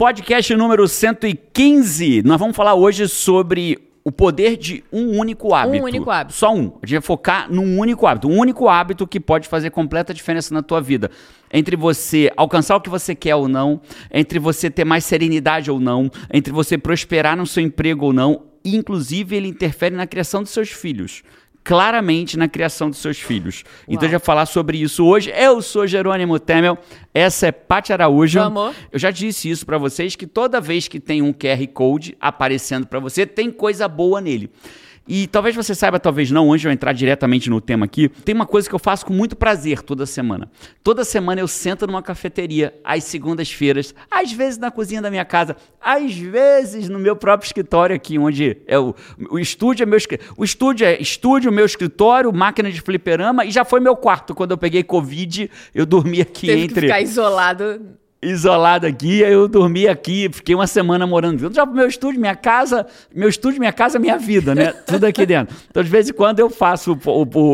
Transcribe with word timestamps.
Podcast 0.00 0.54
número 0.54 0.86
115. 0.86 2.22
Nós 2.22 2.38
vamos 2.38 2.54
falar 2.54 2.72
hoje 2.76 3.08
sobre 3.08 3.76
o 4.04 4.12
poder 4.12 4.56
de 4.56 4.84
um 4.92 5.18
único 5.18 5.52
hábito. 5.52 5.82
Um 5.82 5.86
único 5.86 6.08
hábito. 6.08 6.36
Só 6.36 6.54
um. 6.54 6.78
A 6.80 6.86
gente 6.86 7.00
vai 7.00 7.00
focar 7.00 7.52
num 7.52 7.76
único 7.76 8.06
hábito. 8.06 8.28
Um 8.28 8.38
único 8.38 8.68
hábito 8.68 9.08
que 9.08 9.18
pode 9.18 9.48
fazer 9.48 9.70
completa 9.70 10.14
diferença 10.14 10.54
na 10.54 10.62
tua 10.62 10.80
vida. 10.80 11.10
Entre 11.52 11.74
você 11.74 12.30
alcançar 12.36 12.76
o 12.76 12.80
que 12.80 12.88
você 12.88 13.12
quer 13.12 13.34
ou 13.34 13.48
não, 13.48 13.80
entre 14.12 14.38
você 14.38 14.70
ter 14.70 14.84
mais 14.84 15.04
serenidade 15.04 15.68
ou 15.68 15.80
não, 15.80 16.08
entre 16.32 16.52
você 16.52 16.78
prosperar 16.78 17.36
no 17.36 17.44
seu 17.44 17.64
emprego 17.64 18.06
ou 18.06 18.12
não. 18.12 18.44
E, 18.64 18.76
inclusive, 18.76 19.34
ele 19.34 19.48
interfere 19.48 19.96
na 19.96 20.06
criação 20.06 20.44
dos 20.44 20.52
seus 20.52 20.68
filhos 20.68 21.24
claramente 21.68 22.38
na 22.38 22.48
criação 22.48 22.88
dos 22.88 22.98
seus 22.98 23.18
filhos. 23.18 23.62
Uau. 23.62 23.84
Então, 23.88 24.08
gente 24.08 24.12
vai 24.12 24.24
falar 24.24 24.46
sobre 24.46 24.78
isso 24.78 25.04
hoje. 25.04 25.30
Eu 25.36 25.60
sou 25.60 25.86
Jerônimo 25.86 26.38
Temel, 26.38 26.78
essa 27.12 27.48
é 27.48 27.52
Paty 27.52 27.92
Araújo. 27.92 28.40
Amor. 28.40 28.74
Eu 28.90 28.98
já 28.98 29.10
disse 29.10 29.50
isso 29.50 29.66
para 29.66 29.76
vocês 29.76 30.16
que 30.16 30.26
toda 30.26 30.62
vez 30.62 30.88
que 30.88 30.98
tem 30.98 31.20
um 31.20 31.30
QR 31.30 31.66
Code 31.74 32.16
aparecendo 32.18 32.86
para 32.86 32.98
você, 32.98 33.26
tem 33.26 33.50
coisa 33.50 33.86
boa 33.86 34.18
nele. 34.18 34.50
E 35.08 35.26
talvez 35.26 35.56
você 35.56 35.74
saiba, 35.74 35.98
talvez 35.98 36.30
não, 36.30 36.52
antes 36.52 36.60
de 36.60 36.68
eu 36.68 36.72
entrar 36.72 36.92
diretamente 36.92 37.48
no 37.48 37.60
tema 37.60 37.86
aqui, 37.86 38.10
tem 38.10 38.34
uma 38.34 38.46
coisa 38.46 38.68
que 38.68 38.74
eu 38.74 38.78
faço 38.78 39.06
com 39.06 39.12
muito 39.12 39.34
prazer 39.34 39.80
toda 39.82 40.04
semana. 40.04 40.50
Toda 40.84 41.02
semana 41.02 41.40
eu 41.40 41.48
sento 41.48 41.86
numa 41.86 42.02
cafeteria, 42.02 42.74
às 42.84 43.04
segundas-feiras, 43.04 43.94
às 44.10 44.30
vezes 44.30 44.58
na 44.58 44.70
cozinha 44.70 45.00
da 45.00 45.10
minha 45.10 45.24
casa, 45.24 45.56
às 45.80 46.14
vezes 46.14 46.90
no 46.90 46.98
meu 46.98 47.16
próprio 47.16 47.46
escritório 47.46 47.96
aqui, 47.96 48.18
onde 48.18 48.58
é 48.66 48.78
o, 48.78 48.94
o 49.30 49.38
estúdio 49.38 49.84
é 49.84 49.86
meu 49.86 49.98
O 50.36 50.44
estúdio 50.44 50.86
é 50.86 51.00
estúdio, 51.00 51.50
meu 51.50 51.64
escritório, 51.64 52.32
máquina 52.32 52.70
de 52.70 52.80
fliperama 52.80 53.44
e 53.44 53.50
já 53.50 53.64
foi 53.64 53.80
meu 53.80 53.96
quarto. 53.96 54.34
Quando 54.34 54.50
eu 54.50 54.58
peguei 54.58 54.82
Covid, 54.82 55.50
eu 55.74 55.86
dormi 55.86 56.20
aqui 56.20 56.46
Teve 56.46 56.62
entre. 56.62 56.74
Que 56.74 56.80
ficar 56.82 57.00
isolado 57.00 57.80
isolado 58.20 58.86
aqui, 58.86 59.24
aí 59.24 59.32
eu 59.32 59.46
dormi 59.46 59.86
aqui, 59.86 60.28
fiquei 60.32 60.54
uma 60.54 60.66
semana 60.66 61.06
morando 61.06 61.38
dentro. 61.38 61.54
Já 61.54 61.64
pro 61.64 61.74
meu 61.74 61.86
estúdio, 61.86 62.20
minha 62.20 62.34
casa, 62.34 62.86
meu 63.14 63.28
estúdio, 63.28 63.60
minha 63.60 63.72
casa, 63.72 63.98
minha 63.98 64.18
vida, 64.18 64.54
né? 64.54 64.72
Tudo 64.86 65.04
aqui 65.04 65.24
dentro. 65.24 65.56
Então, 65.70 65.82
de 65.82 65.88
vez 65.88 66.08
em 66.08 66.12
quando 66.12 66.40
eu 66.40 66.50
faço, 66.50 66.98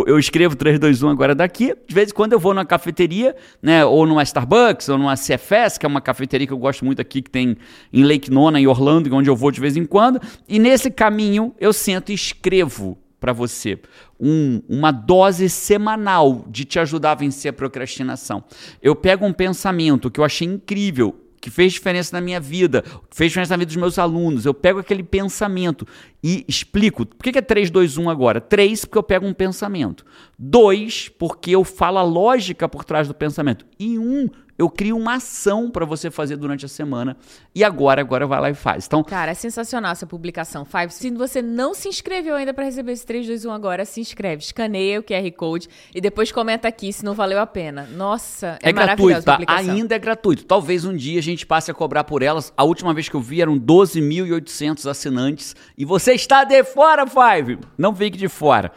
eu 0.06 0.18
escrevo 0.18 0.56
321 0.56 1.08
agora 1.10 1.34
daqui, 1.34 1.74
de 1.86 1.94
vez 1.94 2.10
em 2.10 2.14
quando 2.14 2.32
eu 2.32 2.38
vou 2.38 2.54
numa 2.54 2.64
cafeteria, 2.64 3.36
né? 3.62 3.84
Ou 3.84 4.06
numa 4.06 4.22
Starbucks, 4.22 4.88
ou 4.88 4.96
numa 4.96 5.16
CFS, 5.16 5.76
que 5.78 5.84
é 5.84 5.88
uma 5.88 6.00
cafeteria 6.00 6.46
que 6.46 6.52
eu 6.52 6.58
gosto 6.58 6.84
muito 6.84 7.00
aqui, 7.00 7.20
que 7.20 7.30
tem 7.30 7.56
em 7.92 8.02
Lake 8.02 8.30
Nona, 8.30 8.58
em 8.58 8.66
Orlando, 8.66 9.14
onde 9.14 9.28
eu 9.28 9.36
vou 9.36 9.50
de 9.50 9.60
vez 9.60 9.76
em 9.76 9.84
quando. 9.84 10.20
E 10.48 10.58
nesse 10.58 10.90
caminho 10.90 11.54
eu 11.60 11.72
sento 11.72 12.10
e 12.10 12.14
escrevo 12.14 12.98
para 13.24 13.32
você 13.32 13.80
um, 14.20 14.60
uma 14.68 14.92
dose 14.92 15.48
semanal 15.48 16.44
de 16.46 16.66
te 16.66 16.78
ajudar 16.78 17.12
a 17.12 17.14
vencer 17.14 17.48
a 17.48 17.54
procrastinação. 17.54 18.44
Eu 18.82 18.94
pego 18.94 19.24
um 19.24 19.32
pensamento 19.32 20.10
que 20.10 20.20
eu 20.20 20.24
achei 20.24 20.46
incrível, 20.46 21.18
que 21.40 21.48
fez 21.48 21.72
diferença 21.72 22.14
na 22.14 22.20
minha 22.20 22.38
vida, 22.38 22.82
que 22.82 23.16
fez 23.16 23.30
diferença 23.30 23.54
na 23.54 23.56
vida 23.56 23.68
dos 23.68 23.76
meus 23.76 23.98
alunos. 23.98 24.44
Eu 24.44 24.52
pego 24.52 24.78
aquele 24.78 25.02
pensamento 25.02 25.86
e 26.22 26.44
explico. 26.46 27.06
Por 27.06 27.22
que 27.32 27.38
é 27.38 27.40
3, 27.40 27.70
2, 27.70 27.96
1 27.96 28.10
agora? 28.10 28.42
3, 28.42 28.84
porque 28.84 28.98
eu 28.98 29.02
pego 29.02 29.26
um 29.26 29.32
pensamento. 29.32 30.04
2, 30.38 31.08
porque 31.18 31.52
eu 31.52 31.64
falo 31.64 31.96
a 31.96 32.02
lógica 32.02 32.68
por 32.68 32.84
trás 32.84 33.08
do 33.08 33.14
pensamento. 33.14 33.64
E 33.78 33.98
1, 33.98 34.02
um, 34.02 34.28
eu 34.58 34.70
crio 34.70 34.96
uma 34.96 35.14
ação 35.14 35.70
para 35.70 35.84
você 35.84 36.10
fazer 36.10 36.36
durante 36.36 36.64
a 36.64 36.68
semana 36.68 37.16
e 37.54 37.64
agora, 37.64 38.00
agora 38.00 38.26
vai 38.26 38.40
lá 38.40 38.50
e 38.50 38.54
faz. 38.54 38.86
Então, 38.86 39.02
cara, 39.02 39.32
é 39.32 39.34
sensacional 39.34 39.92
essa 39.92 40.06
publicação. 40.06 40.64
Five, 40.64 40.92
se 40.92 41.10
você 41.10 41.42
não 41.42 41.74
se 41.74 41.88
inscreveu 41.88 42.36
ainda 42.36 42.54
para 42.54 42.64
receber 42.64 42.92
esse 42.92 43.04
321 43.04 43.52
agora, 43.52 43.84
se 43.84 44.00
inscreve, 44.00 44.42
escaneia 44.42 45.00
o 45.00 45.02
QR 45.02 45.30
Code 45.36 45.68
e 45.94 46.00
depois 46.00 46.30
comenta 46.30 46.68
aqui 46.68 46.92
se 46.92 47.04
não 47.04 47.14
valeu 47.14 47.40
a 47.40 47.46
pena. 47.46 47.88
Nossa, 47.96 48.58
é, 48.62 48.70
é 48.70 48.72
gratuito, 48.72 49.22
tá? 49.22 49.38
Ainda 49.46 49.94
é 49.94 49.98
gratuito. 49.98 50.44
Talvez 50.44 50.84
um 50.84 50.94
dia 50.94 51.18
a 51.18 51.22
gente 51.22 51.44
passe 51.44 51.70
a 51.70 51.74
cobrar 51.74 52.04
por 52.04 52.22
elas. 52.22 52.52
A 52.56 52.64
última 52.64 52.94
vez 52.94 53.08
que 53.08 53.16
eu 53.16 53.20
vi 53.20 53.40
eram 53.40 53.58
12.800 53.58 54.88
assinantes 54.88 55.56
e 55.76 55.84
você 55.84 56.12
está 56.14 56.44
de 56.44 56.62
fora, 56.64 57.04
Five. 57.06 57.58
Não 57.76 57.94
fique 57.94 58.16
de 58.16 58.28
fora. 58.28 58.72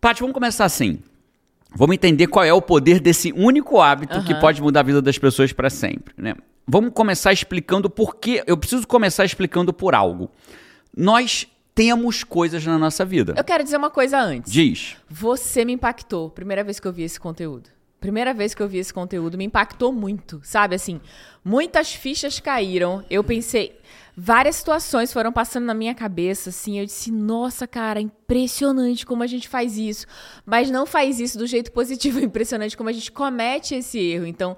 Paty, 0.00 0.20
vamos 0.20 0.34
começar 0.34 0.66
assim. 0.66 1.00
Vamos 1.74 1.94
entender 1.94 2.26
qual 2.26 2.44
é 2.44 2.52
o 2.52 2.62
poder 2.62 3.00
desse 3.00 3.32
único 3.32 3.80
hábito 3.80 4.16
uhum. 4.16 4.24
que 4.24 4.34
pode 4.36 4.62
mudar 4.62 4.80
a 4.80 4.82
vida 4.84 5.02
das 5.02 5.18
pessoas 5.18 5.52
para 5.52 5.68
sempre, 5.68 6.14
né? 6.16 6.34
Vamos 6.66 6.92
começar 6.94 7.32
explicando 7.32 7.90
por 7.90 8.16
quê. 8.16 8.42
Eu 8.46 8.56
preciso 8.56 8.86
começar 8.86 9.24
explicando 9.24 9.72
por 9.72 9.94
algo. 9.94 10.30
Nós 10.96 11.46
temos 11.74 12.24
coisas 12.24 12.64
na 12.64 12.78
nossa 12.78 13.04
vida. 13.04 13.34
Eu 13.36 13.44
quero 13.44 13.64
dizer 13.64 13.76
uma 13.76 13.90
coisa 13.90 14.18
antes. 14.18 14.50
Diz. 14.50 14.96
Você 15.10 15.64
me 15.64 15.72
impactou. 15.72 16.30
Primeira 16.30 16.64
vez 16.64 16.78
que 16.80 16.86
eu 16.86 16.92
vi 16.92 17.02
esse 17.02 17.18
conteúdo. 17.18 17.68
Primeira 18.00 18.32
vez 18.32 18.54
que 18.54 18.62
eu 18.62 18.68
vi 18.68 18.78
esse 18.78 18.92
conteúdo 18.92 19.36
me 19.36 19.44
impactou 19.44 19.90
muito, 19.92 20.38
sabe? 20.42 20.74
Assim, 20.74 21.00
muitas 21.44 21.94
fichas 21.94 22.38
caíram. 22.38 23.02
Eu 23.10 23.24
pensei, 23.24 23.78
várias 24.16 24.56
situações 24.56 25.12
foram 25.12 25.32
passando 25.32 25.64
na 25.64 25.74
minha 25.74 25.94
cabeça, 25.94 26.50
assim, 26.50 26.78
eu 26.78 26.86
disse, 26.86 27.10
nossa, 27.10 27.66
cara, 27.66 28.00
impressionante 28.00 29.04
como 29.04 29.22
a 29.22 29.26
gente 29.26 29.48
faz 29.48 29.76
isso. 29.76 30.06
Mas 30.46 30.70
não 30.70 30.86
faz 30.86 31.18
isso 31.20 31.38
do 31.38 31.46
jeito 31.46 31.72
positivo, 31.72 32.20
impressionante 32.24 32.76
como 32.76 32.88
a 32.88 32.92
gente 32.92 33.10
comete 33.10 33.74
esse 33.74 33.98
erro. 33.98 34.26
Então, 34.26 34.56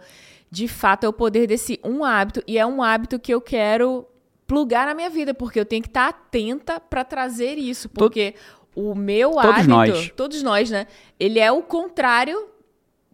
de 0.51 0.69
fato, 0.69 1.05
é 1.05 1.09
o 1.09 1.13
poder 1.13 1.47
desse 1.47 1.81
um 1.85 2.05
hábito, 2.05 2.43
e 2.47 2.59
é 2.59 2.67
um 2.67 2.83
hábito 2.83 3.19
que 3.19 3.33
eu 3.33 3.41
quero 3.41 4.07
plugar 4.47 4.87
na 4.87 4.95
minha 4.95 5.11
vida, 5.11 5.35
porque 5.35 5.59
eu 5.59 5.65
tenho 5.67 5.83
que 5.83 5.89
estar 5.89 6.09
atenta 6.09 6.79
para 6.79 7.03
trazer 7.03 7.59
isso, 7.59 7.89
porque 7.89 8.35
o 8.75 8.95
meu 8.95 9.33
todos 9.33 9.49
hábito, 9.49 9.69
nós. 9.69 10.13
todos 10.15 10.43
nós, 10.43 10.71
né? 10.71 10.87
Ele 11.19 11.41
é 11.41 11.51
o 11.51 11.63
contrário 11.63 12.49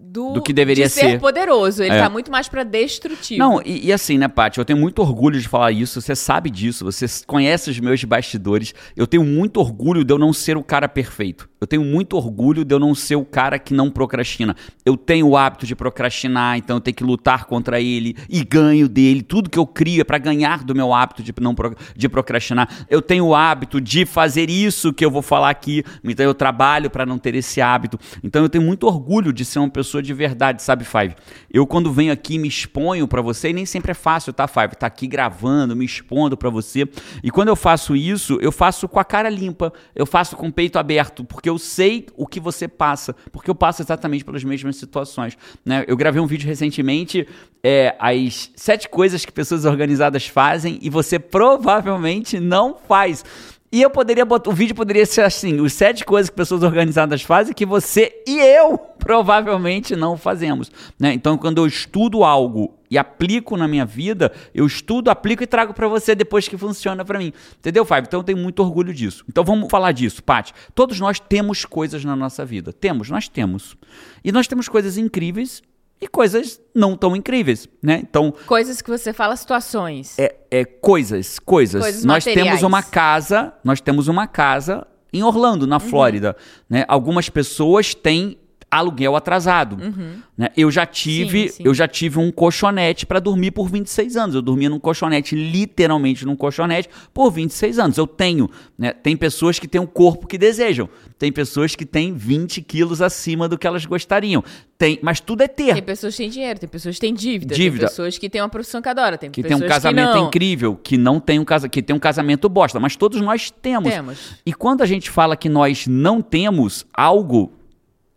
do, 0.03 0.35
do 0.35 0.43
que 0.43 0.53
deveria 0.53 0.87
de 0.87 0.91
ser, 0.91 1.01
ser 1.01 1.21
poderoso. 1.21 1.83
Ele 1.83 1.95
é. 1.95 1.99
tá 1.99 2.11
muito 2.11 2.31
mais 2.31 2.49
para 2.49 2.65
destrutivo. 2.65 3.39
Não, 3.39 3.63
e, 3.65 3.87
e, 3.87 3.93
assim, 3.93 4.19
né, 4.19 4.29
Paty, 4.29 4.59
eu 4.59 4.65
tenho 4.65 4.79
muito 4.79 5.01
orgulho 5.01 5.41
de 5.41 5.49
falar 5.49 5.71
isso. 5.73 6.01
Você 6.01 6.17
sabe 6.17 6.51
disso, 6.51 6.85
você 6.85 7.07
conhece 7.27 7.71
os 7.71 7.79
meus 7.79 8.03
bastidores. 8.05 8.75
Eu 8.97 9.07
tenho 9.07 9.25
muito 9.25 9.59
orgulho 9.59 10.05
de 10.05 10.13
eu 10.13 10.19
não 10.19 10.33
ser 10.33 10.57
o 10.57 10.63
cara 10.63 10.89
perfeito. 10.89 11.49
Eu 11.63 11.67
tenho 11.69 11.85
muito 11.85 12.17
orgulho 12.17 12.65
de 12.65 12.75
eu 12.75 12.81
não 12.81 12.93
ser 12.93 13.15
o 13.15 13.25
cara 13.25 13.57
que 13.57 13.73
não 13.73 13.89
procrastina. 13.89 14.57
Eu 14.85 14.97
tenho 14.97 15.29
o 15.29 15.37
hábito 15.37 15.65
de 15.65 15.77
procrastinar, 15.77 16.59
então 16.59 16.79
eu 16.79 16.81
tenho 16.81 16.97
que 16.97 17.05
lutar 17.05 17.45
contra 17.45 17.81
ele 17.81 18.17
e 18.29 18.43
ganho 18.43 18.89
dele. 18.89 19.23
Tudo 19.23 19.49
que 19.49 19.57
eu 19.57 19.65
crio 19.65 20.01
é 20.01 20.05
para 20.05 20.19
ganhar 20.19 20.65
do 20.65 20.75
meu 20.75 20.93
hábito 20.93 21.23
de 21.23 21.33
não 21.41 21.55
de 21.95 22.09
procrastinar. 22.09 22.69
Eu 22.91 23.01
tenho 23.01 23.27
o 23.27 23.33
hábito 23.33 23.81
de 23.81 24.05
fazer 24.05 24.51
isso 24.51 24.93
que 24.93 25.05
eu 25.05 25.11
vou 25.11 25.23
falar 25.23 25.51
aqui, 25.51 25.85
então 26.03 26.27
eu 26.27 26.35
trabalho 26.35 26.91
para 26.91 27.07
não 27.07 27.17
ter 27.17 27.37
esse 27.37 27.61
hábito. 27.61 27.97
Então 28.25 28.43
eu 28.43 28.49
tenho 28.49 28.65
muito 28.65 28.89
orgulho 28.89 29.33
de 29.33 29.45
ser 29.45 29.61
uma 29.61 29.71
pessoa 29.71 30.03
de 30.03 30.13
verdade, 30.13 30.65
sabe, 30.65 30.85
Five? 30.85 31.15
Eu 31.49 31.65
quando 31.65 31.93
venho 31.93 32.13
aqui 32.13 32.39
me 32.39 32.49
exponho 32.49 33.07
para 33.07 33.23
você 33.23 33.51
e 33.51 33.53
nem 33.53 33.67
sempre 33.67 33.93
é 33.93 33.95
fácil, 33.95 34.33
tá, 34.33 34.49
Five? 34.49 34.75
Tá 34.75 34.89
aqui 34.89 35.07
gravando, 35.07 35.77
me 35.77 35.85
expondo 35.85 36.37
para 36.37 36.51
você. 36.51 36.89
E 37.23 37.31
quando 37.31 37.51
eu 37.51 37.57
faço 37.57 37.95
isso, 37.95 38.37
eu 38.43 38.51
faço 38.51 38.89
com 38.89 38.99
a 38.99 39.05
cara 39.05 39.31
limpa, 39.31 39.73
eu 39.95 40.05
faço 40.05 40.35
com 40.35 40.49
o 40.49 40.53
peito 40.53 40.77
aberto, 40.77 41.23
porque 41.23 41.52
eu 41.53 41.59
sei 41.59 42.07
o 42.17 42.27
que 42.27 42.41
você 42.41 42.67
passa, 42.67 43.15
porque 43.31 43.51
eu 43.51 43.55
passo 43.55 43.83
exatamente 43.83 44.25
pelas 44.25 44.43
mesmas 44.43 44.77
situações. 44.77 45.37
Né? 45.65 45.85
Eu 45.87 45.97
gravei 45.97 46.21
um 46.21 46.27
vídeo 46.27 46.49
recentemente, 46.49 47.29
é, 47.63 47.95
as 47.99 48.51
sete 48.57 48.89
coisas 48.89 49.25
que 49.25 49.33
pessoas 49.33 49.65
organizadas 49.65 50.27
fazem 50.27 50.79
e 50.83 50.91
você 50.91 51.19
provavelmente 51.19 52.41
não 52.41 52.77
faz. 52.77 53.25
E 53.73 53.81
eu 53.81 53.89
poderia 53.89 54.27
botar, 54.27 54.51
o 54.51 54.53
vídeo 54.53 54.75
poderia 54.75 55.07
ser 55.07 55.23
assim: 55.23 55.59
os 55.59 55.73
sete 55.73 56.05
coisas 56.05 56.29
que 56.29 56.37
pessoas 56.37 56.63
organizadas 56.63 57.23
fazem 57.23 57.55
que 57.55 57.65
você 57.65 58.23
e 58.27 58.39
eu 58.39 58.77
provavelmente 59.01 59.97
não 59.97 60.15
fazemos. 60.15 60.71
Né? 61.01 61.15
Então, 61.15 61.39
quando 61.39 61.57
eu 61.57 61.67
estudo 61.67 62.23
algo 62.23 62.75
e 62.91 62.99
aplico 62.99 63.57
na 63.57 63.67
minha 63.67 63.87
vida, 63.87 64.31
eu 64.55 64.67
estudo, 64.67 65.11
aplico 65.11 65.43
e 65.43 65.47
trago 65.47 65.73
para 65.73 65.89
você 65.89 66.15
depois 66.15 66.47
que 66.47 66.59
funciona 66.59 67.03
para 67.03 67.19
mim. 67.19 67.33
Entendeu, 67.59 67.87
Fábio? 67.87 68.09
Então 68.09 68.21
eu 68.21 68.25
tenho 68.25 68.37
muito 68.37 68.63
orgulho 68.63 68.93
disso. 68.93 69.25
Então 69.27 69.43
vamos 69.43 69.69
falar 69.71 69.93
disso, 69.93 70.23
Paty. 70.23 70.53
Todos 70.75 71.01
nós 71.01 71.19
temos 71.19 71.65
coisas 71.65 72.05
na 72.05 72.15
nossa 72.15 72.45
vida. 72.45 72.75
Temos, 72.75 73.09
nós 73.09 73.27
temos. 73.27 73.75
E 74.23 74.31
nós 74.31 74.47
temos 74.47 74.69
coisas 74.69 74.99
incríveis 74.99 75.63
e 76.03 76.09
coisas 76.09 76.61
não 76.75 76.97
tão 76.97 77.15
incríveis, 77.15 77.69
né? 77.81 78.01
Então 78.03 78.35
coisas 78.45 78.83
que 78.83 78.91
você 78.91 79.13
fala 79.13 79.37
situações. 79.37 80.19
É, 80.19 80.35
é 80.51 80.65
coisas, 80.65 81.39
coisas. 81.39 81.81
coisas 81.81 82.05
nós 82.05 82.27
materiais. 82.27 82.49
temos 82.49 82.63
uma 82.65 82.83
casa, 82.83 83.55
nós 83.63 83.81
temos 83.81 84.09
uma 84.09 84.27
casa 84.27 84.85
em 85.13 85.23
Orlando, 85.23 85.65
na 85.65 85.77
uhum. 85.77 85.81
Flórida, 85.81 86.37
né? 86.69 86.85
Algumas 86.89 87.29
pessoas 87.29 87.95
têm 87.95 88.37
aluguel 88.73 89.15
atrasado. 89.15 89.77
Uhum. 89.77 90.15
Né? 90.37 90.49
Eu 90.57 90.71
já 90.71 90.87
tive, 90.87 91.49
sim, 91.49 91.57
sim. 91.57 91.63
eu 91.67 91.75
já 91.75 91.87
tive 91.87 92.19
um 92.19 92.33
colchonete 92.33 93.05
para 93.05 93.21
dormir 93.21 93.51
por 93.51 93.69
26 93.69 94.17
anos. 94.17 94.35
Eu 94.35 94.41
dormia 94.41 94.71
num 94.71 94.81
colchonete, 94.81 95.37
literalmente 95.37 96.25
num 96.25 96.35
colchonete, 96.35 96.89
por 97.13 97.31
26 97.31 97.79
anos. 97.79 97.99
Eu 97.99 98.07
tenho. 98.07 98.49
Né? 98.79 98.95
Tem 98.95 99.15
pessoas 99.15 99.59
que 99.59 99.69
têm 99.69 99.79
um 99.79 99.87
corpo 99.87 100.27
que 100.27 100.39
desejam. 100.39 100.89
Tem 101.19 101.31
pessoas 101.31 101.77
que 101.77 101.85
têm 101.85 102.15
20 102.15 102.63
quilos 102.63 103.03
acima 103.03 103.47
do 103.47 103.59
que 103.59 103.67
elas 103.67 103.85
gostariam. 103.85 104.43
Tem, 104.79 104.99
mas 105.03 105.21
tudo 105.21 105.43
é 105.43 105.49
ter. 105.49 105.75
Tem 105.75 105.83
pessoas 105.83 106.15
que 106.15 106.23
têm 106.23 106.31
dinheiro, 106.31 106.59
tem 106.59 106.69
pessoas 106.69 106.95
que 106.95 107.01
têm 107.03 107.15
dívida, 107.15 107.55
dívida. 107.55 107.81
tem 107.81 107.89
pessoas 107.89 108.19
que 108.19 108.29
têm 108.29 108.41
uma 108.41 108.49
profissão 108.49 108.81
que 108.81 108.89
adora, 108.89 109.19
tem 109.19 109.31
que 109.31 109.43
tem 109.43 109.55
um 109.57 109.61
casamento 109.61 110.15
que 110.15 110.19
incrível, 110.19 110.81
que 110.83 110.97
não 110.97 111.21
tem 111.21 111.39
um 111.39 111.45
casa, 111.45 111.69
que 111.69 111.83
tem 111.83 111.95
um 111.95 112.01
casamento 112.01 112.49
bosta, 112.49 112.81
mas 112.81 112.97
todos 112.97 113.21
nós 113.21 113.51
temos. 113.51 113.93
Temos. 113.93 114.19
E 114.45 114.53
quando 114.53 114.83
a 114.83 114.87
gente 114.87 115.11
fala 115.11 115.37
que 115.37 115.49
nós 115.49 115.87
não 115.87 116.21
temos 116.21 116.85
algo 116.93 117.53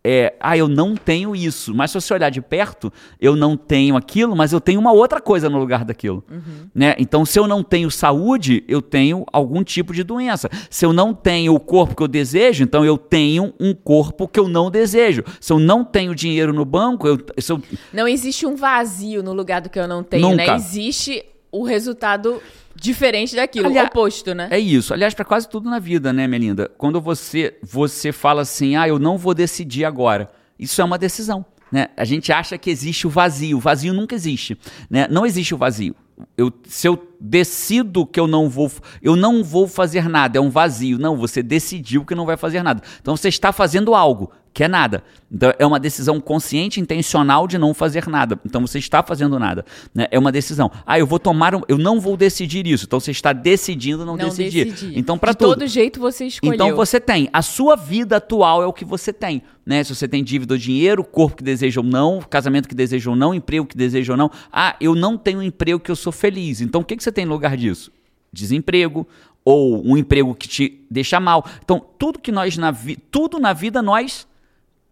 é, 0.08 0.36
ah, 0.38 0.56
eu 0.56 0.68
não 0.68 0.94
tenho 0.94 1.34
isso. 1.34 1.74
Mas 1.74 1.90
se 1.90 2.00
você 2.00 2.14
olhar 2.14 2.30
de 2.30 2.40
perto, 2.40 2.92
eu 3.20 3.34
não 3.34 3.56
tenho 3.56 3.96
aquilo, 3.96 4.36
mas 4.36 4.52
eu 4.52 4.60
tenho 4.60 4.78
uma 4.78 4.92
outra 4.92 5.20
coisa 5.20 5.50
no 5.50 5.58
lugar 5.58 5.84
daquilo. 5.84 6.22
Uhum. 6.30 6.68
Né? 6.72 6.94
Então, 6.96 7.24
se 7.24 7.36
eu 7.40 7.48
não 7.48 7.60
tenho 7.60 7.90
saúde, 7.90 8.62
eu 8.68 8.80
tenho 8.80 9.26
algum 9.32 9.64
tipo 9.64 9.92
de 9.92 10.04
doença. 10.04 10.48
Se 10.70 10.86
eu 10.86 10.92
não 10.92 11.12
tenho 11.12 11.56
o 11.56 11.58
corpo 11.58 11.96
que 11.96 12.02
eu 12.04 12.06
desejo, 12.06 12.62
então 12.62 12.84
eu 12.84 12.96
tenho 12.96 13.52
um 13.58 13.74
corpo 13.74 14.28
que 14.28 14.38
eu 14.38 14.46
não 14.46 14.70
desejo. 14.70 15.24
Se 15.40 15.52
eu 15.52 15.58
não 15.58 15.84
tenho 15.84 16.14
dinheiro 16.14 16.52
no 16.52 16.64
banco, 16.64 17.08
eu, 17.08 17.18
eu... 17.48 17.62
Não 17.92 18.06
existe 18.06 18.46
um 18.46 18.54
vazio 18.54 19.24
no 19.24 19.32
lugar 19.32 19.60
do 19.60 19.68
que 19.68 19.78
eu 19.78 19.88
não 19.88 20.04
tenho, 20.04 20.22
né? 20.22 20.30
Nunca. 20.30 20.52
né? 20.52 20.56
Existe 20.56 21.24
o 21.50 21.64
resultado 21.64 22.40
diferente 22.76 23.34
daquilo, 23.34 23.66
Aliás, 23.66 23.88
oposto, 23.88 24.34
né? 24.34 24.48
É 24.50 24.58
isso. 24.58 24.92
Aliás, 24.92 25.14
para 25.14 25.24
quase 25.24 25.48
tudo 25.48 25.68
na 25.68 25.78
vida, 25.78 26.12
né, 26.12 26.26
minha 26.26 26.38
linda? 26.38 26.70
Quando 26.76 27.00
você 27.00 27.56
você 27.62 28.12
fala 28.12 28.42
assim: 28.42 28.76
"Ah, 28.76 28.86
eu 28.86 28.98
não 28.98 29.16
vou 29.18 29.34
decidir 29.34 29.84
agora". 29.84 30.28
Isso 30.58 30.80
é 30.80 30.84
uma 30.84 30.98
decisão, 30.98 31.44
né? 31.70 31.88
A 31.96 32.04
gente 32.04 32.32
acha 32.32 32.56
que 32.56 32.70
existe 32.70 33.06
o 33.06 33.10
vazio. 33.10 33.58
O 33.58 33.60
vazio 33.60 33.92
nunca 33.92 34.14
existe, 34.14 34.58
né? 34.88 35.06
Não 35.10 35.26
existe 35.26 35.54
o 35.54 35.58
vazio. 35.58 35.94
Eu, 36.36 36.50
se 36.66 36.88
eu 36.88 37.12
decido 37.20 38.06
que 38.06 38.18
eu 38.18 38.26
não 38.26 38.48
vou, 38.48 38.70
eu 39.02 39.14
não 39.16 39.44
vou 39.44 39.68
fazer 39.68 40.08
nada, 40.08 40.38
é 40.38 40.40
um 40.40 40.48
vazio. 40.48 40.98
Não, 40.98 41.16
você 41.16 41.42
decidiu 41.42 42.04
que 42.06 42.14
não 42.14 42.24
vai 42.24 42.38
fazer 42.38 42.62
nada. 42.62 42.82
Então 43.00 43.16
você 43.16 43.28
está 43.28 43.52
fazendo 43.52 43.94
algo 43.94 44.30
que 44.56 44.64
é 44.64 44.68
nada. 44.68 45.04
Então 45.30 45.52
é 45.58 45.66
uma 45.66 45.78
decisão 45.78 46.18
consciente, 46.18 46.80
intencional 46.80 47.46
de 47.46 47.58
não 47.58 47.74
fazer 47.74 48.08
nada. 48.08 48.40
Então 48.42 48.66
você 48.66 48.78
está 48.78 49.02
fazendo 49.02 49.38
nada. 49.38 49.66
Né? 49.94 50.06
É 50.10 50.18
uma 50.18 50.32
decisão. 50.32 50.72
Ah, 50.86 50.98
eu 50.98 51.06
vou 51.06 51.18
tomar, 51.18 51.54
um, 51.54 51.60
eu 51.68 51.76
não 51.76 52.00
vou 52.00 52.16
decidir 52.16 52.66
isso. 52.66 52.86
Então 52.86 52.98
você 52.98 53.10
está 53.10 53.34
decidindo 53.34 54.06
não, 54.06 54.16
não 54.16 54.28
decidir. 54.28 54.70
Decidir. 54.70 54.98
Então 54.98 55.18
para 55.18 55.34
todo 55.34 55.58
todo 55.58 55.66
jeito 55.66 56.00
você 56.00 56.24
escolheu. 56.24 56.54
Então 56.54 56.74
você 56.74 56.98
tem. 56.98 57.28
A 57.34 57.42
sua 57.42 57.76
vida 57.76 58.16
atual 58.16 58.62
é 58.62 58.66
o 58.66 58.72
que 58.72 58.82
você 58.82 59.12
tem. 59.12 59.42
Né? 59.66 59.84
Se 59.84 59.94
você 59.94 60.08
tem 60.08 60.24
dívida 60.24 60.54
ou 60.54 60.58
dinheiro, 60.58 61.04
corpo 61.04 61.36
que 61.36 61.44
deseja 61.44 61.82
ou 61.82 61.86
não, 61.86 62.22
casamento 62.22 62.66
que 62.66 62.74
deseja 62.74 63.10
ou 63.10 63.16
não, 63.16 63.34
emprego 63.34 63.66
que 63.66 63.76
deseja 63.76 64.14
ou 64.14 64.16
não. 64.16 64.30
Ah, 64.50 64.74
eu 64.80 64.94
não 64.94 65.18
tenho 65.18 65.40
um 65.40 65.42
emprego 65.42 65.78
que 65.78 65.90
eu 65.90 65.96
sou 65.96 66.14
feliz. 66.14 66.62
Então 66.62 66.80
o 66.80 66.84
que, 66.84 66.96
que 66.96 67.02
você 67.02 67.12
tem 67.12 67.26
no 67.26 67.32
lugar 67.34 67.58
disso? 67.58 67.92
Desemprego 68.32 69.06
ou 69.44 69.86
um 69.86 69.98
emprego 69.98 70.34
que 70.34 70.48
te 70.48 70.80
deixa 70.90 71.20
mal. 71.20 71.44
Então 71.62 71.78
tudo 71.98 72.18
que 72.18 72.32
nós 72.32 72.56
na 72.56 72.70
vida, 72.70 73.02
tudo 73.10 73.38
na 73.38 73.52
vida 73.52 73.82
nós 73.82 74.26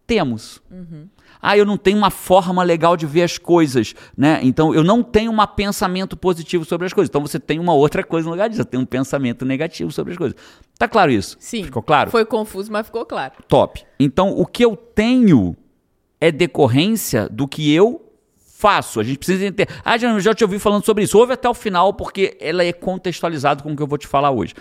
temos. 0.05 0.61
Uhum. 0.71 1.07
Ah, 1.41 1.57
eu 1.57 1.65
não 1.65 1.77
tenho 1.77 1.97
uma 1.97 2.09
forma 2.09 2.63
legal 2.63 2.97
de 2.97 3.05
ver 3.05 3.23
as 3.23 3.37
coisas, 3.37 3.93
né? 4.17 4.39
Então 4.41 4.73
eu 4.73 4.83
não 4.83 5.03
tenho 5.03 5.31
um 5.31 5.47
pensamento 5.47 6.17
positivo 6.17 6.65
sobre 6.65 6.87
as 6.87 6.93
coisas. 6.93 7.09
Então 7.09 7.21
você 7.21 7.39
tem 7.39 7.59
uma 7.59 7.73
outra 7.73 8.03
coisa 8.03 8.25
no 8.25 8.31
lugar 8.31 8.49
disso, 8.49 8.63
você 8.63 8.69
tem 8.69 8.79
um 8.79 8.85
pensamento 8.85 9.45
negativo 9.45 9.91
sobre 9.91 10.13
as 10.13 10.17
coisas. 10.17 10.35
Tá 10.77 10.87
claro 10.87 11.11
isso? 11.11 11.37
Sim. 11.39 11.63
Ficou 11.63 11.83
claro? 11.83 12.09
Foi 12.09 12.25
confuso, 12.25 12.71
mas 12.71 12.85
ficou 12.85 13.05
claro. 13.05 13.33
Top. 13.47 13.83
Então 13.99 14.29
o 14.29 14.45
que 14.45 14.63
eu 14.63 14.75
tenho 14.75 15.55
é 16.19 16.31
decorrência 16.31 17.29
do 17.29 17.47
que 17.47 17.71
eu 17.71 18.01
faço. 18.37 18.99
A 18.99 19.03
gente 19.03 19.17
precisa 19.17 19.45
entender. 19.45 19.71
Ah, 19.83 19.97
já, 19.97 20.17
já 20.19 20.33
te 20.33 20.43
ouvi 20.43 20.57
falando 20.57 20.85
sobre 20.85 21.03
isso. 21.03 21.17
Ouve 21.17 21.33
até 21.33 21.47
o 21.47 21.53
final, 21.53 21.93
porque 21.93 22.37
ela 22.39 22.63
é 22.63 22.73
contextualizada 22.73 23.61
com 23.61 23.73
o 23.73 23.75
que 23.75 23.83
eu 23.83 23.87
vou 23.87 23.97
te 23.97 24.07
falar 24.07 24.31
hoje. 24.31 24.53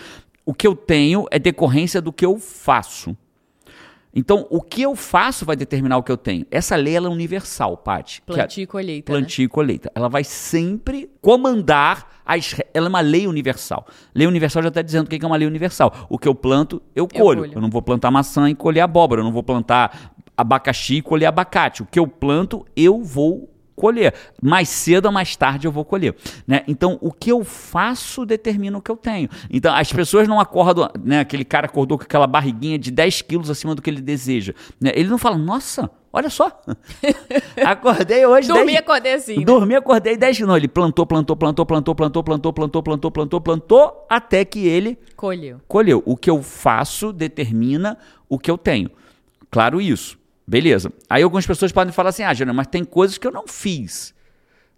O 0.45 0.53
que 0.53 0.67
eu 0.67 0.77
tenho 0.77 1.27
é 1.31 1.39
decorrência 1.39 2.03
do 2.03 2.13
que 2.13 2.27
eu 2.27 2.39
faço. 2.39 3.17
Então, 4.15 4.47
o 4.49 4.61
que 4.61 4.83
eu 4.83 4.95
faço 4.95 5.45
vai 5.45 5.57
determinar 5.57 5.97
o 5.97 6.03
que 6.03 6.13
eu 6.13 6.17
tenho. 6.17 6.47
Essa 6.51 6.77
lei 6.77 6.95
ela 6.95 7.09
é 7.09 7.11
universal, 7.11 7.77
Paty. 7.77 8.23
Plantio 8.23 8.63
e 8.63 8.67
colheita. 8.67 9.13
Plantio 9.13 9.43
né? 9.43 9.47
e 9.47 9.49
colheita. 9.49 9.93
Ela 9.95 10.09
vai 10.09 10.23
sempre 10.23 11.11
comandar 11.21 12.21
as. 12.25 12.55
Ela 12.73 12.87
é 12.87 12.89
uma 12.89 13.01
lei 13.01 13.27
universal. 13.27 13.87
Lei 14.15 14.27
universal 14.27 14.63
já 14.63 14.69
está 14.69 14.83
dizendo 14.83 15.07
o 15.07 15.09
que 15.09 15.23
é 15.23 15.27
uma 15.27 15.37
lei 15.37 15.49
universal. 15.49 16.07
O 16.09 16.17
que 16.17 16.29
eu 16.29 16.35
planto, 16.35 16.81
eu 16.95 17.09
colho. 17.09 17.41
eu 17.41 17.43
colho. 17.45 17.53
Eu 17.57 17.61
não 17.61 17.71
vou 17.71 17.83
plantar 17.83 18.11
maçã 18.13 18.49
e 18.49 18.55
colher 18.55 18.83
abóbora. 18.83 19.21
Eu 19.21 19.25
não 19.25 19.33
vou 19.33 19.43
plantar 19.43 20.15
abacaxi 20.37 20.97
e 20.97 21.03
colher 21.03 21.27
abacate. 21.27 21.83
O 21.83 21.87
que 21.87 21.99
eu 21.99 22.07
planto, 22.07 22.65
eu 22.77 23.03
vou 23.03 23.54
colher. 23.85 24.15
Mais 24.43 24.71
cedo 24.71 25.07
ou 25.07 25.13
mais 25.13 25.37
tarde 25.37 25.67
eu 25.67 25.73
vou 25.73 25.85
colher. 25.85 26.17
Né? 26.47 26.63
Então, 26.67 26.97
o 27.03 27.13
que 27.13 27.31
eu 27.31 27.45
faço 27.45 28.25
determina 28.25 28.79
o 28.79 28.81
que 28.81 28.91
eu 28.91 28.97
tenho. 28.97 29.29
Então, 29.51 29.75
as 29.75 29.93
pessoas 29.93 30.27
não 30.27 30.41
acordam, 30.41 30.91
né? 31.05 31.21
aquele 31.21 31.45
cara 31.45 31.67
acordou 31.67 31.99
com 31.99 32.05
aquela 32.05 32.27
barriguinha 32.27 32.79
de 32.79 32.91
10 32.91 33.21
quilos 33.21 33.51
acima 33.51 33.75
do 33.75 33.83
que 33.83 33.91
ele 33.91 34.01
deseja. 34.01 34.55
Né? 34.81 34.91
Ele 34.95 35.11
não 35.11 35.19
fala, 35.19 35.37
nossa, 35.37 35.91
olha 36.11 36.31
só, 36.31 36.63
acordei 37.63 38.25
hoje. 38.25 38.49
Dormi, 38.49 38.73
10... 38.73 38.79
acordei 38.79 39.13
assim. 39.13 39.39
Né? 39.41 39.45
Dormi, 39.45 39.75
acordei 39.75 40.17
10 40.17 40.41
Não, 40.41 40.57
ele 40.57 40.69
plantou, 40.69 41.05
plantou, 41.05 41.37
plantou, 41.37 41.67
plantou, 41.67 41.95
plantou, 41.95 42.23
plantou, 42.23 42.53
plantou, 42.55 42.83
plantou, 42.83 43.11
plantou, 43.11 43.41
plantou, 43.43 44.07
até 44.09 44.47
que 44.47 44.67
ele 44.67 44.99
colheu. 45.15 45.61
Colheu. 45.69 46.03
O 46.07 46.17
que 46.17 46.31
eu 46.31 46.43
faço 46.43 47.13
determina 47.13 47.99
o 48.31 48.39
que 48.39 48.51
eu 48.51 48.57
tenho. 48.57 48.91
Claro 49.51 49.79
isso. 49.79 50.24
Beleza. 50.47 50.93
Aí 51.09 51.23
algumas 51.23 51.47
pessoas 51.47 51.73
podem 51.73 51.93
falar 51.93 52.11
assim: 52.11 52.23
ah, 52.23 52.35
Jana, 52.35 52.53
mas 52.53 52.67
tem 52.67 52.85
coisas 52.85 53.19
que 53.19 53.27
eu 53.27 53.33
não 53.33 53.47
fiz. 53.47 54.15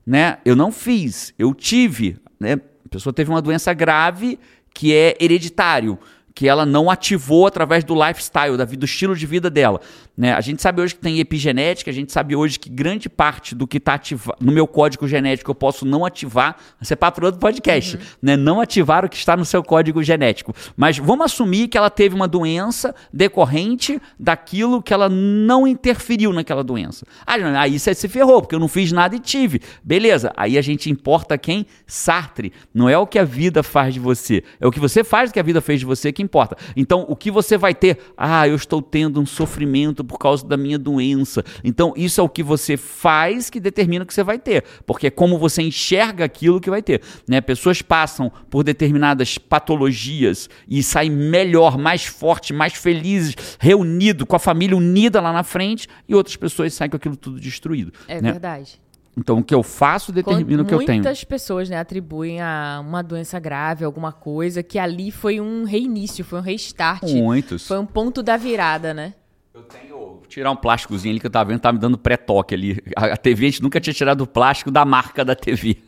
Né? 0.07 0.39
Eu 0.45 0.55
não 0.55 0.71
fiz, 0.71 1.35
eu 1.39 1.53
tive. 1.53 2.17
Né? 2.39 2.55
A 2.55 2.89
pessoa 2.89 3.13
teve 3.13 3.31
uma 3.31 3.43
doença 3.43 3.73
grave 3.75 4.39
que 4.73 4.95
é 4.95 5.17
hereditário 5.21 5.99
que 6.37 6.47
ela 6.47 6.67
não 6.67 6.91
ativou 6.91 7.47
através 7.47 7.83
do 7.83 7.95
lifestyle, 7.95 8.59
da, 8.59 8.67
do 8.67 8.85
estilo 8.85 9.17
de 9.17 9.25
vida 9.25 9.49
dela. 9.49 9.81
Né? 10.15 10.35
A 10.35 10.41
gente 10.43 10.61
sabe 10.61 10.83
hoje 10.83 10.95
que 10.95 11.01
tem 11.01 11.19
epigenética, 11.19 11.91
a 11.91 11.95
gente 11.95 12.13
sabe 12.13 12.37
hoje 12.37 12.59
que 12.59 12.69
grande 12.69 13.09
parte 13.09 13.55
do 13.55 13.67
que 13.67 13.79
está 13.79 13.95
ativado 13.95 14.37
no 14.39 14.53
meu 14.53 14.67
código 14.67 15.09
genético 15.09 15.51
eu 15.51 15.55
posso 15.55 15.87
não 15.87 16.05
ativar. 16.05 16.57
Isso 16.79 16.93
é 16.93 16.97
papo 16.97 17.25
outro 17.25 17.41
podcast. 17.41 17.97
Uhum. 17.97 18.03
Né? 18.21 18.37
Não 18.37 18.61
ativar 18.61 19.03
o 19.03 19.09
que 19.09 19.17
está 19.17 19.35
no 19.35 19.47
seu 19.47 19.63
código 19.63 20.03
genético. 20.03 20.55
Mas 20.77 20.99
vamos 20.99 21.25
assumir 21.25 21.69
que 21.69 21.79
ela 21.79 21.89
teve 21.89 22.15
uma 22.15 22.29
doença 22.29 22.95
decorrente 23.11 23.99
daquilo 24.21 24.83
que 24.83 24.93
ela 24.93 25.09
não 25.09 25.67
interferiu 25.67 26.35
naquela 26.35 26.63
doença. 26.63 27.07
Ah, 27.27 27.37
aí 27.61 27.79
você 27.79 27.95
se 27.95 28.09
ferrou, 28.09 28.43
porque 28.43 28.55
eu 28.55 28.61
não 28.61 28.69
fiz 28.69 28.93
nada 28.93 29.17
e 29.17 29.21
tive. 29.21 29.63
Beleza, 29.83 30.31
aí 30.37 30.59
a 30.59 30.63
gente 30.63 30.91
importa 30.91 31.39
quem? 31.39 31.67
Sartre. 31.87 32.53
Não 32.75 32.91
é 32.91 32.99
o 32.99 33.07
que 33.07 33.19
a 33.19 33.25
vida 33.25 33.63
faz 33.63 33.95
de 33.95 34.01
você, 34.01 34.45
é 34.61 34.67
o 34.67 34.71
que 34.71 34.79
você 34.79 35.03
faz 35.03 35.33
que 35.33 35.41
a 35.41 35.43
vida 35.43 35.63
fez 35.63 35.81
de 35.81 35.87
você 35.87 36.13
que 36.13 36.26
importa. 36.27 36.57
Então, 36.77 37.07
o 37.09 37.17
que 37.17 37.31
você 37.31 37.57
vai 37.57 37.75
ter? 37.75 37.99
Ah, 38.17 38.47
eu 38.47 38.55
estou 38.55 38.83
tendo 38.83 39.21
um 39.21 39.27
sofrimento 39.27 40.05
por 40.05 40.19
causa 40.19 40.47
da 40.47 40.57
minha 40.57 40.79
doença. 40.79 41.45
Então, 41.65 41.95
isso 41.97 42.21
é 42.21 42.25
o 42.25 42.29
que 42.29 42.43
você 42.43 42.77
faz 42.77 43.49
que 43.49 43.59
determina 43.59 44.05
o 44.05 44.07
que 44.07 44.15
você 44.15 44.23
vai 44.23 44.39
ter, 44.39 44.65
porque 44.85 45.07
é 45.07 45.11
como 45.11 45.39
você 45.39 45.63
enxerga 45.63 46.25
aquilo 46.25 46.61
que 46.61 46.71
vai 46.71 46.83
ter. 46.83 47.01
Né? 47.29 47.41
Pessoas 47.41 47.81
passam 47.81 48.31
por 48.51 48.63
determinadas 48.63 49.39
patologias 49.39 50.49
e 50.69 50.83
saem 50.83 51.11
melhor, 51.11 51.79
mais 51.79 52.05
forte, 52.05 52.53
mais 52.53 52.75
felizes, 52.75 53.35
reunido 53.59 54.27
com 54.27 54.37
a 54.37 54.41
família 54.41 54.77
unida 54.77 55.21
lá 55.21 55.33
na 55.33 55.43
frente, 55.43 55.89
e 56.09 56.15
outras 56.15 56.37
pessoas 56.37 56.75
saem 56.75 56.91
com 56.91 56.97
aquilo 56.97 57.17
tudo 57.17 57.41
destruído. 57.41 57.93
É 58.09 58.21
né? 58.21 58.33
verdade. 58.33 58.81
Então, 59.17 59.39
o 59.39 59.43
que 59.43 59.55
eu 59.55 59.63
faço 59.63 60.13
determina 60.13 60.63
o 60.63 60.67
que 60.67 60.75
eu 60.75 60.85
tenho. 60.85 61.03
Muitas 61.03 61.25
pessoas 61.25 61.71
né, 61.71 61.79
atribuem 61.79 62.41
a 62.41 62.83
uma 62.87 63.03
doença 63.03 63.41
grave, 63.41 63.85
alguma 63.85 64.13
coisa, 64.13 64.63
que 64.63 64.79
ali 64.79 65.11
foi 65.11 65.41
um 65.41 65.65
reinício, 65.65 66.23
foi 66.23 66.39
um 66.39 66.43
restart. 66.43 67.03
Muitos. 67.05 67.67
Foi 67.67 67.79
um 67.79 67.87
ponto 67.87 68.23
da 68.23 68.37
virada, 68.37 68.93
né? 68.93 69.15
Eu 69.55 69.63
tenho. 69.63 69.97
Vou 69.97 70.23
tirar 70.29 70.51
um 70.51 70.57
plásticozinho 70.57 71.13
ali 71.13 71.21
que 71.21 71.27
eu 71.27 71.31
tava 71.31 71.49
vendo, 71.51 71.61
tá 71.61 71.73
me 71.73 71.79
dando 71.79 71.97
pré-toque 71.97 72.55
ali. 72.55 72.83
A, 72.95 73.07
a 73.07 73.17
TV, 73.17 73.47
a 73.47 73.51
gente 73.51 73.63
nunca 73.63 73.81
tinha 73.81 73.95
tirado 73.95 74.21
o 74.21 74.27
plástico 74.27 74.71
da 74.71 74.85
marca 74.85 75.25
da 75.25 75.35
TV. 75.35 75.79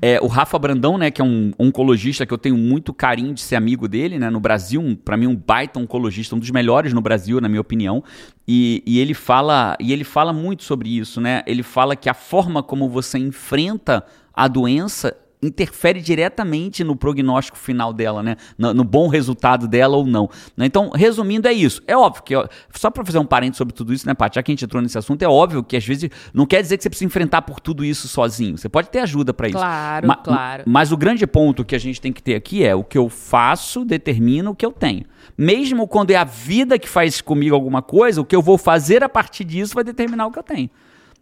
É, 0.00 0.20
o 0.20 0.26
Rafa 0.26 0.58
Brandão, 0.58 0.96
né, 0.96 1.10
que 1.10 1.20
é 1.20 1.24
um 1.24 1.52
oncologista 1.58 2.24
que 2.24 2.32
eu 2.32 2.38
tenho 2.38 2.56
muito 2.56 2.94
carinho 2.94 3.34
de 3.34 3.40
ser 3.40 3.56
amigo 3.56 3.88
dele, 3.88 4.18
né, 4.18 4.30
no 4.30 4.38
Brasil, 4.38 4.80
um, 4.80 4.94
para 4.94 5.16
mim 5.16 5.26
um 5.26 5.34
baita 5.34 5.80
oncologista, 5.80 6.36
um 6.36 6.38
dos 6.38 6.50
melhores 6.50 6.92
no 6.92 7.00
Brasil, 7.00 7.40
na 7.40 7.48
minha 7.48 7.60
opinião. 7.60 8.02
E, 8.46 8.82
e, 8.86 8.98
ele 8.98 9.12
fala 9.12 9.76
e 9.80 9.92
ele 9.92 10.04
fala 10.04 10.32
muito 10.32 10.62
sobre 10.62 10.96
isso, 10.96 11.20
né? 11.20 11.42
Ele 11.46 11.62
fala 11.62 11.94
que 11.94 12.08
a 12.08 12.14
forma 12.14 12.62
como 12.62 12.88
você 12.88 13.18
enfrenta 13.18 14.04
a 14.32 14.48
doença 14.48 15.14
interfere 15.42 16.00
diretamente 16.00 16.82
no 16.82 16.96
prognóstico 16.96 17.56
final 17.56 17.92
dela, 17.92 18.22
né? 18.22 18.36
No, 18.56 18.74
no 18.74 18.84
bom 18.84 19.08
resultado 19.08 19.68
dela 19.68 19.96
ou 19.96 20.06
não. 20.06 20.28
Né? 20.56 20.66
Então, 20.66 20.90
resumindo, 20.90 21.46
é 21.46 21.52
isso. 21.52 21.82
É 21.86 21.96
óbvio 21.96 22.22
que, 22.22 22.34
só 22.74 22.90
para 22.90 23.04
fazer 23.04 23.18
um 23.18 23.26
parênteses 23.26 23.58
sobre 23.58 23.72
tudo 23.72 23.92
isso, 23.92 24.06
né, 24.06 24.14
Paty? 24.14 24.36
Já 24.36 24.42
que 24.42 24.50
a 24.50 24.52
gente 24.52 24.64
entrou 24.64 24.82
nesse 24.82 24.98
assunto, 24.98 25.22
é 25.22 25.28
óbvio 25.28 25.62
que 25.62 25.76
às 25.76 25.84
vezes 25.84 26.10
não 26.34 26.46
quer 26.46 26.60
dizer 26.60 26.76
que 26.76 26.82
você 26.82 26.90
precisa 26.90 27.06
enfrentar 27.06 27.42
por 27.42 27.60
tudo 27.60 27.84
isso 27.84 28.08
sozinho. 28.08 28.58
Você 28.58 28.68
pode 28.68 28.88
ter 28.90 28.98
ajuda 28.98 29.32
para 29.32 29.48
isso. 29.48 29.58
Claro, 29.58 30.08
Ma 30.08 30.16
claro. 30.16 30.64
Mas 30.66 30.90
o 30.92 30.96
grande 30.96 31.26
ponto 31.26 31.64
que 31.64 31.74
a 31.74 31.78
gente 31.78 32.00
tem 32.00 32.12
que 32.12 32.22
ter 32.22 32.34
aqui 32.34 32.64
é 32.64 32.74
o 32.74 32.82
que 32.82 32.98
eu 32.98 33.08
faço 33.08 33.84
determina 33.84 34.50
o 34.50 34.54
que 34.54 34.66
eu 34.66 34.72
tenho. 34.72 35.04
Mesmo 35.36 35.86
quando 35.86 36.10
é 36.10 36.16
a 36.16 36.24
vida 36.24 36.78
que 36.78 36.88
faz 36.88 37.20
comigo 37.20 37.54
alguma 37.54 37.80
coisa, 37.80 38.20
o 38.20 38.24
que 38.24 38.34
eu 38.34 38.42
vou 38.42 38.58
fazer 38.58 39.04
a 39.04 39.08
partir 39.08 39.44
disso 39.44 39.74
vai 39.74 39.84
determinar 39.84 40.26
o 40.26 40.32
que 40.32 40.38
eu 40.38 40.42
tenho. 40.42 40.68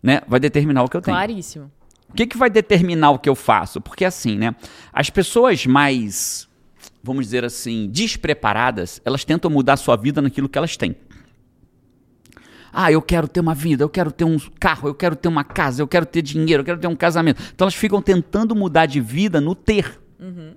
Né? 0.02 0.20
Vai 0.26 0.40
determinar 0.40 0.84
o 0.84 0.88
que 0.88 0.96
eu 0.96 1.02
tenho. 1.02 1.16
Claríssimo. 1.16 1.70
Que, 2.16 2.26
que 2.26 2.36
vai 2.36 2.50
determinar 2.50 3.10
o 3.10 3.18
que 3.18 3.28
eu 3.28 3.34
faço? 3.34 3.80
Porque 3.80 4.04
assim, 4.04 4.36
né? 4.36 4.54
As 4.92 5.10
pessoas 5.10 5.66
mais, 5.66 6.48
vamos 7.02 7.26
dizer 7.26 7.44
assim, 7.44 7.88
despreparadas, 7.88 9.00
elas 9.04 9.24
tentam 9.24 9.50
mudar 9.50 9.74
a 9.74 9.76
sua 9.76 9.96
vida 9.96 10.22
naquilo 10.22 10.48
que 10.48 10.58
elas 10.58 10.76
têm. 10.76 10.96
Ah, 12.72 12.92
eu 12.92 13.00
quero 13.00 13.26
ter 13.26 13.40
uma 13.40 13.54
vida, 13.54 13.84
eu 13.84 13.88
quero 13.88 14.12
ter 14.12 14.24
um 14.24 14.38
carro, 14.60 14.88
eu 14.88 14.94
quero 14.94 15.16
ter 15.16 15.28
uma 15.28 15.44
casa, 15.44 15.80
eu 15.80 15.88
quero 15.88 16.04
ter 16.04 16.20
dinheiro, 16.20 16.60
eu 16.60 16.64
quero 16.64 16.78
ter 16.78 16.86
um 16.86 16.96
casamento. 16.96 17.42
Então 17.54 17.64
elas 17.64 17.74
ficam 17.74 18.02
tentando 18.02 18.54
mudar 18.54 18.84
de 18.84 19.00
vida 19.00 19.40
no 19.40 19.54
ter. 19.54 19.98
Uhum. 20.20 20.54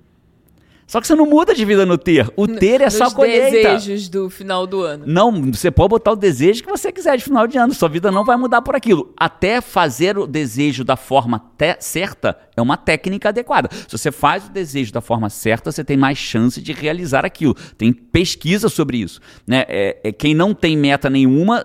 Só 0.90 1.00
que 1.00 1.06
você 1.06 1.14
não 1.14 1.24
muda 1.24 1.54
de 1.54 1.64
vida 1.64 1.86
no 1.86 1.96
ter. 1.96 2.28
O 2.34 2.48
ter 2.48 2.80
é 2.80 2.86
Nos 2.86 2.94
só 2.94 3.08
colheita. 3.12 3.74
desejos 3.74 4.08
do 4.08 4.28
final 4.28 4.66
do 4.66 4.82
ano. 4.82 5.04
Não, 5.06 5.52
você 5.52 5.70
pode 5.70 5.90
botar 5.90 6.10
o 6.10 6.16
desejo 6.16 6.64
que 6.64 6.68
você 6.68 6.90
quiser 6.90 7.16
de 7.16 7.22
final 7.22 7.46
de 7.46 7.56
ano. 7.56 7.72
Sua 7.72 7.88
vida 7.88 8.10
não 8.10 8.24
vai 8.24 8.36
mudar 8.36 8.60
por 8.60 8.74
aquilo. 8.74 9.14
Até 9.16 9.60
fazer 9.60 10.18
o 10.18 10.26
desejo 10.26 10.82
da 10.82 10.96
forma 10.96 11.48
certa 11.78 12.36
é 12.56 12.60
uma 12.60 12.76
técnica 12.76 13.28
adequada. 13.28 13.68
Se 13.70 13.96
você 13.96 14.10
faz 14.10 14.48
o 14.48 14.50
desejo 14.50 14.92
da 14.92 15.00
forma 15.00 15.30
certa, 15.30 15.70
você 15.70 15.84
tem 15.84 15.96
mais 15.96 16.18
chance 16.18 16.60
de 16.60 16.72
realizar 16.72 17.24
aquilo. 17.24 17.54
Tem 17.78 17.92
pesquisa 17.92 18.68
sobre 18.68 18.96
isso. 18.96 19.20
Né? 19.46 19.64
É, 19.68 20.00
é 20.02 20.10
quem 20.10 20.34
não 20.34 20.52
tem 20.52 20.76
meta 20.76 21.08
nenhuma 21.08 21.64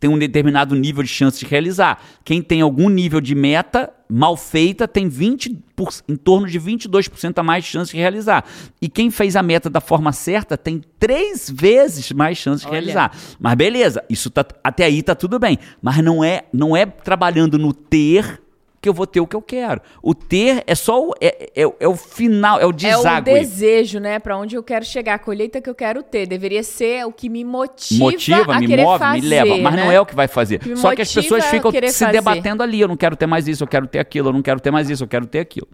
tem 0.00 0.10
um 0.10 0.18
determinado 0.18 0.74
nível 0.74 1.02
de 1.02 1.08
chance 1.08 1.38
de 1.38 1.46
realizar. 1.46 2.02
Quem 2.24 2.42
tem 2.42 2.60
algum 2.60 2.88
nível 2.88 3.20
de 3.20 3.34
meta 3.34 3.90
mal 4.14 4.36
feita 4.36 4.86
tem 4.86 5.08
20 5.08 5.58
por, 5.74 5.90
em 6.08 6.14
torno 6.14 6.46
de 6.46 6.60
22% 6.60 7.36
a 7.36 7.42
mais 7.42 7.64
chance 7.64 7.90
de 7.90 7.98
realizar. 7.98 8.44
E 8.80 8.88
quem 8.88 9.10
fez 9.10 9.34
a 9.34 9.42
meta 9.42 9.68
da 9.68 9.80
forma 9.80 10.12
certa 10.12 10.56
tem 10.56 10.80
três 11.00 11.50
vezes 11.50 12.12
mais 12.12 12.38
chance 12.38 12.62
de 12.62 12.68
Olha. 12.68 12.78
realizar. 12.78 13.12
Mas 13.40 13.54
beleza, 13.54 14.04
isso 14.08 14.30
tá, 14.30 14.46
até 14.62 14.84
aí 14.84 15.02
tá 15.02 15.16
tudo 15.16 15.38
bem. 15.40 15.58
Mas 15.82 15.98
não 15.98 16.22
é, 16.22 16.44
não 16.52 16.76
é 16.76 16.86
trabalhando 16.86 17.58
no 17.58 17.72
ter 17.72 18.40
que 18.84 18.88
eu 18.88 18.92
vou 18.92 19.06
ter 19.06 19.18
o 19.18 19.26
que 19.26 19.34
eu 19.34 19.40
quero. 19.40 19.80
O 20.02 20.14
ter 20.14 20.62
é 20.66 20.74
só 20.74 21.02
o, 21.02 21.14
é, 21.18 21.50
é, 21.56 21.62
é 21.80 21.88
o 21.88 21.96
final, 21.96 22.60
é 22.60 22.66
o 22.66 22.72
É 23.30 23.32
o 23.32 23.40
desejo, 23.40 23.98
né? 23.98 24.18
Pra 24.18 24.36
onde 24.36 24.56
eu 24.56 24.62
quero 24.62 24.84
chegar, 24.84 25.14
a 25.14 25.18
colheita 25.18 25.58
que 25.58 25.70
eu 25.70 25.74
quero 25.74 26.02
ter. 26.02 26.26
Deveria 26.26 26.62
ser 26.62 27.06
o 27.06 27.10
que 27.10 27.30
me 27.30 27.42
motiva, 27.44 28.04
motiva, 28.04 28.54
a 28.54 28.60
me 28.60 28.76
move, 28.76 28.98
fazer, 28.98 29.22
me 29.22 29.26
leva, 29.26 29.56
mas 29.56 29.74
não 29.74 29.86
né? 29.88 29.94
é 29.94 30.00
o 30.00 30.04
que 30.04 30.14
vai 30.14 30.28
fazer. 30.28 30.58
que 30.58 30.76
Só 30.76 30.94
que 30.94 31.00
as 31.00 31.10
pessoas 31.10 31.42
a 31.44 31.48
ficam 31.48 31.72
se 31.72 31.80
fazer. 31.80 32.12
debatendo 32.12 32.62
ali, 32.62 32.78
eu 32.78 32.86
não 32.88 32.96
quero 32.96 33.16
ter 33.16 33.26
mais 33.26 33.48
isso, 33.48 33.64
eu 33.64 33.68
quero 33.68 33.86
ter 33.86 34.00
aquilo, 34.00 34.28
eu 34.28 34.34
não 34.34 34.42
quero 34.42 34.60
ter 34.60 34.70
mais 34.70 34.90
isso, 34.90 35.02
eu 35.02 35.08
quero 35.08 35.24
ter 35.24 35.38
aquilo. 35.38 35.66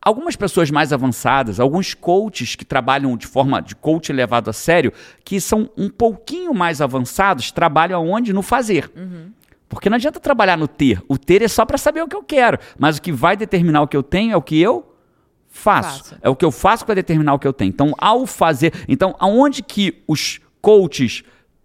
Algumas 0.00 0.34
pessoas 0.34 0.70
mais 0.70 0.94
avançadas, 0.94 1.60
alguns 1.60 1.92
coaches 1.92 2.56
que 2.56 2.64
trabalham 2.64 3.14
de 3.18 3.26
forma 3.26 3.60
de 3.60 3.76
coach 3.76 4.10
levado 4.14 4.48
a 4.48 4.52
sério, 4.54 4.94
que 5.22 5.38
são 5.42 5.68
um 5.76 5.90
pouquinho 5.90 6.54
mais 6.54 6.80
avançados, 6.80 7.52
trabalham 7.52 8.00
aonde? 8.00 8.32
No 8.32 8.40
fazer. 8.40 8.90
Uhum. 8.96 9.30
Porque 9.70 9.88
não 9.88 9.94
adianta 9.94 10.18
trabalhar 10.18 10.58
no 10.58 10.66
ter. 10.66 11.00
O 11.08 11.16
ter 11.16 11.42
é 11.42 11.48
só 11.48 11.64
para 11.64 11.78
saber 11.78 12.02
o 12.02 12.08
que 12.08 12.16
eu 12.16 12.24
quero. 12.24 12.58
Mas 12.76 12.98
o 12.98 13.02
que 13.02 13.12
vai 13.12 13.36
determinar 13.36 13.80
o 13.82 13.88
que 13.88 13.96
eu 13.96 14.02
tenho 14.02 14.32
é 14.32 14.36
o 14.36 14.42
que 14.42 14.60
eu 14.60 14.94
faço. 15.48 15.98
Faço. 15.98 16.16
É 16.20 16.28
o 16.28 16.34
que 16.34 16.44
eu 16.44 16.50
faço 16.50 16.84
que 16.84 16.88
vai 16.88 16.96
determinar 16.96 17.34
o 17.34 17.38
que 17.38 17.46
eu 17.46 17.52
tenho. 17.52 17.68
Então, 17.68 17.94
ao 17.96 18.26
fazer. 18.26 18.74
Então, 18.88 19.14
aonde 19.20 19.62
que 19.62 20.02
os 20.08 20.40
coaches 20.60 21.22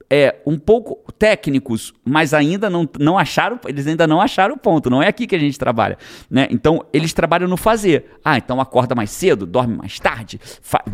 é 0.07 0.35
um 0.45 0.55
pouco 0.55 1.11
técnicos, 1.13 1.95
mas 2.05 2.31
ainda 2.31 2.69
não, 2.69 2.87
não 2.99 3.17
acharam, 3.17 3.59
eles 3.65 3.87
ainda 3.87 4.05
não 4.05 4.21
acharam 4.21 4.53
o 4.53 4.57
ponto. 4.57 4.87
Não 4.87 5.01
é 5.01 5.07
aqui 5.07 5.25
que 5.25 5.35
a 5.35 5.39
gente 5.39 5.57
trabalha, 5.57 5.97
né? 6.29 6.47
Então, 6.51 6.85
eles 6.93 7.11
trabalham 7.11 7.47
no 7.47 7.57
fazer. 7.57 8.19
Ah, 8.23 8.37
então 8.37 8.61
acorda 8.61 8.93
mais 8.93 9.09
cedo, 9.09 9.47
dorme 9.47 9.75
mais 9.75 9.99
tarde, 9.99 10.39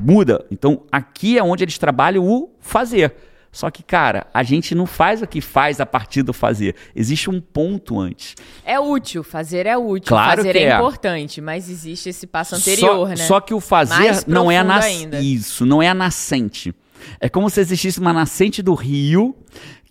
muda. 0.01 0.45
Então, 0.49 0.83
aqui 0.89 1.37
é 1.37 1.43
onde 1.43 1.61
eles 1.61 1.77
trabalham 1.77 2.25
o 2.25 2.55
fazer. 2.61 3.13
Só 3.51 3.69
que, 3.69 3.83
cara, 3.83 4.27
a 4.33 4.43
gente 4.43 4.73
não 4.73 4.85
faz 4.85 5.21
o 5.21 5.27
que 5.27 5.41
faz 5.41 5.81
a 5.81 5.85
partir 5.85 6.23
do 6.23 6.31
fazer. 6.31 6.75
Existe 6.95 7.29
um 7.29 7.41
ponto 7.41 7.99
antes. 7.99 8.35
É 8.65 8.79
útil, 8.79 9.23
fazer 9.23 9.65
é 9.65 9.77
útil, 9.77 10.07
Claro 10.07 10.37
fazer 10.37 10.53
que 10.53 10.59
é, 10.59 10.69
é. 10.69 10.75
importante, 10.75 11.41
mas 11.41 11.69
existe 11.69 12.09
esse 12.09 12.25
passo 12.25 12.55
anterior, 12.55 13.07
só, 13.07 13.07
né? 13.07 13.15
Só 13.17 13.41
que 13.41 13.53
o 13.53 13.59
fazer 13.59 14.23
não 14.25 14.49
é 14.49 14.63
nas... 14.63 14.85
isso, 15.21 15.65
não 15.65 15.81
é 15.81 15.89
a 15.89 15.93
nascente. 15.93 16.73
É 17.19 17.27
como 17.27 17.49
se 17.49 17.59
existisse 17.59 17.99
uma 17.99 18.13
nascente 18.13 18.61
do 18.61 18.73
rio, 18.73 19.35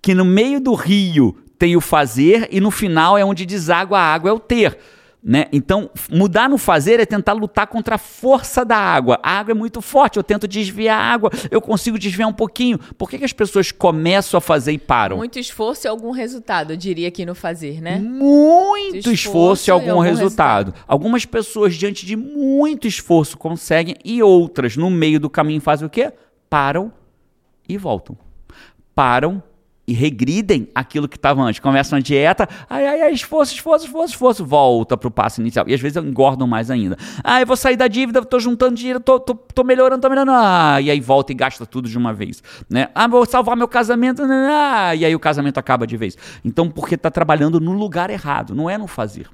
que 0.01 0.15
no 0.15 0.25
meio 0.25 0.61
do 0.61 0.75
rio 0.75 1.37
tem 1.59 1.77
o 1.77 1.81
fazer 1.81 2.49
e 2.51 2.61
no 2.61 2.71
final 2.71 3.19
é 3.19 3.25
onde 3.25 3.45
deságua 3.45 3.99
a 3.99 4.15
água, 4.15 4.31
é 4.31 4.33
o 4.33 4.41
ter. 4.41 4.79
Né? 5.23 5.47
Então, 5.53 5.91
mudar 6.11 6.49
no 6.49 6.57
fazer 6.57 6.99
é 6.99 7.05
tentar 7.05 7.35
lutar 7.35 7.67
contra 7.67 7.97
a 7.97 7.99
força 7.99 8.65
da 8.65 8.77
água. 8.77 9.21
A 9.23 9.39
água 9.39 9.53
é 9.53 9.55
muito 9.55 9.83
forte, 9.83 10.17
eu 10.17 10.23
tento 10.23 10.49
desviar 10.49 10.99
a 10.99 11.05
água, 11.05 11.31
eu 11.51 11.61
consigo 11.61 11.99
desviar 11.99 12.27
um 12.27 12.33
pouquinho. 12.33 12.79
Por 12.97 13.11
que, 13.11 13.19
que 13.19 13.25
as 13.25 13.33
pessoas 13.33 13.71
começam 13.71 14.39
a 14.39 14.41
fazer 14.41 14.73
e 14.73 14.79
param? 14.79 15.19
Muito 15.19 15.39
esforço 15.39 15.87
e 15.87 15.89
algum 15.89 16.11
resultado, 16.11 16.73
eu 16.73 16.77
diria 16.77 17.09
aqui 17.09 17.27
no 17.27 17.35
fazer, 17.35 17.83
né? 17.83 17.99
muito 17.99 18.97
Esforço 18.97 19.13
esforço, 19.13 19.69
e 19.69 19.71
e 19.71 19.73
algum, 19.73 19.91
algum 19.91 20.01
resultado. 20.03 20.75
Algumas 20.87 21.27
pessoas, 21.27 21.75
diante 21.75 22.07
de 22.07 22.17
muito 22.17 22.87
esforço, 22.87 23.37
conseguem, 23.37 23.97
e 24.03 24.23
outras, 24.23 24.75
no 24.75 24.89
meio 24.89 25.21
do 25.21 25.29
caminho, 25.29 25.61
fazem 25.61 25.87
o 25.87 25.91
quê? 25.91 26.13
Param 26.49 26.91
e 27.69 27.77
voltam. 27.77 28.17
Param 28.95 29.43
e 29.91 29.93
regridem 29.93 30.69
aquilo 30.73 31.09
que 31.09 31.17
estava 31.17 31.43
antes. 31.43 31.59
Começam 31.59 31.99
a 31.99 32.01
dieta, 32.01 32.49
ai, 32.69 32.87
ai, 32.87 33.03
ai, 33.03 33.13
esforço, 33.13 33.53
esforço, 33.53 33.87
esforço, 33.87 34.13
esforço, 34.13 34.45
volta 34.45 34.97
pro 34.97 35.11
passo 35.11 35.41
inicial. 35.41 35.69
E 35.69 35.75
às 35.75 35.81
vezes 35.81 36.01
engordam 36.01 36.47
mais 36.47 36.71
ainda. 36.71 36.97
Ah, 37.25 37.41
eu 37.41 37.47
vou 37.47 37.57
sair 37.57 37.77
da 37.77 37.89
dívida, 37.89 38.25
tô 38.25 38.39
juntando 38.39 38.77
dinheiro, 38.77 39.01
tô, 39.01 39.19
tô, 39.19 39.35
tô 39.35 39.65
melhorando, 39.65 40.01
tô 40.01 40.09
melhorando. 40.09 40.31
Ah, 40.33 40.81
e 40.81 40.93
aí 40.93 41.01
volta 41.01 41.33
e 41.33 41.35
gasta 41.35 41.67
tudo 41.67 41.89
de 41.89 41.99
uma 41.99 42.15
vez. 42.15 42.41
Né? 42.71 42.87
Ah, 42.95 43.09
vou 43.09 43.27
salvar 43.27 43.57
meu 43.57 43.67
casamento, 43.67 44.23
ah, 44.23 44.95
e 44.95 45.05
aí 45.05 45.13
o 45.13 45.19
casamento 45.19 45.59
acaba 45.59 45.89
de 45.89 45.97
vez. 45.97 46.17
Então, 46.45 46.71
porque 46.71 46.97
tá 46.97 47.11
trabalhando 47.11 47.59
no 47.59 47.73
lugar 47.73 48.11
errado, 48.11 48.55
não 48.55 48.71
é 48.71 48.79
no 48.79 48.87
fazer. 48.87 49.29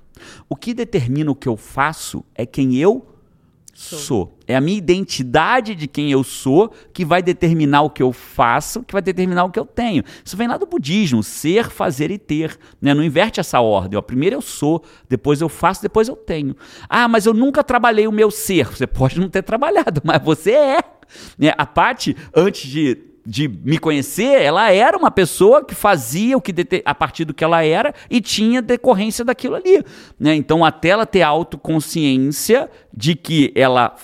O 0.48 0.56
que 0.56 0.72
determina 0.72 1.30
o 1.30 1.34
que 1.34 1.50
eu 1.50 1.58
faço 1.58 2.24
é 2.34 2.46
quem 2.46 2.76
eu 2.76 3.06
sou. 3.76 4.38
É 4.46 4.56
a 4.56 4.60
minha 4.60 4.78
identidade 4.78 5.74
de 5.74 5.86
quem 5.86 6.10
eu 6.10 6.24
sou 6.24 6.72
que 6.92 7.04
vai 7.04 7.22
determinar 7.22 7.82
o 7.82 7.90
que 7.90 8.02
eu 8.02 8.12
faço, 8.12 8.82
que 8.82 8.92
vai 8.92 9.02
determinar 9.02 9.44
o 9.44 9.50
que 9.50 9.58
eu 9.58 9.66
tenho. 9.66 10.02
Isso 10.24 10.36
vem 10.36 10.48
lá 10.48 10.56
do 10.56 10.66
budismo, 10.66 11.22
ser, 11.22 11.70
fazer 11.70 12.10
e 12.10 12.18
ter. 12.18 12.58
Né? 12.80 12.94
Não 12.94 13.04
inverte 13.04 13.38
essa 13.38 13.60
ordem. 13.60 13.98
Ó. 13.98 14.02
Primeiro 14.02 14.36
eu 14.36 14.40
sou, 14.40 14.82
depois 15.08 15.40
eu 15.40 15.48
faço, 15.48 15.82
depois 15.82 16.08
eu 16.08 16.16
tenho. 16.16 16.56
Ah, 16.88 17.06
mas 17.06 17.26
eu 17.26 17.34
nunca 17.34 17.62
trabalhei 17.62 18.06
o 18.06 18.12
meu 18.12 18.30
ser. 18.30 18.66
Você 18.68 18.86
pode 18.86 19.20
não 19.20 19.28
ter 19.28 19.42
trabalhado, 19.44 20.00
mas 20.02 20.22
você 20.22 20.52
é. 20.52 20.78
Né? 21.38 21.52
A 21.56 21.66
parte, 21.66 22.16
antes 22.34 22.68
de 22.68 23.15
de 23.26 23.48
me 23.48 23.78
conhecer, 23.78 24.40
ela 24.40 24.70
era 24.70 24.96
uma 24.96 25.10
pessoa 25.10 25.64
que 25.64 25.74
fazia 25.74 26.36
o 26.36 26.40
que 26.40 26.54
a 26.84 26.94
partir 26.94 27.24
do 27.24 27.34
que 27.34 27.42
ela 27.42 27.64
era 27.64 27.92
e 28.08 28.20
tinha 28.20 28.62
decorrência 28.62 29.24
daquilo 29.24 29.56
ali. 29.56 29.84
Né? 30.18 30.34
Então, 30.36 30.64
até 30.64 30.90
ela 30.90 31.04
ter 31.04 31.22
autoconsciência 31.22 32.70
de 32.94 33.16
que 33.16 33.52
ela 33.56 33.94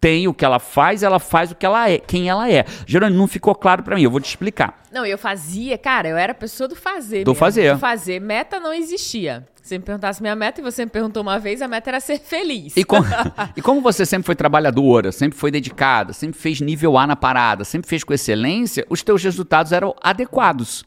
tem 0.00 0.26
o 0.26 0.32
que 0.32 0.44
ela 0.44 0.58
faz, 0.58 1.02
ela 1.02 1.18
faz 1.18 1.50
o 1.50 1.54
que 1.54 1.66
ela 1.66 1.90
é, 1.90 1.98
quem 1.98 2.28
ela 2.28 2.50
é. 2.50 2.64
Geralmente 2.86 3.18
não 3.18 3.26
ficou 3.26 3.54
claro 3.54 3.82
pra 3.82 3.96
mim, 3.96 4.02
eu 4.02 4.10
vou 4.10 4.20
te 4.20 4.28
explicar. 4.28 4.80
Não, 4.90 5.04
eu 5.04 5.18
fazia, 5.18 5.76
cara, 5.76 6.08
eu 6.08 6.16
era 6.16 6.32
pessoa 6.32 6.66
do 6.66 6.74
fazer. 6.74 7.24
Do 7.24 7.32
mesmo, 7.32 7.38
fazer. 7.38 7.74
Do 7.74 7.78
fazer. 7.78 8.20
Meta 8.20 8.58
não 8.58 8.72
existia. 8.72 9.46
Você 9.70 9.78
me 9.78 9.84
perguntasse 9.84 10.20
minha 10.20 10.34
meta 10.34 10.60
e 10.60 10.64
você 10.64 10.84
me 10.84 10.90
perguntou 10.90 11.22
uma 11.22 11.38
vez, 11.38 11.62
a 11.62 11.68
meta 11.68 11.90
era 11.90 12.00
ser 12.00 12.18
feliz. 12.18 12.76
E, 12.76 12.82
com- 12.82 12.96
e 13.56 13.62
como 13.62 13.80
você 13.80 14.04
sempre 14.04 14.26
foi 14.26 14.34
trabalhadora, 14.34 15.12
sempre 15.12 15.38
foi 15.38 15.48
dedicada, 15.52 16.12
sempre 16.12 16.40
fez 16.40 16.60
nível 16.60 16.98
A 16.98 17.06
na 17.06 17.14
parada, 17.14 17.62
sempre 17.62 17.88
fez 17.88 18.02
com 18.02 18.12
excelência, 18.12 18.84
os 18.90 19.00
teus 19.00 19.22
resultados 19.22 19.70
eram 19.70 19.94
adequados. 20.02 20.84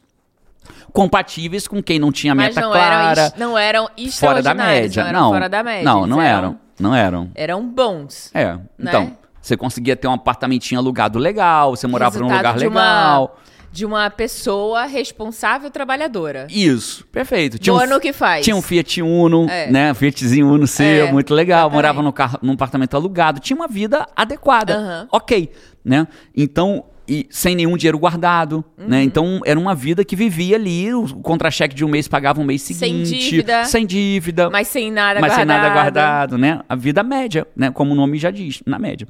Compatíveis 0.92 1.66
com 1.66 1.82
quem 1.82 1.98
não 1.98 2.12
tinha 2.12 2.34
meta 2.34 2.60
não 2.60 2.72
clara. 2.72 3.20
eram, 3.22 3.32
não 3.38 3.58
eram 3.58 3.88
fora 4.12 4.42
da 4.42 4.52
média. 4.52 5.02
Não, 5.02 5.08
eram 5.08 5.20
Não, 5.20 5.30
fora 5.30 5.48
da 5.48 5.62
média. 5.62 5.84
não, 5.84 6.06
não 6.06 6.20
eram. 6.20 6.58
Não 6.78 6.94
eram. 6.94 7.30
Eram 7.34 7.66
bons. 7.66 8.30
É. 8.34 8.58
Então, 8.78 9.16
você 9.40 9.56
conseguia 9.56 9.96
ter 9.96 10.08
um 10.08 10.12
apartamentinho 10.12 10.78
alugado 10.78 11.18
legal, 11.18 11.74
você 11.74 11.86
morava 11.86 12.18
num 12.18 12.26
Resultado 12.26 12.54
lugar 12.54 12.58
de 12.58 12.68
legal. 12.68 13.24
Uma, 13.24 13.53
de 13.74 13.84
uma 13.84 14.08
pessoa 14.08 14.84
responsável 14.84 15.68
trabalhadora. 15.68 16.46
Isso, 16.48 17.04
perfeito. 17.08 17.58
Tinha 17.58 17.74
Boa 17.74 17.84
um, 17.84 17.90
no 17.90 17.98
que 18.00 18.12
faz. 18.12 18.44
tinha 18.44 18.54
um 18.54 18.62
Fiat 18.62 19.02
Uno, 19.02 19.48
É. 19.50 19.68
né? 19.68 19.90
Um 19.90 19.94
Fiatzinho 19.96 20.46
Uno 20.48 20.64
seu, 20.64 21.06
É, 21.08 21.12
muito 21.12 21.34
legal. 21.34 21.62
exatamente. 21.62 21.74
Morava 21.74 22.02
num, 22.02 22.12
carro, 22.12 22.38
num 22.40 22.52
apartamento 22.52 22.94
alugado. 22.94 23.40
Tinha 23.40 23.56
uma 23.56 23.66
vida 23.66 24.06
adequada. 24.14 24.76
Aham. 24.76 25.08
Ok, 25.10 25.50
né? 25.84 26.06
Então, 26.36 26.84
e 27.08 27.26
sem 27.30 27.56
nenhum 27.56 27.76
dinheiro 27.76 27.98
guardado, 27.98 28.64
Uhum. 28.78 28.86
né? 28.88 29.02
Então, 29.02 29.40
era 29.44 29.58
uma 29.58 29.74
vida 29.74 30.04
que 30.04 30.14
vivia 30.14 30.54
ali. 30.54 30.94
O 30.94 31.06
contra-cheque 31.16 31.74
de 31.74 31.84
um 31.84 31.88
mês 31.88 32.06
pagava 32.06 32.40
um 32.40 32.44
mês 32.44 32.62
Sem 32.62 32.76
seguinte. 32.76 33.28
dívida. 33.28 33.64
Sem 33.64 33.84
dívida. 33.84 34.48
Mas 34.50 34.68
sem 34.68 34.88
nada 34.92 35.20
mas 35.20 35.32
sem 35.32 35.44
guardado. 35.44 35.62
nada 35.62 35.74
guardado, 35.74 36.38
né? 36.38 36.60
A 36.68 36.76
vida 36.76 37.02
média, 37.02 37.44
né? 37.56 37.72
Como 37.72 37.90
o 37.90 37.94
nome 37.96 38.18
já 38.18 38.30
diz, 38.30 38.62
na 38.64 38.78
média. 38.78 39.06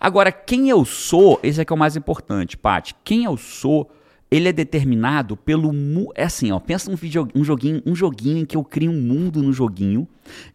Agora, 0.00 0.32
quem 0.32 0.68
eu 0.68 0.84
sou, 0.84 1.38
esse 1.40 1.60
é 1.60 1.64
que 1.64 1.72
é 1.72 1.76
o 1.76 1.78
mais 1.78 1.94
importante, 1.96 2.56
Paty. 2.56 2.96
Quem 3.04 3.22
eu 3.24 3.36
sou, 3.36 3.88
ele 4.30 4.48
é 4.48 4.52
determinado 4.52 5.36
pelo 5.36 5.72
mu 5.72 6.12
é 6.14 6.24
assim, 6.24 6.52
ó, 6.52 6.58
pensa 6.60 6.90
num 6.90 6.96
vídeo, 6.96 7.26
um 7.34 7.42
joguinho, 7.44 7.82
um 7.86 7.94
joguinho 7.94 8.38
em 8.38 8.44
que 8.44 8.56
eu 8.56 8.62
crio 8.64 8.90
um 8.90 9.00
mundo 9.00 9.42
no 9.42 9.52
joguinho 9.52 10.06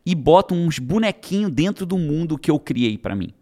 e 0.06 0.14
boto 0.14 0.54
uns 0.54 0.78
bonequinhos 0.80 1.52
dentro 1.52 1.86
do 1.86 1.98
mundo 1.98 2.38
que 2.38 2.52
eu 2.52 2.60
criei 2.60 2.98
pra 2.98 3.16
mim. 3.16 3.34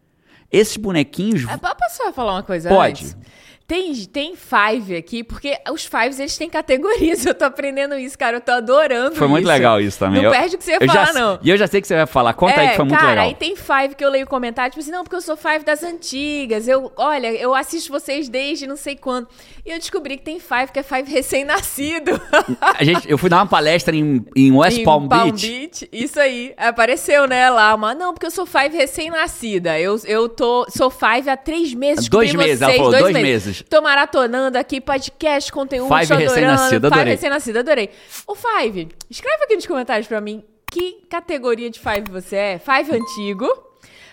Esses 0.52 0.78
bonequinhos 0.78 1.44
po- 1.46 1.60
Posso 1.60 1.98
só 1.98 2.12
falar 2.14 2.34
uma 2.34 2.44
coisa 2.44 2.70
Pode. 2.70 3.04
antes? 3.06 3.18
Tem, 3.72 3.94
tem 4.06 4.36
Five 4.36 4.98
aqui, 4.98 5.24
porque 5.24 5.58
os 5.72 5.86
Fives, 5.86 6.20
eles 6.20 6.38
têm 6.38 6.50
categorias. 6.50 7.24
Eu 7.26 7.34
tô 7.34 7.46
aprendendo 7.46 7.98
isso, 7.98 8.18
cara. 8.18 8.36
Eu 8.36 8.42
tô 8.42 8.52
adorando 8.52 9.16
Foi 9.16 9.30
muito 9.30 9.46
isso. 9.46 9.54
legal 9.54 9.80
isso 9.80 9.98
também. 9.98 10.22
Não 10.22 10.26
Eu- 10.30 10.32
perde 10.38 10.56
o 10.56 10.58
que 10.58 10.64
você 10.66 10.72
ia 10.72 10.78
eu 10.82 10.88
já- 10.88 11.06
falar, 11.08 11.14
não. 11.14 11.40
E 11.42 11.50
eu 11.50 11.56
já 11.56 11.68
sei 11.68 11.80
que 11.80 11.88
você 11.88 11.96
vai 11.96 12.06
falar. 12.06 12.34
Conta 12.34 12.60
aí 12.60 12.70
que 12.72 12.76
foi 12.76 12.84
muito 12.84 12.98
cara, 13.00 13.10
legal. 13.12 13.26
aí 13.28 13.34
tem 13.34 13.56
Five 13.56 13.96
que 13.96 14.04
eu 14.04 14.10
leio 14.10 14.28
comentário, 14.28 14.72
tipo 14.72 14.82
assim, 14.82 14.92
não, 14.92 15.04
porque 15.06 15.16
eu 15.16 15.22
sou 15.22 15.38
Five 15.38 15.64
das 15.64 15.84
antigas. 15.84 16.68
Eu, 16.68 16.92
olha, 16.98 17.32
eu 17.32 17.56
assisto 17.56 17.90
vocês 17.94 18.28
desde 18.28 18.68
não 18.68 18.76
sei 18.76 18.98
quando. 18.98 19.30
E 19.66 19.72
eu 19.72 19.80
descobri 19.80 20.18
que 20.18 20.24
tem 20.24 20.38
Five 20.38 20.74
que 20.74 20.80
é 20.80 20.84
Five 20.84 21.10
recém-nascido. 21.10 22.20
A 22.78 22.84
gente, 22.84 23.10
eu 23.10 23.18
fui 23.18 23.30
dar 23.30 23.38
uma 23.38 23.46
palestra 23.48 23.96
em, 23.96 24.26
em 24.36 24.52
West 24.52 24.80
Em 24.80 24.84
Palm, 24.84 25.08
Beach. 25.08 25.88
Isso 25.94 26.20
aí. 26.20 26.54
Apareceu, 26.58 27.26
né, 27.26 27.50
lá. 27.50 27.74
Uma, 27.74 27.96
não, 27.96 28.14
porque 28.14 28.26
eu 28.26 28.32
sou 28.32 28.46
Five 28.46 28.76
recém-nascida. 28.76 29.80
Eu, 29.80 29.98
eu 30.04 30.28
tô, 30.28 30.66
sou 30.70 30.90
Five 30.90 31.30
há 31.30 31.38
três 31.38 31.74
meses. 31.74 32.10
Dois 32.10 32.34
meses, 32.34 32.62
ela 32.62 32.72
vocês, 32.72 32.78
falou, 32.84 33.00
dois 33.00 33.14
meses. 33.14 33.61
Tô 33.70 33.82
maratonando 33.82 34.58
aqui, 34.58 34.80
podcast, 34.82 35.52
conteúdo, 35.52 35.88
Five 35.94 36.08
tô 36.08 36.14
adorando. 36.14 36.30
recém-nascida, 36.36 36.88
Five 36.88 36.94
adorei. 37.00 37.14
recém-nascida, 37.14 37.60
adorei. 37.60 37.90
Ô, 38.28 38.36
Five, 38.36 38.90
escreve 39.10 39.44
aqui 39.44 39.56
nos 39.56 39.66
comentários 39.66 40.08
pra 40.08 40.20
mim 40.22 40.44
que 40.70 41.06
categoria 41.10 41.70
de 41.70 41.80
Five 41.80 42.10
você 42.10 42.36
é. 42.36 42.60
Five 42.60 42.96
antigo, 42.96 43.48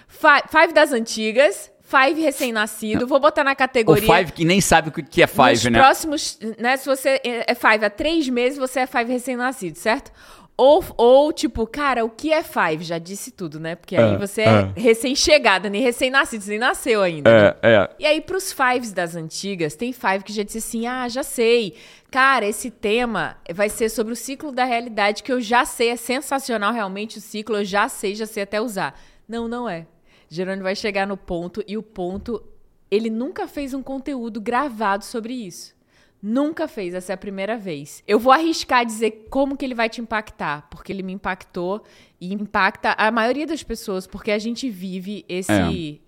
Fi- 0.09 0.45
Five 0.50 0.73
das 0.73 0.93
antigas, 0.93 1.71
Five 1.83 2.21
recém-nascido. 2.21 3.07
Vou 3.07 3.19
botar 3.19 3.43
na 3.45 3.52
O 3.52 3.57
categoria... 3.57 4.14
Five 4.19 4.33
que 4.33 4.45
nem 4.45 4.61
sabe 4.61 4.90
o 4.90 4.93
que 4.93 5.23
é 5.23 5.26
Nos 5.26 5.35
Five, 5.35 5.71
né? 5.71 5.78
próximos, 5.78 6.38
né? 6.59 6.76
Se 6.76 6.85
você 6.87 7.19
é 7.25 7.55
Five 7.55 7.85
há 7.85 7.88
três 7.90 8.28
meses, 8.28 8.59
você 8.59 8.81
é 8.81 8.87
Five 8.87 9.11
recém-nascido, 9.11 9.78
certo? 9.78 10.12
Ou, 10.61 10.85
ou, 10.97 11.33
tipo, 11.33 11.65
cara, 11.69 12.05
o 12.05 12.11
que 12.11 12.33
é 12.33 12.43
Five? 12.43 12.83
Já 12.83 12.99
disse 12.99 13.31
tudo, 13.31 13.61
né? 13.61 13.77
Porque 13.77 13.95
aí 13.97 14.15
É, 14.15 14.19
você 14.19 14.43
é, 14.43 14.45
é. 14.47 14.73
recém-chegada, 14.75 15.71
nem 15.71 15.81
recém-nascido, 15.81 16.43
você 16.43 16.50
nem 16.50 16.59
nasceu 16.59 17.00
ainda. 17.00 17.31
né? 17.31 17.55
É, 17.62 17.75
é. 17.75 17.91
E 17.97 18.05
aí, 18.05 18.21
pros 18.21 18.53
Fives 18.53 18.91
das 18.93 19.15
antigas, 19.15 19.77
tem 19.77 19.93
Five 19.93 20.25
que 20.25 20.33
já 20.33 20.43
disse 20.43 20.59
assim: 20.59 20.85
ah, 20.85 21.09
já 21.09 21.23
sei. 21.23 21.75
Cara, 22.11 22.45
esse 22.45 22.73
tema 22.73 23.37
vai 23.55 23.69
ser 23.69 23.88
sobre 23.88 24.12
o 24.12 24.17
ciclo 24.17 24.50
da 24.50 24.65
realidade, 24.65 25.23
que 25.23 25.33
eu 25.33 25.41
já 25.41 25.65
sei, 25.65 25.91
é 25.91 25.97
sensacional 25.97 26.73
realmente 26.73 27.19
o 27.19 27.21
ciclo, 27.21 27.59
eu 27.59 27.65
já 27.65 27.88
sei, 27.88 28.17
já 28.17 28.27
sei 28.27 28.43
até 28.43 28.61
usar. 28.61 28.99
Não, 29.29 29.47
não 29.47 29.69
é. 29.69 29.87
Jerônimo 30.29 30.65
vai 30.65 30.75
chegar 30.75 31.07
no 31.07 31.17
ponto, 31.17 31.62
e 31.69 31.77
o 31.77 31.83
ponto, 31.85 32.43
ele 32.91 33.11
nunca 33.11 33.47
fez 33.47 33.73
um 33.75 33.83
conteúdo 33.83 34.41
gravado 34.41 35.05
sobre 35.05 35.35
isso. 35.35 35.77
Nunca 36.23 36.67
fez, 36.67 36.95
essa 36.95 37.13
é 37.13 37.15
a 37.15 37.17
primeira 37.17 37.57
vez. 37.57 38.03
Eu 38.07 38.19
vou 38.19 38.33
arriscar 38.33 38.85
dizer 38.85 39.27
como 39.31 39.57
que 39.57 39.65
ele 39.65 39.75
vai 39.75 39.89
te 39.89 40.01
impactar, 40.01 40.67
porque 40.71 40.93
ele 40.93 41.03
me 41.03 41.13
impactou 41.13 41.83
e 42.21 42.33
impacta 42.35 42.93
a 42.99 43.11
maioria 43.11 43.47
das 43.47 43.63
pessoas, 43.63 44.07
porque 44.07 44.31
a 44.33 44.39
gente 44.39 44.69
vive 44.69 45.25
esse. 45.29 46.01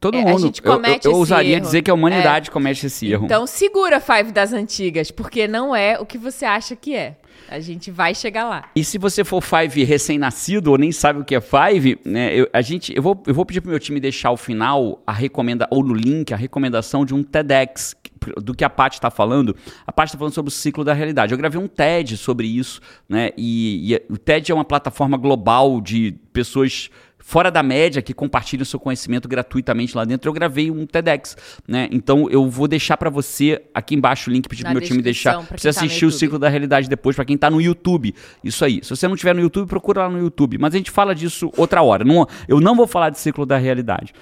Todo 0.00 0.16
É, 0.16 0.20
a 0.20 0.24
mundo. 0.26 0.52
eu- 0.62 0.72
eu, 0.74 1.00
eu 1.10 1.16
ousaria 1.16 1.52
erro. 1.56 1.62
dizer 1.62 1.82
que 1.82 1.90
a 1.90 1.94
humanidade 1.94 2.50
comete 2.50 2.86
esse 2.86 3.10
erro. 3.10 3.24
Então 3.24 3.46
segura 3.46 3.98
Five 4.00 4.30
das 4.32 4.52
antigas, 4.52 5.10
porque 5.10 5.48
não 5.48 5.74
é 5.74 5.98
o 5.98 6.04
que 6.06 6.18
você 6.18 6.44
acha 6.44 6.76
que 6.76 6.94
é. 6.94 7.16
A 7.48 7.58
gente 7.58 7.90
vai 7.90 8.14
chegar 8.14 8.44
lá. 8.44 8.70
E 8.76 8.84
se 8.84 8.98
você 8.98 9.24
for 9.24 9.40
Five 9.42 9.82
recém-nascido 9.84 10.70
ou 10.70 10.78
nem 10.78 10.92
sabe 10.92 11.20
o 11.20 11.24
que 11.24 11.34
é 11.34 11.40
Five, 11.40 11.98
né? 12.04 12.32
Eu, 12.34 12.48
a 12.52 12.60
gente, 12.60 12.94
eu, 12.94 13.02
vou, 13.02 13.20
eu 13.26 13.32
vou 13.34 13.46
pedir 13.46 13.62
pro 13.62 13.70
meu 13.70 13.80
time 13.80 13.98
deixar 13.98 14.28
ao 14.28 14.36
final 14.36 15.02
a 15.06 15.12
recomenda 15.12 15.66
ou 15.70 15.82
no 15.82 15.94
link 15.94 16.32
a 16.32 16.36
recomendação 16.36 17.04
de 17.06 17.14
um 17.14 17.22
TEDx 17.22 17.96
do 18.36 18.54
que 18.54 18.64
a 18.64 18.70
Paty 18.70 18.96
está 18.96 19.10
falando. 19.10 19.54
A 19.86 19.92
Paty 19.92 20.10
está 20.10 20.18
falando 20.18 20.34
sobre 20.34 20.48
o 20.48 20.52
ciclo 20.52 20.84
da 20.84 20.92
realidade. 20.92 21.32
Eu 21.32 21.38
gravei 21.38 21.60
um 21.60 21.68
TED 21.68 22.16
sobre 22.16 22.46
isso, 22.46 22.80
né? 23.08 23.30
E, 23.36 23.94
e 23.94 24.12
o 24.12 24.16
TED 24.16 24.52
é 24.52 24.54
uma 24.54 24.64
plataforma 24.64 25.16
global 25.16 25.80
de 25.80 26.14
pessoas 26.32 26.90
fora 27.28 27.50
da 27.50 27.62
média 27.62 28.00
que 28.00 28.14
compartilham 28.14 28.64
seu 28.64 28.80
conhecimento 28.80 29.28
gratuitamente 29.28 29.94
lá 29.94 30.04
dentro. 30.04 30.28
Eu 30.28 30.32
gravei 30.32 30.70
um 30.70 30.86
TEDx, 30.86 31.36
né? 31.66 31.86
Então 31.90 32.26
eu 32.30 32.48
vou 32.48 32.66
deixar 32.66 32.96
para 32.96 33.10
você 33.10 33.60
aqui 33.74 33.94
embaixo 33.94 34.30
o 34.30 34.32
link 34.32 34.48
pedir 34.48 34.64
pro 34.64 34.72
meu 34.72 34.80
time 34.80 35.02
deixar 35.02 35.44
pra 35.46 35.58
você 35.58 35.64
tá 35.64 35.70
assistir 35.70 36.06
o 36.06 36.08
YouTube. 36.08 36.18
ciclo 36.18 36.38
da 36.38 36.48
realidade 36.48 36.88
depois 36.88 37.16
para 37.16 37.26
quem 37.26 37.36
tá 37.36 37.50
no 37.50 37.60
YouTube. 37.60 38.14
Isso 38.42 38.64
aí. 38.64 38.80
Se 38.82 38.90
você 38.90 39.06
não 39.06 39.14
tiver 39.14 39.34
no 39.34 39.42
YouTube, 39.42 39.68
procura 39.68 40.04
lá 40.04 40.08
no 40.08 40.18
YouTube. 40.18 40.56
Mas 40.56 40.74
a 40.74 40.78
gente 40.78 40.90
fala 40.90 41.14
disso 41.14 41.50
outra 41.56 41.82
hora. 41.82 42.02
Não, 42.02 42.26
eu 42.46 42.60
não 42.60 42.74
vou 42.74 42.86
falar 42.86 43.10
de 43.10 43.18
ciclo 43.18 43.44
da 43.44 43.58
realidade. 43.58 44.14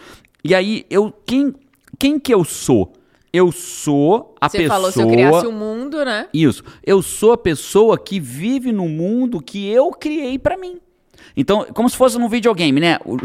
E 0.43 0.55
aí, 0.55 0.85
eu 0.91 1.13
quem 1.25 1.55
quem 1.99 2.19
que 2.19 2.35
eu 2.35 2.45
sou? 2.45 2.93
Eu 3.37 3.53
sou 3.53 4.35
a 4.41 4.49
Você 4.49 4.59
pessoa 4.59 4.75
falou 4.75 4.91
se 4.91 5.03
eu 5.03 5.09
criasse 5.09 5.47
o 5.47 5.53
mundo, 5.53 6.03
né? 6.07 6.27
isso. 6.33 6.65
Eu 6.83 7.03
sou 7.03 7.33
a 7.33 7.37
pessoa 7.37 7.99
que 7.99 8.19
vive 8.19 8.73
no 8.73 8.89
mundo 8.89 9.43
que 9.43 9.69
eu 9.71 9.91
criei 9.91 10.39
pra 10.39 10.57
mim. 10.57 10.81
Então, 11.37 11.67
como 11.75 11.87
se 11.91 11.97
fosse 11.99 12.19
num 12.19 12.31
videogame, 12.31 12.81
né? 12.81 12.99
O 13.05 13.19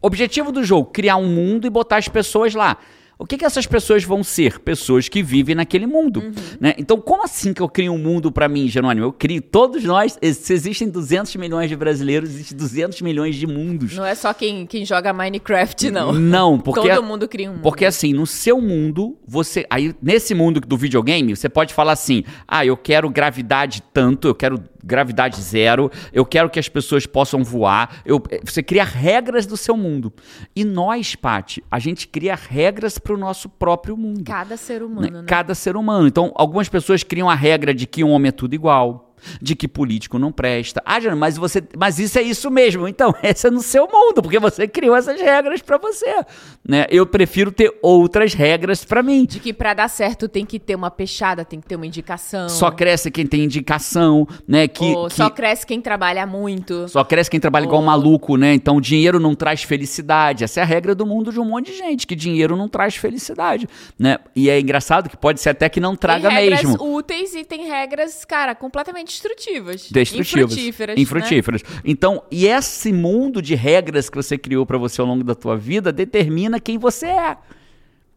objetivo 0.00 0.50
do 0.50 0.64
jogo, 0.64 0.90
criar 0.90 1.16
um 1.16 1.26
mundo 1.28 1.66
e 1.66 1.70
botar 1.70 1.98
as 1.98 2.08
pessoas 2.08 2.54
lá. 2.54 2.78
O 3.18 3.26
que, 3.26 3.36
que 3.36 3.44
essas 3.44 3.66
pessoas 3.66 4.04
vão 4.04 4.22
ser? 4.22 4.60
Pessoas 4.60 5.08
que 5.08 5.24
vivem 5.24 5.56
naquele 5.56 5.86
mundo. 5.86 6.20
Uhum. 6.20 6.32
Né? 6.60 6.74
Então, 6.78 7.00
como 7.00 7.24
assim 7.24 7.52
que 7.52 7.60
eu 7.60 7.68
crio 7.68 7.92
um 7.92 7.98
mundo 7.98 8.30
pra 8.30 8.48
mim, 8.48 8.68
Jerônimo? 8.68 9.06
Eu 9.06 9.12
crio. 9.12 9.42
Todos 9.42 9.82
nós. 9.82 10.16
Se 10.22 10.52
existem 10.52 10.88
200 10.88 11.34
milhões 11.34 11.68
de 11.68 11.74
brasileiros, 11.74 12.30
existem 12.30 12.56
200 12.56 13.02
milhões 13.02 13.34
de 13.34 13.44
mundos. 13.44 13.96
Não 13.96 14.04
é 14.06 14.14
só 14.14 14.32
quem, 14.32 14.66
quem 14.66 14.84
joga 14.84 15.12
Minecraft, 15.12 15.90
não. 15.90 16.12
Não, 16.12 16.58
porque. 16.60 16.88
Todo 16.88 17.02
mundo 17.02 17.26
cria 17.26 17.50
um 17.50 17.54
mundo. 17.54 17.62
Porque 17.62 17.84
assim, 17.84 18.12
no 18.12 18.24
seu 18.24 18.60
mundo, 18.60 19.18
você. 19.26 19.66
Aí, 19.68 19.92
nesse 20.00 20.32
mundo 20.32 20.60
do 20.60 20.76
videogame, 20.76 21.34
você 21.34 21.48
pode 21.48 21.74
falar 21.74 21.92
assim: 21.92 22.22
ah, 22.46 22.64
eu 22.64 22.76
quero 22.76 23.10
gravidade 23.10 23.82
tanto, 23.92 24.28
eu 24.28 24.34
quero 24.34 24.62
gravidade 24.82 25.40
zero, 25.40 25.90
eu 26.12 26.24
quero 26.24 26.48
que 26.48 26.58
as 26.58 26.68
pessoas 26.68 27.04
possam 27.04 27.42
voar. 27.44 28.00
Eu, 28.04 28.22
você 28.44 28.62
cria 28.62 28.84
regras 28.84 29.44
do 29.44 29.56
seu 29.56 29.76
mundo. 29.76 30.12
E 30.54 30.64
nós, 30.64 31.14
Paty, 31.14 31.62
a 31.70 31.78
gente 31.78 32.08
cria 32.08 32.34
regras 32.34 32.98
para 33.08 33.14
o 33.14 33.18
nosso 33.18 33.48
próprio 33.48 33.96
mundo. 33.96 34.22
Cada 34.22 34.58
ser 34.58 34.82
humano, 34.82 35.22
né? 35.22 35.24
Cada 35.26 35.54
ser 35.54 35.76
humano. 35.76 36.06
Então, 36.06 36.30
algumas 36.34 36.68
pessoas 36.68 37.02
criam 37.02 37.30
a 37.30 37.34
regra 37.34 37.72
de 37.72 37.86
que 37.86 38.04
um 38.04 38.10
homem 38.10 38.28
é 38.28 38.32
tudo 38.32 38.52
igual. 38.52 39.07
De 39.40 39.54
que 39.56 39.66
político 39.68 40.18
não 40.18 40.30
presta. 40.32 40.82
Ah, 40.84 41.00
Jana, 41.00 41.16
mas 41.16 41.36
você. 41.36 41.62
Mas 41.76 41.98
isso 41.98 42.18
é 42.18 42.22
isso 42.22 42.50
mesmo. 42.50 42.86
Então, 42.88 43.14
esse 43.22 43.46
é 43.46 43.50
no 43.50 43.60
seu 43.60 43.86
mundo, 43.86 44.22
porque 44.22 44.38
você 44.38 44.66
criou 44.68 44.96
essas 44.96 45.20
regras 45.20 45.60
pra 45.62 45.78
você. 45.78 46.24
Né? 46.66 46.86
Eu 46.90 47.06
prefiro 47.06 47.50
ter 47.52 47.72
outras 47.82 48.34
regras 48.34 48.84
pra 48.84 49.02
mim. 49.02 49.24
De 49.24 49.40
que 49.40 49.52
pra 49.52 49.74
dar 49.74 49.88
certo 49.88 50.28
tem 50.28 50.44
que 50.44 50.58
ter 50.58 50.74
uma 50.74 50.90
peixada, 50.90 51.44
tem 51.44 51.60
que 51.60 51.66
ter 51.66 51.76
uma 51.76 51.86
indicação. 51.86 52.48
Só 52.48 52.70
cresce 52.70 53.10
quem 53.10 53.26
tem 53.26 53.44
indicação, 53.44 54.26
né? 54.46 54.68
Que, 54.68 54.94
que- 54.94 55.14
só 55.14 55.30
cresce 55.30 55.66
quem 55.66 55.80
trabalha 55.80 56.26
muito. 56.26 56.88
Só 56.88 57.04
cresce 57.04 57.30
quem 57.30 57.40
trabalha 57.40 57.64
igual 57.64 57.80
um 57.82 57.84
maluco, 57.86 58.36
né? 58.36 58.54
Então 58.54 58.76
o 58.76 58.80
dinheiro 58.80 59.18
não 59.20 59.34
traz 59.34 59.62
felicidade. 59.62 60.44
Essa 60.44 60.60
é 60.60 60.62
a 60.62 60.66
regra 60.66 60.94
do 60.94 61.06
mundo 61.06 61.32
de 61.32 61.40
um 61.40 61.44
monte 61.44 61.72
de 61.72 61.78
gente, 61.78 62.06
que 62.06 62.14
dinheiro 62.14 62.56
não 62.56 62.68
traz 62.68 62.96
felicidade, 62.96 63.68
né? 63.98 64.18
E 64.34 64.48
é 64.50 64.58
engraçado 64.60 65.08
que 65.08 65.16
pode 65.16 65.40
ser 65.40 65.50
até 65.50 65.68
que 65.68 65.80
não 65.80 65.96
traga 65.96 66.28
tem 66.28 66.38
regras 66.38 66.62
mesmo. 66.64 66.94
úteis 66.96 67.34
e 67.34 67.44
tem 67.44 67.66
regras, 67.66 68.24
cara, 68.24 68.54
completamente 68.54 69.07
destrutivas. 69.08 69.90
Destrutivas. 69.90 70.52
Infrutíferas. 70.52 70.96
né? 70.96 71.02
Infrutíferas. 71.02 71.62
Então, 71.84 72.22
e 72.30 72.46
esse 72.46 72.92
mundo 72.92 73.42
de 73.42 73.54
regras 73.54 74.08
que 74.08 74.16
você 74.16 74.38
criou 74.38 74.64
pra 74.64 74.78
você 74.78 75.00
ao 75.00 75.06
longo 75.06 75.24
da 75.24 75.34
tua 75.34 75.56
vida 75.56 75.90
determina 75.90 76.60
quem 76.60 76.78
você 76.78 77.06
é. 77.06 77.36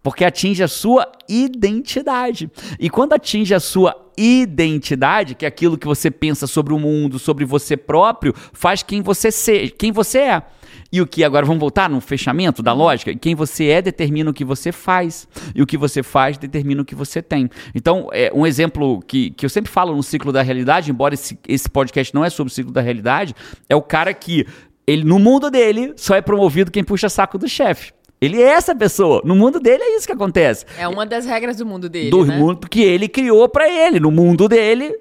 Porque 0.04 0.26
atinge 0.26 0.64
a 0.64 0.68
sua 0.68 1.12
identidade. 1.30 2.50
E 2.80 2.90
quando 2.90 3.14
atinge 3.14 3.54
a 3.54 3.60
sua 3.60 3.96
identidade, 4.18 5.36
que 5.36 5.46
é 5.46 5.48
aquilo 5.48 5.78
que 5.78 5.88
você 5.88 6.10
pensa 6.10 6.48
sobre 6.48 6.74
o 6.74 6.80
mundo, 6.80 7.20
sobre 7.20 7.46
você 7.46 7.78
próprio, 7.78 8.34
faz 8.52 8.84
quem 8.84 9.02
você 9.02 9.32
seja, 9.32 9.72
quem 9.72 9.92
você 9.92 10.20
é. 10.20 10.44
E 10.92 11.02
o 11.02 11.08
que 11.08 11.24
agora 11.24 11.46
vamos 11.46 11.60
voltar 11.60 11.90
no 11.90 12.02
fechamento 12.02 12.62
da 12.62 12.74
lógica? 12.74 13.16
Quem 13.16 13.34
você 13.34 13.68
é 13.68 13.82
determina 13.82 14.30
o 14.30 14.34
que 14.34 14.44
você 14.44 14.72
faz. 14.72 15.28
E 15.56 15.62
o 15.62 15.66
que 15.66 15.78
você 15.78 16.04
faz 16.04 16.38
determina 16.38 16.82
o 16.82 16.86
que 16.86 16.94
você 16.94 17.22
tem. 17.22 17.50
Então, 17.74 18.10
é 18.12 18.30
um 18.34 18.46
exemplo 18.46 19.02
que, 19.08 19.32
que 19.32 19.46
eu 19.46 19.50
sempre 19.50 19.72
falo 19.72 19.96
no 19.96 20.04
ciclo 20.04 20.32
da 20.34 20.42
realidade, 20.42 20.92
embora 20.92 21.14
esse, 21.14 21.40
esse 21.48 21.70
podcast 21.70 22.14
não 22.14 22.26
é 22.26 22.30
sobre 22.30 22.52
o 22.52 22.54
ciclo 22.54 22.74
da 22.74 22.82
realidade, 22.82 23.34
é 23.70 23.76
o 23.76 23.82
cara 23.82 24.14
que 24.14 24.46
ele 24.86 25.04
no 25.06 25.18
mundo 25.20 25.50
dele 25.50 25.94
só 25.96 26.16
é 26.16 26.22
promovido 26.22 26.72
quem 26.72 26.84
puxa 26.84 27.08
saco 27.08 27.38
do 27.38 27.48
chefe. 27.48 27.94
Ele 28.20 28.40
é 28.40 28.50
essa 28.50 28.76
pessoa. 28.76 29.22
No 29.26 29.36
mundo 29.36 29.60
dele 29.60 29.82
é 29.82 29.96
isso 29.98 30.06
que 30.06 30.14
acontece 30.14 30.64
É 30.78 30.88
uma 30.88 31.08
das 31.08 31.26
regras 31.26 31.58
do 31.58 31.66
mundo 31.66 31.90
dele, 31.90 32.12
do 32.12 32.24
né? 32.24 32.38
mundo 32.38 32.70
que 32.70 32.82
ele 32.84 33.08
criou 33.08 33.50
pra 33.50 33.68
ele. 33.68 34.00
No 34.00 34.12
mundo 34.12 34.48
dele, 34.48 34.96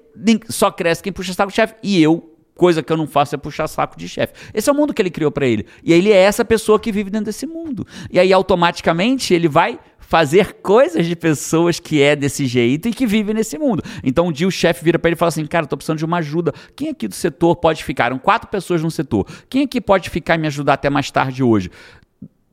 só 0.49 0.71
cresce 0.71 1.03
quem 1.03 1.13
puxa 1.13 1.31
saco 1.33 1.51
de 1.51 1.55
chefe. 1.55 1.75
E 1.83 2.01
eu, 2.01 2.30
coisa 2.55 2.83
que 2.83 2.91
eu 2.91 2.97
não 2.97 3.07
faço 3.07 3.35
é 3.35 3.37
puxar 3.37 3.67
saco 3.67 3.97
de 3.97 4.07
chefe. 4.07 4.33
Esse 4.53 4.69
é 4.69 4.73
o 4.73 4.75
mundo 4.75 4.93
que 4.93 5.01
ele 5.01 5.09
criou 5.09 5.31
pra 5.31 5.45
ele. 5.45 5.65
E 5.83 5.93
ele 5.93 6.11
é 6.11 6.17
essa 6.17 6.45
pessoa 6.45 6.79
que 6.79 6.91
vive 6.91 7.09
dentro 7.09 7.25
desse 7.25 7.47
mundo. 7.47 7.85
E 8.11 8.19
aí 8.19 8.31
automaticamente 8.31 9.33
ele 9.33 9.47
vai 9.47 9.79
fazer 10.11 10.55
coisas 10.55 11.05
de 11.05 11.15
pessoas 11.15 11.79
que 11.79 12.01
é 12.01 12.17
desse 12.17 12.45
jeito 12.45 12.89
e 12.89 12.93
que 12.93 13.07
vivem 13.07 13.33
nesse 13.33 13.57
mundo. 13.57 13.81
Então 14.03 14.27
um 14.27 14.31
dia 14.31 14.45
o 14.45 14.51
chefe 14.51 14.83
vira 14.83 14.99
pra 14.99 15.07
ele 15.07 15.15
e 15.15 15.17
fala 15.17 15.29
assim: 15.29 15.45
"Cara, 15.45 15.65
tô 15.65 15.77
precisando 15.77 15.99
de 15.99 16.05
uma 16.05 16.17
ajuda. 16.17 16.53
Quem 16.75 16.89
aqui 16.89 17.07
do 17.07 17.15
setor 17.15 17.55
pode 17.55 17.81
ficar? 17.81 18.07
Eram 18.07 18.19
quatro 18.19 18.49
pessoas 18.49 18.83
no 18.83 18.91
setor. 18.91 19.25
Quem 19.49 19.63
aqui 19.63 19.79
pode 19.79 20.09
ficar 20.09 20.35
e 20.35 20.37
me 20.37 20.47
ajudar 20.47 20.73
até 20.73 20.89
mais 20.89 21.09
tarde 21.09 21.41
hoje?" 21.41 21.71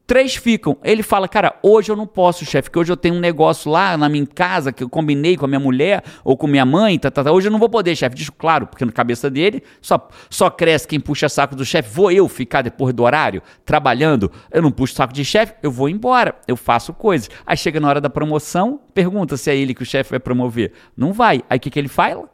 Três 0.09 0.35
ficam. 0.35 0.79
Ele 0.83 1.03
fala, 1.03 1.29
cara, 1.29 1.55
hoje 1.63 1.93
eu 1.93 1.95
não 1.95 2.07
posso, 2.07 2.43
chefe, 2.47 2.71
que 2.71 2.79
hoje 2.79 2.91
eu 2.91 2.97
tenho 2.97 3.15
um 3.17 3.21
negócio 3.21 3.71
lá 3.71 3.95
na 3.95 4.09
minha 4.09 4.27
casa 4.27 4.73
que 4.73 4.83
eu 4.83 4.89
combinei 4.89 5.37
com 5.37 5.45
a 5.45 5.49
minha 5.49 5.61
mulher 5.61 6.03
ou 6.25 6.35
com 6.35 6.47
minha 6.47 6.65
mãe, 6.65 6.99
tá, 6.99 7.11
tá, 7.11 7.23
tá. 7.23 7.31
hoje 7.31 7.49
eu 7.49 7.53
não 7.53 7.59
vou 7.59 7.69
poder, 7.69 7.95
chefe. 7.95 8.17
Diz, 8.17 8.31
claro, 8.31 8.67
porque 8.67 8.87
na 8.87 8.91
cabeça 8.91 9.29
dele 9.29 9.63
só, 9.83 10.09
só 10.31 10.49
cresce 10.49 10.89
quem 10.89 10.99
puxa 10.99 11.29
saco 11.29 11.55
do 11.55 11.63
chefe. 11.63 11.95
Vou 11.95 12.11
eu 12.11 12.27
ficar 12.27 12.63
depois 12.63 12.95
do 12.95 13.03
horário, 13.03 13.43
trabalhando, 13.67 14.33
eu 14.51 14.63
não 14.63 14.71
puxo 14.71 14.95
saco 14.95 15.13
de 15.13 15.23
chefe, 15.27 15.53
eu 15.63 15.71
vou 15.71 15.91
embora, 15.91 16.37
eu 16.49 16.57
faço 16.57 16.95
coisas. 16.95 17.29
Aí 17.45 17.59
chega 17.59 17.79
na 17.79 17.87
hora 17.87 18.01
da 18.01 18.09
promoção, 18.09 18.81
pergunta 18.95 19.37
se 19.37 19.51
é 19.51 19.57
ele 19.59 19.75
que 19.75 19.83
o 19.83 19.87
chefe 19.87 20.09
vai 20.09 20.21
promover. 20.21 20.73
Não 20.97 21.13
vai. 21.13 21.43
Aí 21.51 21.59
o 21.59 21.61
que, 21.61 21.69
que 21.69 21.79
ele 21.79 21.87
fala? 21.87 22.31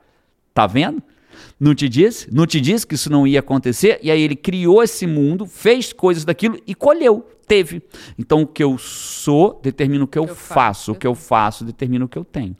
Tá 0.54 0.64
vendo? 0.68 1.02
Não 1.58 1.74
te 1.74 1.88
disse? 1.88 2.32
Não 2.32 2.46
te 2.46 2.60
disse 2.60 2.86
que 2.86 2.94
isso 2.94 3.10
não 3.10 3.26
ia 3.26 3.40
acontecer? 3.40 3.98
E 4.00 4.12
aí 4.12 4.22
ele 4.22 4.36
criou 4.36 4.80
esse 4.80 5.08
mundo, 5.08 5.44
fez 5.44 5.92
coisas 5.92 6.24
daquilo 6.24 6.56
e 6.66 6.74
colheu, 6.74 7.26
teve. 7.44 7.82
Então 8.18 8.42
o 8.42 8.46
que 8.46 8.62
eu 8.62 8.78
sou 8.78 9.60
determina 9.62 10.04
o 10.04 10.08
que 10.08 10.18
eu, 10.18 10.24
eu 10.24 10.34
faço. 10.34 10.54
faço, 10.54 10.92
o 10.92 10.94
que 10.94 11.06
eu 11.06 11.14
faço 11.14 11.64
determina 11.64 12.04
o 12.04 12.08
que 12.08 12.18
eu 12.18 12.24
tenho. 12.24 12.56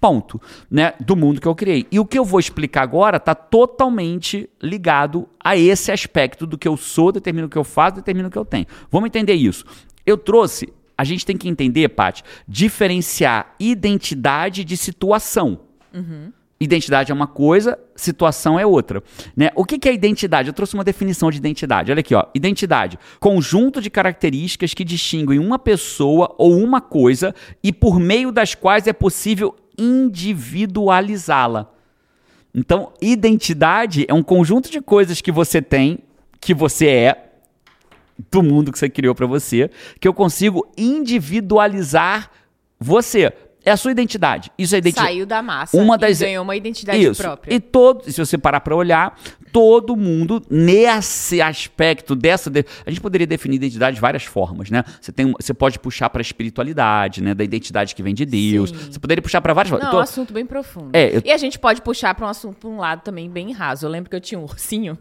Ponto, 0.00 0.40
né? 0.70 0.92
Do 1.00 1.16
mundo 1.16 1.40
que 1.40 1.48
eu 1.48 1.54
criei. 1.54 1.86
E 1.90 1.98
o 1.98 2.04
que 2.04 2.18
eu 2.18 2.24
vou 2.24 2.38
explicar 2.38 2.82
agora 2.82 3.16
está 3.16 3.34
totalmente 3.34 4.48
ligado 4.62 5.28
a 5.42 5.56
esse 5.56 5.90
aspecto 5.90 6.46
do 6.46 6.58
que 6.58 6.68
eu 6.68 6.76
sou, 6.76 7.10
determina 7.10 7.46
o 7.46 7.50
que 7.50 7.58
eu 7.58 7.64
faço, 7.64 7.96
determina 7.96 8.28
o 8.28 8.30
que 8.30 8.38
eu 8.38 8.44
tenho. 8.44 8.66
Vamos 8.90 9.06
entender 9.06 9.34
isso. 9.34 9.64
Eu 10.04 10.18
trouxe, 10.18 10.72
a 10.96 11.02
gente 11.02 11.24
tem 11.24 11.36
que 11.36 11.48
entender, 11.48 11.88
Paty, 11.88 12.22
diferenciar 12.46 13.54
identidade 13.58 14.64
de 14.64 14.76
situação. 14.76 15.60
Uhum. 15.92 16.30
Identidade 16.58 17.12
é 17.12 17.14
uma 17.14 17.26
coisa, 17.26 17.78
situação 17.94 18.58
é 18.58 18.64
outra. 18.64 19.02
Né? 19.36 19.50
O 19.54 19.62
que, 19.62 19.78
que 19.78 19.88
é 19.88 19.92
identidade? 19.92 20.48
Eu 20.48 20.54
trouxe 20.54 20.72
uma 20.72 20.84
definição 20.84 21.30
de 21.30 21.36
identidade. 21.36 21.92
Olha 21.92 22.00
aqui, 22.00 22.14
ó. 22.14 22.26
Identidade: 22.34 22.98
conjunto 23.20 23.80
de 23.80 23.90
características 23.90 24.72
que 24.72 24.82
distinguem 24.82 25.38
uma 25.38 25.58
pessoa 25.58 26.34
ou 26.38 26.56
uma 26.56 26.80
coisa 26.80 27.34
e 27.62 27.72
por 27.72 28.00
meio 28.00 28.32
das 28.32 28.54
quais 28.54 28.86
é 28.86 28.92
possível 28.94 29.54
individualizá-la. 29.76 31.70
Então, 32.54 32.90
identidade 33.02 34.06
é 34.08 34.14
um 34.14 34.22
conjunto 34.22 34.70
de 34.70 34.80
coisas 34.80 35.20
que 35.20 35.30
você 35.30 35.60
tem, 35.60 35.98
que 36.40 36.54
você 36.54 36.86
é, 36.86 37.32
do 38.30 38.42
mundo 38.42 38.72
que 38.72 38.78
você 38.78 38.88
criou 38.88 39.14
para 39.14 39.26
você, 39.26 39.70
que 40.00 40.08
eu 40.08 40.14
consigo 40.14 40.66
individualizar 40.74 42.30
você. 42.80 43.30
É 43.66 43.72
a 43.72 43.76
sua 43.76 43.90
identidade. 43.90 44.52
Isso 44.56 44.76
é 44.76 44.78
identidade. 44.78 45.08
Saiu 45.08 45.26
da 45.26 45.42
massa. 45.42 45.76
Uma 45.76 45.98
das... 45.98 46.20
ganhou 46.20 46.44
uma 46.44 46.54
identidade 46.54 47.02
Isso. 47.02 47.20
própria. 47.20 47.52
E 47.52 47.58
todo, 47.58 48.08
se 48.08 48.16
você 48.16 48.38
parar 48.38 48.60
para 48.60 48.76
olhar, 48.76 49.18
todo 49.52 49.96
mundo 49.96 50.40
nesse 50.48 51.42
aspecto 51.42 52.14
dessa, 52.14 52.48
de... 52.48 52.64
a 52.86 52.90
gente 52.90 53.00
poderia 53.00 53.26
definir 53.26 53.56
identidade 53.56 53.96
de 53.96 54.00
várias 54.00 54.22
formas, 54.22 54.70
né? 54.70 54.84
Você 55.00 55.10
tem, 55.10 55.32
você 55.32 55.52
pode 55.52 55.80
puxar 55.80 56.08
para 56.10 56.20
a 56.20 56.22
espiritualidade, 56.22 57.20
né? 57.20 57.34
Da 57.34 57.42
identidade 57.42 57.92
que 57.92 58.04
vem 58.04 58.14
de 58.14 58.24
Deus. 58.24 58.70
Sim. 58.70 58.92
Você 58.92 59.00
poderia 59.00 59.20
puxar 59.20 59.40
para 59.40 59.52
várias 59.52 59.70
formas. 59.70 59.84
Não, 59.84 59.90
tô... 59.90 59.96
é 59.96 60.00
um 60.00 60.04
assunto 60.04 60.32
bem 60.32 60.46
profundo. 60.46 60.90
É, 60.92 61.16
eu... 61.16 61.22
E 61.24 61.32
a 61.32 61.36
gente 61.36 61.58
pode 61.58 61.82
puxar 61.82 62.14
para 62.14 62.24
um 62.24 62.28
assunto, 62.28 62.58
para 62.58 62.68
um 62.68 62.78
lado 62.78 63.02
também 63.02 63.28
bem 63.28 63.50
raso. 63.50 63.84
Eu 63.84 63.90
lembro 63.90 64.08
que 64.08 64.14
eu 64.14 64.20
tinha 64.20 64.38
um 64.38 64.44
ursinho 64.44 64.96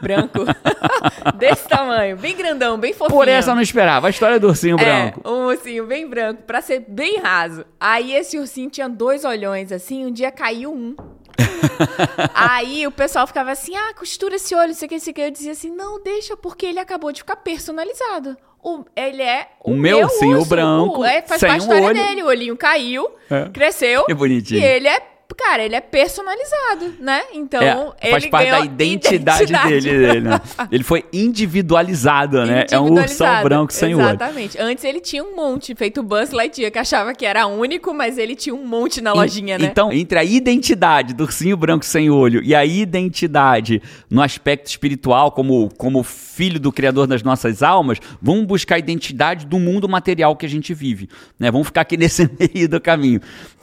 branco, 0.00 0.40
desse 1.36 1.68
tamanho, 1.68 2.16
bem 2.16 2.36
grandão, 2.36 2.78
bem 2.78 2.92
fofinho. 2.92 3.18
Por 3.18 3.28
essa 3.28 3.50
eu 3.50 3.54
não 3.54 3.62
esperava, 3.62 4.06
a 4.06 4.10
história 4.10 4.38
do 4.38 4.48
ursinho 4.48 4.78
é, 4.78 4.84
branco. 4.84 5.22
um 5.24 5.46
ursinho 5.46 5.86
bem 5.86 6.08
branco, 6.08 6.42
pra 6.42 6.60
ser 6.60 6.84
bem 6.88 7.18
raso. 7.18 7.64
Aí 7.78 8.14
esse 8.14 8.38
ursinho 8.38 8.70
tinha 8.70 8.88
dois 8.88 9.24
olhões, 9.24 9.72
assim, 9.72 10.06
um 10.06 10.10
dia 10.10 10.30
caiu 10.30 10.72
um. 10.72 10.96
Aí 12.34 12.86
o 12.86 12.90
pessoal 12.90 13.26
ficava 13.26 13.50
assim, 13.50 13.76
ah, 13.76 13.94
costura 13.94 14.36
esse 14.36 14.54
olho, 14.54 14.74
sei 14.74 14.88
que, 14.88 14.98
sei 14.98 15.12
que. 15.12 15.20
Eu 15.20 15.30
dizia 15.30 15.52
assim, 15.52 15.70
não, 15.70 16.02
deixa, 16.02 16.36
porque 16.36 16.66
ele 16.66 16.78
acabou 16.78 17.12
de 17.12 17.20
ficar 17.20 17.36
personalizado. 17.36 18.36
O, 18.62 18.84
ele 18.96 19.22
é 19.22 19.48
o, 19.62 19.70
o 19.70 19.76
meu, 19.76 19.98
meu 19.98 20.08
sim, 20.08 20.34
urso, 20.34 20.42
o 20.42 20.48
branco. 20.48 21.00
O, 21.00 21.04
é, 21.04 21.22
faz 21.22 21.40
parte 21.40 21.66
da 21.68 21.76
história 21.76 21.94
dele. 21.94 22.22
O 22.22 22.26
olhinho 22.26 22.56
caiu, 22.56 23.08
é. 23.30 23.48
cresceu. 23.50 24.04
Que 24.06 24.14
bonitinho. 24.14 24.60
E 24.60 24.64
ele 24.64 24.88
é 24.88 25.00
cara, 25.34 25.64
ele 25.64 25.74
é 25.74 25.80
personalizado, 25.80 26.94
né? 27.00 27.22
Então, 27.34 27.94
é, 28.00 28.10
faz 28.10 28.26
parte 28.26 28.50
da 28.50 28.60
identidade, 28.60 29.42
identidade. 29.42 29.80
dele. 29.80 30.06
dele 30.06 30.20
né? 30.20 30.40
Ele 30.70 30.84
foi 30.84 31.04
individualizado, 31.12 32.44
né? 32.44 32.66
É 32.70 32.78
um 32.78 32.92
ursão 32.92 33.42
branco 33.42 33.72
sem 33.72 33.94
olho. 33.94 34.04
Exatamente. 34.04 34.58
Antes 34.58 34.84
ele 34.84 35.00
tinha 35.00 35.22
um 35.22 35.36
monte, 35.36 35.74
feito 35.74 36.02
Buzz 36.02 36.30
Lightyear, 36.30 36.70
que 36.70 36.78
achava 36.78 37.14
que 37.14 37.24
era 37.24 37.46
único, 37.46 37.94
mas 37.94 38.18
ele 38.18 38.34
tinha 38.34 38.54
um 38.54 38.66
monte 38.66 39.00
na 39.00 39.12
lojinha, 39.12 39.58
né? 39.58 39.66
Então, 39.66 39.92
entre 39.92 40.18
a 40.18 40.24
identidade 40.24 41.14
do 41.14 41.24
ursinho 41.24 41.56
branco 41.56 41.84
sem 41.84 42.10
olho 42.10 42.42
e 42.42 42.54
a 42.54 42.64
identidade 42.64 43.82
no 44.10 44.22
aspecto 44.22 44.66
espiritual, 44.66 45.30
como, 45.32 45.70
como 45.76 46.02
filho 46.02 46.58
do 46.58 46.72
Criador 46.72 47.06
das 47.06 47.22
nossas 47.22 47.62
almas, 47.62 47.98
vamos 48.20 48.44
buscar 48.44 48.76
a 48.76 48.78
identidade 48.78 49.46
do 49.46 49.58
mundo 49.58 49.88
material 49.88 50.36
que 50.36 50.46
a 50.46 50.48
gente 50.48 50.74
vive, 50.74 51.08
né? 51.38 51.50
Vamos 51.50 51.68
ficar 51.68 51.82
aqui 51.82 51.96
nesse 51.98 52.28
meio 52.38 52.68
do 52.68 52.80
caminho. 52.80 53.20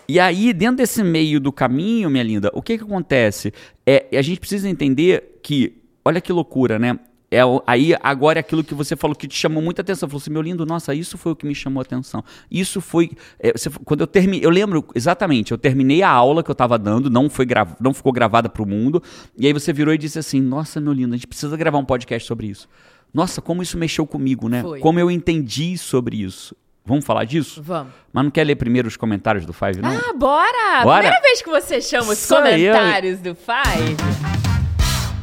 E 0.08 0.20
aí, 0.20 0.54
dentro 0.54 0.78
desse 0.78 1.04
meio 1.04 1.40
do 1.40 1.52
caminho, 1.52 2.10
minha 2.10 2.24
linda, 2.24 2.52
o 2.54 2.62
que 2.62 2.78
que 2.78 2.84
acontece? 2.84 3.54
É, 3.86 4.06
a 4.18 4.22
gente 4.22 4.40
precisa 4.40 4.70
entender 4.70 5.40
que, 5.42 5.82
olha 6.04 6.20
que 6.20 6.32
loucura, 6.32 6.78
né? 6.78 7.00
É, 7.34 7.40
aí 7.66 7.96
agora 8.04 8.38
é 8.38 8.42
aquilo 8.42 8.64
que 8.64 8.76
você 8.76 8.96
falou 8.96 9.16
que 9.16 9.28
te 9.28 9.36
chamou 9.36 9.64
muita 9.64 9.82
atenção. 9.82 10.08
Falou 10.08 10.22
assim, 10.22 10.30
meu 10.30 10.42
lindo, 10.42 10.68
nossa, 10.68 10.94
isso 10.94 11.18
foi 11.18 11.32
o 11.32 11.36
que 11.36 11.48
me 11.48 11.56
chamou 11.56 11.82
a 11.82 11.84
atenção. 11.84 12.24
Isso 12.52 12.80
foi. 12.80 13.10
É, 13.40 13.52
você, 13.52 13.72
quando 13.84 14.02
eu 14.02 14.08
terminei. 14.08 14.46
Eu 14.46 14.52
lembro 14.52 14.86
exatamente, 14.94 15.52
eu 15.52 15.58
terminei 15.58 16.04
a 16.04 16.10
aula 16.10 16.44
que 16.44 16.52
eu 16.52 16.54
estava 16.54 16.78
dando, 16.78 17.10
não, 17.10 17.32
foi 17.32 17.44
grav, 17.44 17.72
não 17.80 17.92
ficou 17.92 18.14
gravada 18.14 18.48
para 18.48 18.62
o 18.62 18.68
mundo. 18.68 19.02
E 19.36 19.48
aí 19.48 19.54
você 19.54 19.74
virou 19.74 19.92
e 19.96 19.98
disse 19.98 20.20
assim: 20.20 20.40
Nossa, 20.40 20.80
meu 20.80 20.94
lindo, 20.94 21.16
a 21.16 21.18
gente 21.18 21.26
precisa 21.26 21.58
gravar 21.58 21.80
um 21.80 21.86
podcast 21.86 22.28
sobre 22.28 22.46
isso. 22.46 22.70
Nossa, 23.12 23.42
como 23.42 23.64
isso 23.64 23.80
mexeu 23.80 24.06
comigo, 24.06 24.48
né? 24.48 24.62
Foi. 24.62 24.80
Como 24.80 25.00
eu 25.00 25.10
entendi 25.10 25.76
sobre 25.76 26.18
isso. 26.18 26.56
Vamos 26.86 27.06
falar 27.06 27.24
disso? 27.24 27.62
Vamos. 27.64 27.94
Mas 28.12 28.24
não 28.26 28.32
quer 28.32 28.44
ler 28.44 28.56
primeiro 28.56 28.88
os 28.88 28.98
comentários 28.98 29.46
do 29.46 29.54
Five, 29.54 29.82
não? 29.82 29.90
Ah, 29.90 30.14
bora! 30.14 30.84
bora? 30.84 31.00
Primeira 31.00 31.22
vez 31.22 31.42
que 31.42 31.50
você 31.50 31.82
chama 31.82 32.12
os 32.12 32.20
Sou 32.20 32.38
comentários 32.38 33.20
eu. 33.26 33.34
do 33.34 33.36
Five. 33.36 33.96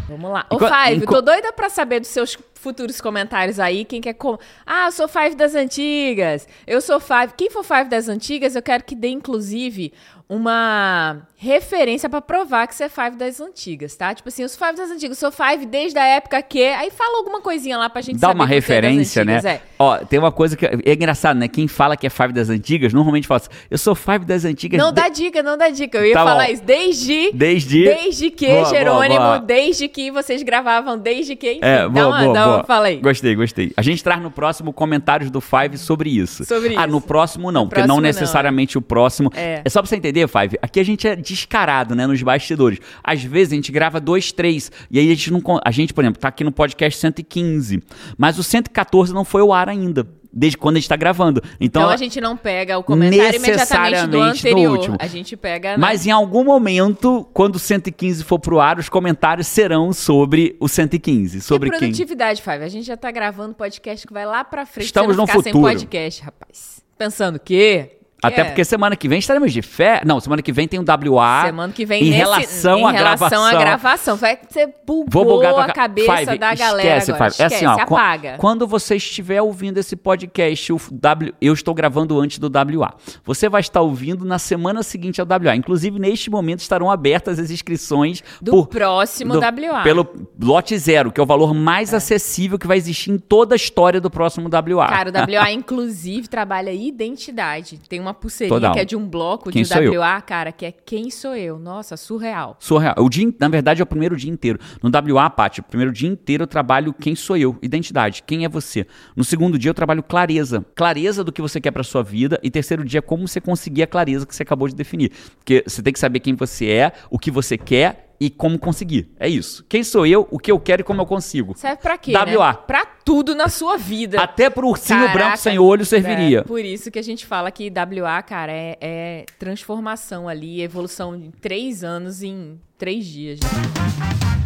Vamos 0.08 0.32
lá. 0.32 0.46
Ô, 0.50 0.58
Five, 0.58 1.06
tô 1.06 1.20
doida 1.20 1.52
pra 1.52 1.68
saber 1.68 2.00
dos 2.00 2.08
seus 2.08 2.36
futuros 2.54 3.00
comentários 3.00 3.60
aí. 3.60 3.84
Quem 3.84 4.00
quer. 4.00 4.14
Com... 4.14 4.38
Ah, 4.66 4.86
eu 4.86 4.92
sou 4.92 5.06
Five 5.06 5.36
das 5.36 5.54
antigas. 5.54 6.48
Eu 6.66 6.80
sou 6.80 6.98
Five. 6.98 7.34
Quem 7.36 7.50
for 7.50 7.62
Five 7.62 7.90
das 7.90 8.08
antigas, 8.08 8.56
eu 8.56 8.62
quero 8.62 8.82
que 8.82 8.96
dê, 8.96 9.08
inclusive, 9.08 9.92
uma 10.30 11.22
referência 11.36 12.08
para 12.08 12.20
provar 12.20 12.68
que 12.68 12.74
você 12.76 12.84
é 12.84 12.88
Five 12.88 13.16
das 13.16 13.40
antigas, 13.40 13.96
tá? 13.96 14.14
Tipo 14.14 14.28
assim, 14.28 14.44
os 14.44 14.54
Five 14.54 14.76
das 14.76 14.88
antigas, 14.88 15.18
sou 15.18 15.32
Five 15.32 15.66
desde 15.66 15.98
a 15.98 16.04
época 16.04 16.40
que. 16.40 16.62
Aí 16.62 16.88
fala 16.92 17.18
alguma 17.18 17.40
coisinha 17.40 17.76
lá 17.76 17.90
pra 17.90 18.00
gente 18.00 18.20
Dá 18.20 18.28
saber. 18.28 18.38
Dá 18.38 18.44
uma 18.44 18.48
é 18.48 18.54
referência, 18.54 19.24
né? 19.24 19.40
É. 19.44 19.60
Ó, 19.76 19.98
tem 19.98 20.20
uma 20.20 20.30
coisa 20.30 20.56
que 20.56 20.64
é 20.64 20.92
engraçado, 20.92 21.36
né? 21.36 21.48
Quem 21.48 21.66
fala 21.66 21.96
que 21.96 22.06
é 22.06 22.10
Five 22.10 22.32
das 22.32 22.48
antigas, 22.48 22.92
normalmente 22.92 23.26
fala 23.26 23.40
assim, 23.40 23.50
eu 23.68 23.76
sou 23.76 23.96
Five 23.96 24.24
das 24.24 24.44
antigas. 24.44 24.78
Não 24.78 24.92
de... 24.92 25.00
dá 25.00 25.08
dica, 25.08 25.42
não 25.42 25.58
dá 25.58 25.68
dica. 25.68 25.98
Eu 25.98 26.06
ia 26.06 26.14
tá 26.14 26.22
falar 26.22 26.46
bom. 26.46 26.52
isso. 26.52 26.62
Desde. 26.62 27.32
Desde. 27.32 27.84
Desde 27.84 28.30
que, 28.30 28.46
boa, 28.46 28.64
Jerônimo, 28.66 29.16
boa, 29.16 29.38
boa. 29.38 29.40
desde 29.40 29.88
que 29.88 30.12
vocês 30.12 30.44
gravavam, 30.44 30.96
desde 30.96 31.34
que. 31.34 31.54
Enfim, 31.54 31.60
é, 31.62 31.88
boa, 31.88 31.90
dá 31.90 32.08
uma, 32.08 32.22
boa, 32.22 32.34
dá 32.34 32.46
uma, 32.46 32.64
fala 32.64 32.86
aí. 32.86 32.98
Gostei, 32.98 33.34
gostei. 33.34 33.72
A 33.76 33.82
gente 33.82 34.04
traz 34.04 34.22
no 34.22 34.30
próximo 34.30 34.72
comentários 34.72 35.28
do 35.28 35.40
Five 35.40 35.76
sobre 35.76 36.10
isso. 36.10 36.44
Sobre 36.44 36.76
ah, 36.76 36.82
isso. 36.82 36.88
no 36.88 37.00
próximo 37.00 37.50
não, 37.50 37.62
no 37.62 37.68
porque 37.68 37.80
próximo, 37.80 37.96
não 37.96 38.00
necessariamente 38.00 38.76
não. 38.76 38.80
o 38.80 38.82
próximo. 38.82 39.32
É. 39.34 39.62
é 39.64 39.68
só 39.68 39.80
pra 39.80 39.88
você 39.88 39.96
entender, 40.20 40.28
Five. 40.28 40.58
Aqui 40.60 40.80
a 40.80 40.84
gente 40.84 41.06
é 41.06 41.16
descarado, 41.16 41.94
né, 41.94 42.06
nos 42.06 42.22
bastidores. 42.22 42.78
Às 43.02 43.22
vezes 43.22 43.52
a 43.52 43.56
gente 43.56 43.72
grava 43.72 44.00
dois, 44.00 44.32
três, 44.32 44.70
e 44.90 44.98
aí 44.98 45.10
a 45.10 45.14
gente 45.14 45.30
não. 45.30 45.42
A 45.64 45.70
gente, 45.70 45.94
por 45.94 46.04
exemplo, 46.04 46.20
tá 46.20 46.28
aqui 46.28 46.44
no 46.44 46.52
podcast 46.52 46.98
115, 46.98 47.82
mas 48.16 48.38
o 48.38 48.42
114 48.42 49.12
não 49.12 49.24
foi 49.24 49.42
ao 49.42 49.52
ar 49.52 49.68
ainda 49.68 50.06
desde 50.32 50.56
quando 50.56 50.76
a 50.76 50.78
gente 50.78 50.84
está 50.84 50.94
gravando. 50.94 51.42
Então, 51.60 51.82
então, 51.82 51.88
a 51.88 51.96
gente 51.96 52.20
não 52.20 52.36
pega 52.36 52.78
o 52.78 52.84
comentário 52.84 53.36
imediatamente 53.36 54.06
do 54.06 54.20
anterior. 54.20 54.78
último. 54.78 54.96
A 55.00 55.08
gente 55.08 55.36
pega. 55.36 55.70
Né? 55.70 55.76
Mas 55.76 56.06
em 56.06 56.12
algum 56.12 56.44
momento, 56.44 57.28
quando 57.32 57.56
o 57.56 57.58
115 57.58 58.22
for 58.22 58.38
pro 58.38 58.60
ar, 58.60 58.78
os 58.78 58.88
comentários 58.88 59.48
serão 59.48 59.92
sobre 59.92 60.56
o 60.60 60.68
115. 60.68 61.40
Sobre 61.40 61.70
que 61.70 61.78
produtividade, 61.78 62.42
Fábio. 62.42 62.64
A 62.64 62.68
gente 62.68 62.86
já 62.86 62.94
está 62.94 63.10
gravando 63.10 63.54
podcast 63.54 64.06
que 64.06 64.12
vai 64.12 64.24
lá 64.24 64.44
para 64.44 64.64
frente. 64.64 64.86
Estamos 64.86 65.16
no 65.16 65.26
futuro. 65.26 65.42
sem 65.42 65.52
podcast, 65.52 66.22
rapaz. 66.22 66.80
Pensando 66.96 67.40
que 67.40 67.99
até 68.22 68.42
é. 68.42 68.44
porque 68.44 68.64
semana 68.64 68.96
que 68.96 69.08
vem 69.08 69.18
estaremos 69.18 69.52
de 69.52 69.62
fé. 69.62 70.02
Não, 70.04 70.20
semana 70.20 70.42
que 70.42 70.52
vem 70.52 70.68
tem 70.68 70.78
um 70.78 70.84
WA. 70.84 71.42
Semana 71.46 71.72
que 71.72 71.86
vem 71.86 72.02
em 72.02 72.10
nesse, 72.10 72.18
relação 72.18 72.86
à 72.86 72.92
gravação. 72.92 73.26
Em 73.26 73.30
relação 73.30 73.44
à 73.44 73.60
gravação. 73.60 74.16
Vai 74.16 74.38
ser 74.48 74.66
bugou 74.86 75.06
Vou 75.08 75.24
bugar 75.24 75.70
a 75.70 75.72
cabeça 75.72 76.16
Five, 76.16 76.38
da 76.38 76.54
galera 76.54 76.98
esquece, 76.98 77.12
agora. 77.12 77.30
Five. 77.30 77.42
É 77.42 77.46
assim, 77.46 77.66
ó, 77.66 77.70
apaga. 77.80 78.36
Quando 78.38 78.66
você 78.66 78.96
estiver 78.96 79.40
ouvindo 79.40 79.78
esse 79.78 79.96
podcast, 79.96 80.72
o 80.72 80.80
w, 80.90 81.34
eu 81.40 81.52
estou 81.52 81.74
gravando 81.74 82.20
antes 82.20 82.38
do 82.38 82.46
WA. 82.46 82.94
Você 83.24 83.48
vai 83.48 83.60
estar 83.60 83.80
ouvindo 83.80 84.24
na 84.24 84.38
semana 84.38 84.82
seguinte 84.82 85.20
ao 85.20 85.26
WA. 85.26 85.56
Inclusive, 85.56 85.98
neste 85.98 86.30
momento 86.30 86.60
estarão 86.60 86.90
abertas 86.90 87.38
as 87.38 87.50
inscrições 87.50 88.22
do 88.40 88.52
por, 88.52 88.66
próximo 88.68 89.34
do, 89.34 89.40
WA. 89.40 89.82
Pelo 89.82 90.08
lote 90.40 90.76
zero, 90.78 91.10
que 91.12 91.20
é 91.20 91.22
o 91.22 91.26
valor 91.26 91.54
mais 91.54 91.92
é. 91.92 91.96
acessível 91.96 92.58
que 92.58 92.66
vai 92.66 92.76
existir 92.76 93.10
em 93.10 93.18
toda 93.18 93.54
a 93.54 93.56
história 93.56 94.00
do 94.00 94.10
próximo 94.10 94.48
WA. 94.48 94.86
Cara, 94.88 95.10
o 95.10 95.12
WA, 95.12 95.50
inclusive, 95.52 96.28
trabalha 96.28 96.72
identidade. 96.72 97.78
Tem 97.88 98.00
uma 98.00 98.09
uma 98.10 98.14
pulseirinha 98.14 98.60
Total. 98.60 98.74
que 98.74 98.80
é 98.80 98.84
de 98.84 98.96
um 98.96 99.08
bloco 99.08 99.50
Quem 99.50 99.62
de? 99.62 99.98
WA, 99.98 100.20
cara, 100.20 100.52
que 100.52 100.66
é 100.66 100.72
Quem 100.72 101.10
Sou 101.10 101.34
Eu? 101.34 101.58
Nossa, 101.58 101.96
surreal. 101.96 102.56
Surreal. 102.58 102.94
O 102.98 103.08
dia, 103.08 103.32
na 103.38 103.48
verdade, 103.48 103.80
é 103.80 103.84
o 103.84 103.86
primeiro 103.86 104.16
dia 104.16 104.30
inteiro. 104.30 104.58
No 104.82 104.90
WA, 104.90 105.30
Paty, 105.30 105.60
o 105.60 105.62
primeiro 105.62 105.92
dia 105.92 106.08
inteiro 106.08 106.42
eu 106.42 106.46
trabalho 106.46 106.92
quem 106.92 107.14
sou 107.14 107.36
eu, 107.36 107.56
identidade, 107.62 108.22
quem 108.26 108.44
é 108.44 108.48
você. 108.48 108.86
No 109.16 109.24
segundo 109.24 109.58
dia 109.58 109.70
eu 109.70 109.74
trabalho 109.74 110.02
clareza. 110.02 110.64
Clareza 110.74 111.24
do 111.24 111.32
que 111.32 111.40
você 111.40 111.60
quer 111.60 111.70
pra 111.70 111.82
sua 111.82 112.02
vida. 112.02 112.38
E 112.42 112.50
terceiro 112.50 112.84
dia, 112.84 113.00
como 113.00 113.26
você 113.26 113.40
conseguir 113.40 113.82
a 113.82 113.86
clareza 113.86 114.26
que 114.26 114.34
você 114.34 114.42
acabou 114.42 114.68
de 114.68 114.74
definir. 114.74 115.12
Porque 115.36 115.64
você 115.66 115.82
tem 115.82 115.92
que 115.92 115.98
saber 115.98 116.20
quem 116.20 116.34
você 116.34 116.66
é, 116.66 116.92
o 117.10 117.18
que 117.18 117.30
você 117.30 117.56
quer 117.56 118.09
e 118.20 118.28
como 118.28 118.58
conseguir. 118.58 119.08
É 119.18 119.26
isso. 119.26 119.64
Quem 119.66 119.82
sou 119.82 120.06
eu, 120.06 120.28
o 120.30 120.38
que 120.38 120.52
eu 120.52 120.60
quero 120.60 120.82
e 120.82 120.84
como 120.84 121.00
eu 121.00 121.06
consigo. 121.06 121.54
Serve 121.56 121.78
pra 121.80 121.96
quê, 121.96 122.12
WA. 122.12 122.52
né? 122.52 122.58
Pra 122.66 122.84
tudo 122.84 123.34
na 123.34 123.48
sua 123.48 123.78
vida. 123.78 124.20
Até 124.20 124.50
pro 124.50 124.68
ursinho 124.68 125.00
Caraca, 125.00 125.18
branco 125.18 125.36
sem 125.38 125.58
olho 125.58 125.86
serviria. 125.86 126.40
é, 126.40 126.42
por 126.42 126.62
isso 126.62 126.90
que 126.90 126.98
a 126.98 127.02
gente 127.02 127.24
fala 127.24 127.50
que 127.50 127.72
WA, 128.00 128.22
cara, 128.22 128.52
é, 128.52 128.76
é 128.80 129.24
transformação 129.38 130.28
ali, 130.28 130.60
evolução 130.60 131.18
de 131.18 131.30
três 131.30 131.82
anos 131.82 132.22
em 132.22 132.60
três 132.80 133.04
dias. 133.04 133.38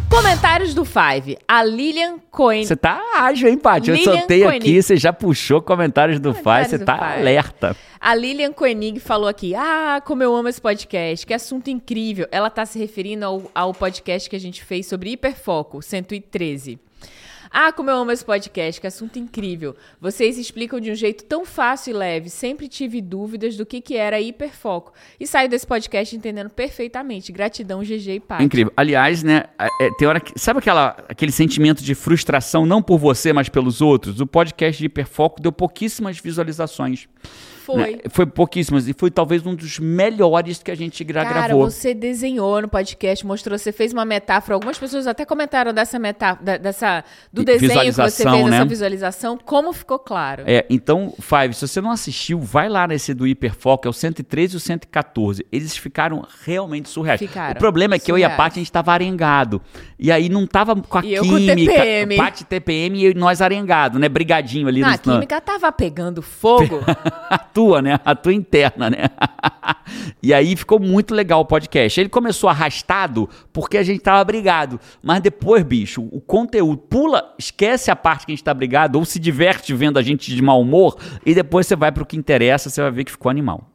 Comentários 0.09 0.73
do 0.73 0.83
Five. 0.83 1.37
A 1.47 1.63
Lilian 1.63 2.19
Cohen. 2.29 2.65
Você 2.65 2.75
tá 2.75 3.01
ágil, 3.15 3.47
hein, 3.47 3.57
Paty? 3.57 3.91
Eu 3.91 3.97
soltei 3.97 4.43
Koenig. 4.43 4.57
aqui, 4.57 4.81
você 4.81 4.97
já 4.97 5.13
puxou 5.13 5.61
comentários 5.61 6.19
do 6.19 6.31
Comentários 6.31 6.69
você 6.69 6.77
do 6.77 6.85
tá 6.85 6.97
Faz. 6.97 7.19
alerta. 7.21 7.77
A 7.99 8.13
Lilian 8.13 8.51
Koenig 8.51 8.99
falou 8.99 9.29
aqui: 9.29 9.55
Ah, 9.55 10.01
como 10.05 10.21
eu 10.21 10.35
amo 10.35 10.49
esse 10.49 10.59
podcast, 10.59 11.25
que 11.25 11.33
assunto 11.33 11.69
incrível. 11.69 12.27
Ela 12.29 12.49
tá 12.49 12.65
se 12.65 12.77
referindo 12.77 13.25
ao, 13.25 13.43
ao 13.55 13.73
podcast 13.73 14.29
que 14.29 14.35
a 14.35 14.39
gente 14.39 14.63
fez 14.65 14.85
sobre 14.85 15.11
hiperfoco, 15.11 15.81
113. 15.81 16.77
Ah, 17.57 17.71
como 17.71 17.89
eu 17.89 17.95
amo 17.95 18.11
esse 18.11 18.25
podcast, 18.25 18.81
que 18.81 18.85
assunto 18.85 19.17
incrível. 19.17 19.77
Vocês 20.01 20.37
explicam 20.37 20.77
de 20.77 20.91
um 20.91 20.93
jeito 20.93 21.23
tão 21.23 21.45
fácil 21.45 21.91
e 21.91 21.93
leve. 21.93 22.29
Sempre 22.29 22.67
tive 22.67 23.01
dúvidas 23.01 23.55
do 23.55 23.65
que, 23.65 23.79
que 23.79 23.95
era 23.95 24.19
hiperfoco. 24.19 24.91
E 25.17 25.25
saio 25.25 25.47
desse 25.47 25.65
podcast 25.65 26.13
entendendo 26.13 26.49
perfeitamente. 26.49 27.31
Gratidão, 27.31 27.79
GG 27.79 28.09
e 28.09 28.19
Paty. 28.19 28.43
Incrível. 28.43 28.73
Aliás, 28.75 29.23
né, 29.23 29.45
é, 29.57 29.89
tem 29.97 30.05
hora 30.05 30.19
que. 30.19 30.37
Sabe 30.37 30.59
aquela, 30.59 30.97
aquele 31.07 31.31
sentimento 31.31 31.81
de 31.81 31.95
frustração, 31.95 32.65
não 32.65 32.81
por 32.81 32.97
você, 32.97 33.31
mas 33.31 33.47
pelos 33.47 33.79
outros? 33.79 34.19
O 34.19 34.27
podcast 34.27 34.77
de 34.77 34.87
Hiperfoco 34.87 35.41
deu 35.41 35.53
pouquíssimas 35.53 36.19
visualizações. 36.19 37.07
Foi. 37.65 37.91
né? 37.93 37.97
Foi 38.09 38.25
pouquíssimas. 38.25 38.87
E 38.87 38.93
foi 38.93 39.09
talvez 39.09 39.45
um 39.45 39.55
dos 39.55 39.79
melhores 39.79 40.61
que 40.61 40.69
a 40.71 40.75
gente 40.75 41.03
gra 41.03 41.23
Cara, 41.25 41.47
gravou. 41.47 41.69
você 41.69 41.93
desenhou 41.93 42.61
no 42.61 42.67
podcast, 42.67 43.25
mostrou, 43.25 43.57
você 43.57 43.71
fez 43.71 43.91
uma 43.91 44.05
metáfora. 44.05 44.53
Algumas 44.55 44.77
pessoas 44.77 45.07
até 45.07 45.25
comentaram 45.25 45.73
dessa 45.73 45.97
metáfora, 45.97 46.59
dessa, 46.59 47.03
do 47.33 47.43
desenho 47.43 47.71
que 47.81 47.91
você 47.91 48.23
fez, 48.23 48.45
né? 48.45 48.49
dessa 48.51 48.65
visualização. 48.65 49.37
Como 49.43 49.73
ficou 49.73 49.97
claro? 49.99 50.43
É, 50.45 50.65
então, 50.69 51.13
Five, 51.19 51.53
se 51.53 51.67
você 51.67 51.81
não 51.81 51.91
assistiu, 51.91 52.39
vai 52.39 52.69
lá 52.69 52.87
nesse 52.87 53.13
do 53.13 53.25
Hiperfoco, 53.25 53.87
é 53.87 53.89
o 53.89 53.93
113 53.93 54.53
e 54.53 54.57
o 54.57 54.59
114. 54.59 55.45
Eles 55.51 55.75
ficaram 55.77 56.25
realmente 56.43 56.89
surreais. 56.89 57.19
Ficaram 57.19 57.53
o 57.53 57.57
problema 57.57 57.95
é 57.95 57.99
que 57.99 58.11
eu 58.11 58.17
e 58.17 58.23
a 58.23 58.27
surreais. 58.29 58.37
Paty, 58.37 58.59
a 58.59 58.61
gente 58.61 58.71
tava 58.71 58.91
arengado. 58.91 59.61
E 59.97 60.11
aí 60.11 60.29
não 60.29 60.45
tava 60.45 60.75
com 60.75 60.97
a 60.97 61.05
E 61.05 61.13
eu 61.13 61.23
química. 61.23 61.73
TPM. 61.73 62.17
Paty 62.17 62.45
TPM 62.45 63.05
e 63.05 63.13
nós 63.13 63.41
arengado, 63.41 63.97
né? 63.97 64.07
Brigadinho 64.09 64.67
ali. 64.67 64.83
Ah, 64.83 64.89
a 64.89 64.91
no- 64.91 64.99
química 64.99 65.39
tava 65.41 65.71
pegando 65.71 66.21
fogo. 66.21 66.81
tua, 67.55 67.81
né? 67.81 67.97
A 68.03 68.13
tua 68.13 68.33
interna, 68.33 68.89
né? 68.89 69.05
e 70.21 70.33
aí 70.33 70.57
ficou 70.57 70.77
muito 70.77 71.15
legal 71.15 71.39
o 71.39 71.45
podcast. 71.45 71.97
Ele 71.97 72.09
começou 72.09 72.49
arrastado 72.49 73.29
porque 73.53 73.77
a 73.77 73.83
gente 73.83 74.01
tava 74.01 74.21
brigado. 74.25 74.77
Mas 75.01 75.21
depois, 75.21 75.63
bicho, 75.63 76.05
o 76.11 76.19
conteúdo 76.19 76.77
pula, 76.77 77.33
esquece 77.39 77.89
a 77.89 77.95
parte 77.95 78.25
que 78.25 78.33
a 78.33 78.35
gente 78.35 78.43
tá 78.43 78.53
brigado 78.53 78.99
ou 78.99 79.05
se 79.05 79.17
diverte 79.17 79.73
vendo 79.73 79.97
a 79.97 80.01
gente 80.01 80.35
de 80.35 80.41
mau 80.41 80.59
humor 80.59 80.97
e 81.25 81.33
depois 81.33 81.65
você 81.65 81.77
vai 81.77 81.93
pro 81.93 82.05
que 82.05 82.17
interessa, 82.17 82.69
você 82.69 82.81
vai 82.81 82.91
ver 82.91 83.05
que 83.05 83.11
ficou 83.11 83.29
animal. 83.29 83.74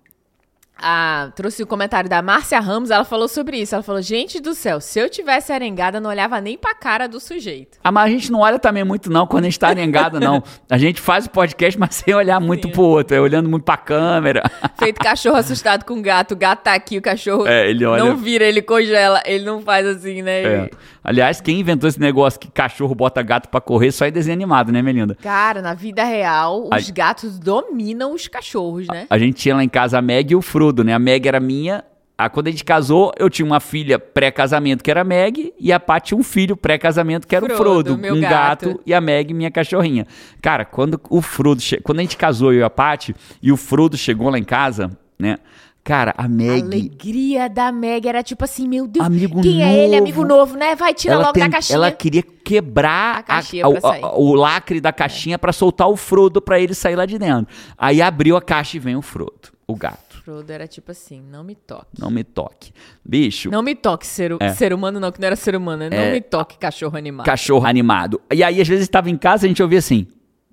Ah, 0.82 1.30
trouxe 1.34 1.62
o 1.62 1.66
comentário 1.66 2.08
da 2.08 2.22
Márcia 2.22 2.58
Ramos, 2.60 2.90
ela 2.90 3.04
falou 3.04 3.28
sobre 3.28 3.58
isso. 3.58 3.74
Ela 3.74 3.82
falou: 3.82 4.00
gente 4.02 4.40
do 4.40 4.54
céu, 4.54 4.80
se 4.80 4.98
eu 4.98 5.08
tivesse 5.08 5.52
arengada, 5.52 6.00
não 6.00 6.10
olhava 6.10 6.40
nem 6.40 6.56
pra 6.56 6.74
cara 6.74 7.06
do 7.06 7.20
sujeito. 7.20 7.78
Ah, 7.84 7.92
mas 7.92 8.04
a 8.04 8.08
gente 8.08 8.32
não 8.32 8.40
olha 8.40 8.58
também 8.58 8.84
muito 8.84 9.10
não 9.10 9.26
quando 9.26 9.44
a 9.44 9.48
gente 9.48 9.58
tá 9.58 9.68
arengado, 9.68 10.18
não. 10.18 10.42
A 10.68 10.78
gente 10.78 11.00
faz 11.00 11.26
o 11.26 11.30
podcast, 11.30 11.78
mas 11.78 11.94
sem 12.06 12.14
olhar 12.14 12.40
muito 12.40 12.68
pro 12.70 12.82
outro, 12.82 13.16
é 13.16 13.20
olhando 13.20 13.48
muito 13.48 13.64
pra 13.64 13.76
câmera. 13.76 14.42
Feito 14.78 14.98
cachorro 14.98 15.36
assustado 15.36 15.84
com 15.84 16.00
gato. 16.00 16.32
O 16.32 16.36
gato 16.36 16.62
tá 16.62 16.74
aqui, 16.74 16.98
o 16.98 17.02
cachorro 17.02 17.46
É, 17.46 17.68
ele 17.68 17.84
olha- 17.84 18.04
não 18.04 18.16
vira, 18.16 18.44
ele 18.44 18.62
congela. 18.62 19.20
Ele 19.26 19.44
não 19.44 19.60
faz 19.60 19.86
assim, 19.86 20.22
né? 20.22 20.42
É. 20.42 20.58
Ele- 20.62 20.70
Aliás, 21.02 21.40
quem 21.40 21.58
inventou 21.60 21.88
esse 21.88 21.98
negócio 21.98 22.38
que 22.38 22.50
cachorro 22.50 22.94
bota 22.94 23.22
gato 23.22 23.48
pra 23.48 23.60
correr 23.60 23.90
só 23.90 24.04
é 24.04 24.10
desenho 24.10 24.34
animado, 24.36 24.70
né, 24.70 24.82
Melinda? 24.82 25.14
Cara, 25.22 25.62
na 25.62 25.72
vida 25.72 26.04
real, 26.04 26.64
os 26.64 26.70
Ai. 26.72 26.82
gatos 26.92 27.38
dominam 27.38 28.12
os 28.14 28.28
cachorros, 28.28 28.86
né? 28.86 29.06
A 29.08 29.16
gente 29.16 29.34
tinha 29.36 29.56
lá 29.56 29.64
em 29.64 29.68
casa 29.68 29.98
a 29.98 30.02
Meg 30.02 30.32
e 30.32 30.36
o 30.36 30.42
Frodo, 30.42 30.69
né? 30.84 30.92
A 30.94 30.98
Meg 30.98 31.26
era 31.26 31.40
minha. 31.40 31.84
Ah, 32.16 32.28
quando 32.28 32.48
a 32.48 32.50
gente 32.50 32.64
casou, 32.64 33.12
eu 33.18 33.30
tinha 33.30 33.46
uma 33.46 33.60
filha 33.60 33.98
pré-casamento 33.98 34.84
que 34.84 34.90
era 34.90 35.00
a 35.00 35.04
Meg 35.04 35.54
e 35.58 35.72
a 35.72 35.80
Paty 35.80 36.14
um 36.14 36.22
filho 36.22 36.54
pré-casamento 36.54 37.26
que 37.26 37.34
era 37.34 37.44
o 37.44 37.48
Frodo, 37.48 37.62
Frodo, 37.62 37.96
meu 37.98 38.14
um 38.14 38.20
gato. 38.20 38.66
gato. 38.68 38.80
e 38.84 38.92
a 38.92 39.00
Meg 39.00 39.32
minha 39.32 39.50
cachorrinha. 39.50 40.06
Cara, 40.42 40.66
quando 40.66 41.00
o 41.08 41.22
Frodo, 41.22 41.62
che... 41.62 41.80
quando 41.80 42.00
a 42.00 42.02
gente 42.02 42.18
casou 42.18 42.52
eu 42.52 42.60
e 42.60 42.62
a 42.62 42.68
Paty 42.68 43.14
e 43.42 43.50
o 43.50 43.56
Frodo 43.56 43.96
chegou 43.96 44.28
lá 44.28 44.38
em 44.38 44.44
casa, 44.44 44.90
né? 45.18 45.38
Cara, 45.82 46.12
a 46.14 46.26
A 46.26 46.28
Meg 46.28 46.60
alegria 46.62 47.48
da 47.48 47.72
Meg 47.72 48.06
era 48.06 48.22
tipo 48.22 48.44
assim, 48.44 48.68
meu 48.68 48.86
Deus, 48.86 49.06
Amigo 49.06 49.40
quem 49.40 49.62
é 49.64 49.72
ele? 49.78 49.86
novo. 49.92 50.02
Amigo 50.02 50.24
novo, 50.26 50.56
né? 50.58 50.76
Vai, 50.76 50.92
tira 50.92 51.14
ela, 51.14 51.22
logo 51.22 51.32
tem- 51.32 51.44
da 51.44 51.48
caixinha. 51.48 51.76
ela 51.76 51.90
queria 51.90 52.22
quebrar 52.22 53.24
A 53.26 53.38
a- 53.38 53.68
o- 53.68 53.80
sair. 53.80 54.04
a- 54.04 54.14
o 54.14 54.34
lacre 54.34 54.78
da 54.78 54.92
caixinha 54.92 55.38
pra 55.38 55.54
soltar 55.54 55.88
o 55.88 55.96
Frodo 55.96 56.42
pra 56.42 56.60
ele 56.60 56.74
sair 56.74 56.96
lá 56.96 57.06
de 57.06 57.18
dentro. 57.18 57.46
Aí 57.78 58.02
abriu 58.02 58.36
a 58.36 58.42
caixa 58.42 58.76
e 58.76 58.80
vem 58.80 58.94
o 58.94 59.00
Frodo, 59.00 59.48
o 59.66 59.74
gato. 59.74 60.09
Frodo 60.22 60.52
era 60.52 60.66
tipo 60.68 60.90
assim, 60.90 61.20
não 61.22 61.42
me 61.42 61.54
toque. 61.54 61.98
Não 61.98 62.10
me 62.10 62.22
toque. 62.22 62.72
Bicho, 63.04 63.50
Não 63.50 63.62
me 63.62 63.74
toque, 63.74 64.06
ser, 64.06 64.36
É. 64.40 64.50
ser 64.52 64.72
humano 64.72 65.00
não, 65.00 65.10
que 65.10 65.20
não 65.20 65.26
era 65.26 65.36
ser 65.36 65.56
humano. 65.56 65.88
né? 65.88 66.06
Não 66.06 66.12
me 66.12 66.20
toque, 66.20 66.58
cachorro 66.58 66.96
animado. 66.96 67.26
cachorro 67.26 67.66
animado. 67.66 68.20
E 68.32 68.42
aí, 68.42 68.60
às 68.60 68.68
vezes, 68.68 68.84
estava 68.84 69.08
em 69.10 69.16
casa 69.16 69.44
e 69.44 69.46
a 69.46 69.48
gente 69.48 69.62
ouvia 69.62 69.78
assim. 69.78 70.06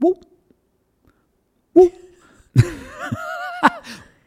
"Uh, 0.03 0.13
uh." 1.75 1.91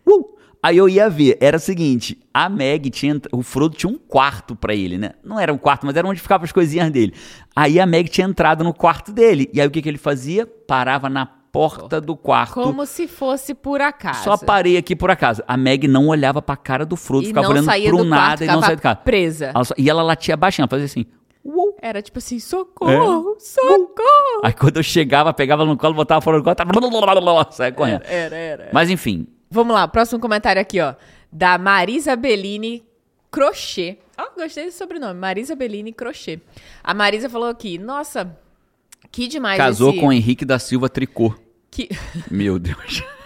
Uh. 0.06 0.24
Aí 0.62 0.76
eu 0.76 0.86
ia 0.90 1.08
ver, 1.08 1.38
era 1.40 1.56
o 1.56 1.60
seguinte, 1.60 2.20
a 2.34 2.46
Meg 2.50 2.90
tinha, 2.90 3.18
o 3.32 3.42
Frodo 3.42 3.74
tinha 3.76 3.90
um 3.90 3.96
quarto 3.96 4.54
pra 4.54 4.74
ele, 4.74 4.98
né? 4.98 5.12
Não 5.24 5.40
era 5.40 5.50
um 5.50 5.56
quarto, 5.56 5.86
mas 5.86 5.96
era 5.96 6.06
onde 6.06 6.20
ficavam 6.20 6.44
as 6.44 6.52
coisinhas 6.52 6.90
dele. 6.90 7.14
Aí 7.56 7.80
a 7.80 7.86
Meg 7.86 8.10
tinha 8.10 8.26
entrado 8.26 8.62
no 8.62 8.74
quarto 8.74 9.10
dele, 9.10 9.48
e 9.54 9.60
aí 9.60 9.66
o 9.66 9.70
que, 9.70 9.80
que 9.80 9.88
ele 9.88 9.96
fazia? 9.96 10.46
Parava 10.46 11.08
na 11.08 11.26
porta 11.52 12.00
do 12.00 12.16
quarto. 12.16 12.54
Como 12.54 12.86
se 12.86 13.06
fosse 13.08 13.54
por 13.54 13.80
acaso. 13.80 14.24
Só 14.24 14.36
parei 14.36 14.76
aqui 14.76 14.94
por 14.94 15.10
acaso. 15.10 15.42
A 15.48 15.56
Meg 15.56 15.86
não 15.88 16.08
olhava 16.08 16.40
pra 16.40 16.56
cara 16.56 16.86
do 16.86 16.96
Frodo, 16.96 17.24
E 17.24 17.28
ficava 17.28 17.48
olhando 17.48 17.66
pro 17.66 17.96
do 17.98 18.04
nada 18.04 18.22
quarto, 18.22 18.44
e 18.44 18.46
não 18.46 18.62
saía 18.62 18.76
do 18.76 18.82
carro. 18.82 18.98
presa. 19.04 19.50
Ela 19.54 19.64
só- 19.64 19.74
e 19.76 19.90
ela 19.90 20.02
latia 20.02 20.36
baixinho, 20.36 20.62
ela 20.64 20.68
fazia 20.70 20.86
assim. 20.86 21.06
"Uou". 21.44 21.76
Era 21.82 22.00
tipo 22.02 22.18
assim, 22.18 22.36
É. 22.36 22.40
socorro, 22.40 23.36
socorro. 23.38 24.40
Aí 24.44 24.52
quando 24.52 24.76
eu 24.76 24.82
chegava, 24.82 25.32
pegava 25.32 25.64
no 25.64 25.76
colo, 25.76 25.94
botava 25.94 26.20
fora 26.20 26.38
do 26.38 26.44
colo, 26.44 26.54
tava... 26.54 26.70
saia 27.52 27.72
correndo. 27.72 28.02
Era, 28.04 28.36
era. 28.36 28.70
Mas 28.72 28.90
enfim, 28.90 29.26
Vamos 29.52 29.74
lá, 29.74 29.88
próximo 29.88 30.20
comentário 30.20 30.62
aqui, 30.62 30.80
ó. 30.80 30.94
Da 31.32 31.58
Marisa 31.58 32.14
Bellini 32.14 32.84
Crochê. 33.32 33.98
Ó, 34.16 34.40
gostei 34.40 34.66
desse 34.66 34.78
sobrenome. 34.78 35.18
Marisa 35.18 35.56
Bellini 35.56 35.92
Crochê. 35.92 36.38
A 36.84 36.94
Marisa 36.94 37.28
falou 37.28 37.48
aqui, 37.48 37.76
nossa, 37.78 38.36
que 39.10 39.26
demais 39.26 39.56
casou 39.56 39.90
esse... 39.90 40.00
com 40.00 40.12
Henrique 40.12 40.44
da 40.44 40.58
Silva 40.58 40.88
Tricô. 40.88 41.34
Que... 41.70 41.88
Meu 42.30 42.58
Deus. 42.58 43.02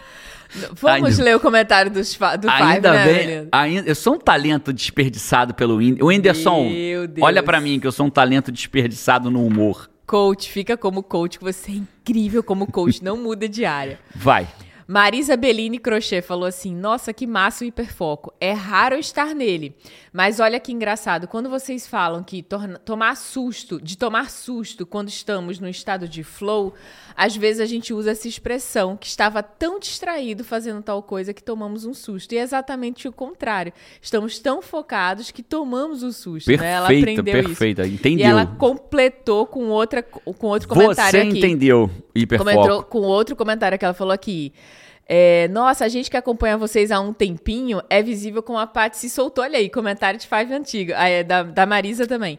Vamos 0.74 1.10
Ainda- 1.10 1.24
ler 1.24 1.36
o 1.36 1.40
comentário 1.40 1.90
do 1.90 2.04
Five, 2.04 2.46
ainda 2.48 2.92
né, 2.92 3.04
bem, 3.04 3.26
menino? 3.26 3.48
ainda, 3.50 3.88
eu 3.88 3.94
sou 3.94 4.14
um 4.14 4.18
talento 4.18 4.72
desperdiçado 4.72 5.52
pelo 5.52 5.76
Whindersson. 5.76 6.04
O 6.04 6.08
Whindersson, 6.08 6.68
Meu 6.68 7.08
Deus. 7.08 7.26
olha 7.26 7.42
pra 7.42 7.60
mim 7.60 7.80
que 7.80 7.86
eu 7.86 7.92
sou 7.92 8.06
um 8.06 8.10
talento 8.10 8.52
desperdiçado 8.52 9.30
no 9.32 9.44
humor. 9.44 9.90
Coach, 10.06 10.52
fica 10.52 10.76
como 10.76 11.02
coach, 11.02 11.38
que 11.38 11.44
você 11.44 11.72
é 11.72 11.74
incrível 11.74 12.42
como 12.42 12.70
coach, 12.70 13.02
não 13.02 13.16
muda 13.16 13.48
de 13.48 13.64
área. 13.64 13.98
Vai. 14.14 14.46
Marisa 14.86 15.36
Bellini 15.36 15.78
Crochê 15.78 16.20
falou 16.20 16.44
assim: 16.46 16.74
Nossa, 16.74 17.12
que 17.12 17.26
massa 17.26 17.64
o 17.64 17.66
hiperfoco. 17.66 18.32
É 18.40 18.52
raro 18.52 18.96
estar 18.96 19.34
nele. 19.34 19.74
Mas 20.12 20.38
olha 20.40 20.60
que 20.60 20.70
engraçado, 20.72 21.26
quando 21.26 21.48
vocês 21.50 21.86
falam 21.86 22.22
que 22.22 22.42
torna- 22.42 22.78
tomar 22.78 23.16
susto, 23.16 23.80
de 23.80 23.96
tomar 23.98 24.30
susto 24.30 24.86
quando 24.86 25.08
estamos 25.08 25.58
no 25.58 25.68
estado 25.68 26.06
de 26.06 26.22
flow, 26.22 26.72
às 27.16 27.34
vezes 27.36 27.60
a 27.60 27.66
gente 27.66 27.92
usa 27.92 28.12
essa 28.12 28.28
expressão 28.28 28.96
que 28.96 29.06
estava 29.06 29.42
tão 29.42 29.80
distraído 29.80 30.44
fazendo 30.44 30.82
tal 30.82 31.02
coisa 31.02 31.34
que 31.34 31.42
tomamos 31.42 31.84
um 31.84 31.92
susto. 31.94 32.32
E 32.32 32.38
é 32.38 32.42
exatamente 32.42 33.08
o 33.08 33.12
contrário. 33.12 33.72
Estamos 34.00 34.38
tão 34.38 34.62
focados 34.62 35.30
que 35.32 35.42
tomamos 35.42 36.02
o 36.02 36.12
susto. 36.12 36.48
né? 36.50 36.72
Ela 36.72 36.86
Perfeita, 36.88 37.20
aprendeu 37.20 37.40
isso. 37.40 37.48
perfeita. 37.48 37.86
E 37.86 37.94
Entendeu. 37.94 38.26
ela 38.26 38.46
completou 38.46 39.46
com, 39.46 39.68
outra, 39.70 40.02
com 40.02 40.46
outro 40.46 40.68
comentário 40.68 41.20
Você 41.22 41.26
aqui. 41.28 41.38
entendeu, 41.38 41.90
hiperfoco. 42.14 42.50
Comentou 42.50 42.82
com 42.84 42.98
outro 43.00 43.34
comentário 43.34 43.78
que 43.78 43.84
ela 43.84 43.94
falou 43.94 44.12
aqui. 44.12 44.52
É, 45.06 45.48
Nossa, 45.48 45.84
a 45.84 45.88
gente 45.88 46.10
que 46.10 46.16
acompanha 46.16 46.56
vocês 46.56 46.90
há 46.90 46.98
um 47.00 47.12
tempinho 47.12 47.82
é 47.90 48.02
visível 48.02 48.42
como 48.42 48.58
a 48.58 48.66
Paty 48.66 48.96
se 48.96 49.10
soltou. 49.10 49.44
Olha 49.44 49.58
aí, 49.58 49.68
comentário 49.68 50.18
de 50.18 50.26
Five 50.26 50.52
antigo. 50.54 50.92
Ah, 50.96 51.08
é, 51.08 51.22
da, 51.22 51.42
da 51.42 51.66
Marisa 51.66 52.06
também. 52.06 52.38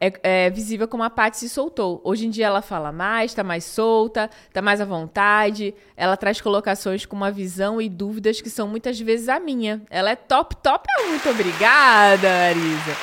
é, 0.00 0.46
é 0.46 0.50
visível 0.50 0.88
como 0.88 1.02
a 1.02 1.10
Paty 1.10 1.36
se 1.36 1.48
soltou. 1.50 2.00
Hoje 2.02 2.26
em 2.26 2.30
dia 2.30 2.46
ela 2.46 2.62
fala 2.62 2.90
mais, 2.90 3.34
tá 3.34 3.44
mais 3.44 3.64
solta, 3.64 4.30
tá 4.50 4.62
mais 4.62 4.80
à 4.80 4.86
vontade. 4.86 5.74
Ela 5.94 6.16
traz 6.16 6.40
colocações 6.40 7.04
com 7.04 7.14
uma 7.14 7.30
visão 7.30 7.82
e 7.82 7.88
dúvidas 7.88 8.40
que 8.40 8.48
são 8.48 8.66
muitas 8.66 8.98
vezes 8.98 9.28
a 9.28 9.38
minha. 9.38 9.82
Ela 9.90 10.12
é 10.12 10.16
top, 10.16 10.56
top. 10.62 10.88
Muito 11.06 11.28
obrigada, 11.28 12.28
Arisa. 12.28 12.96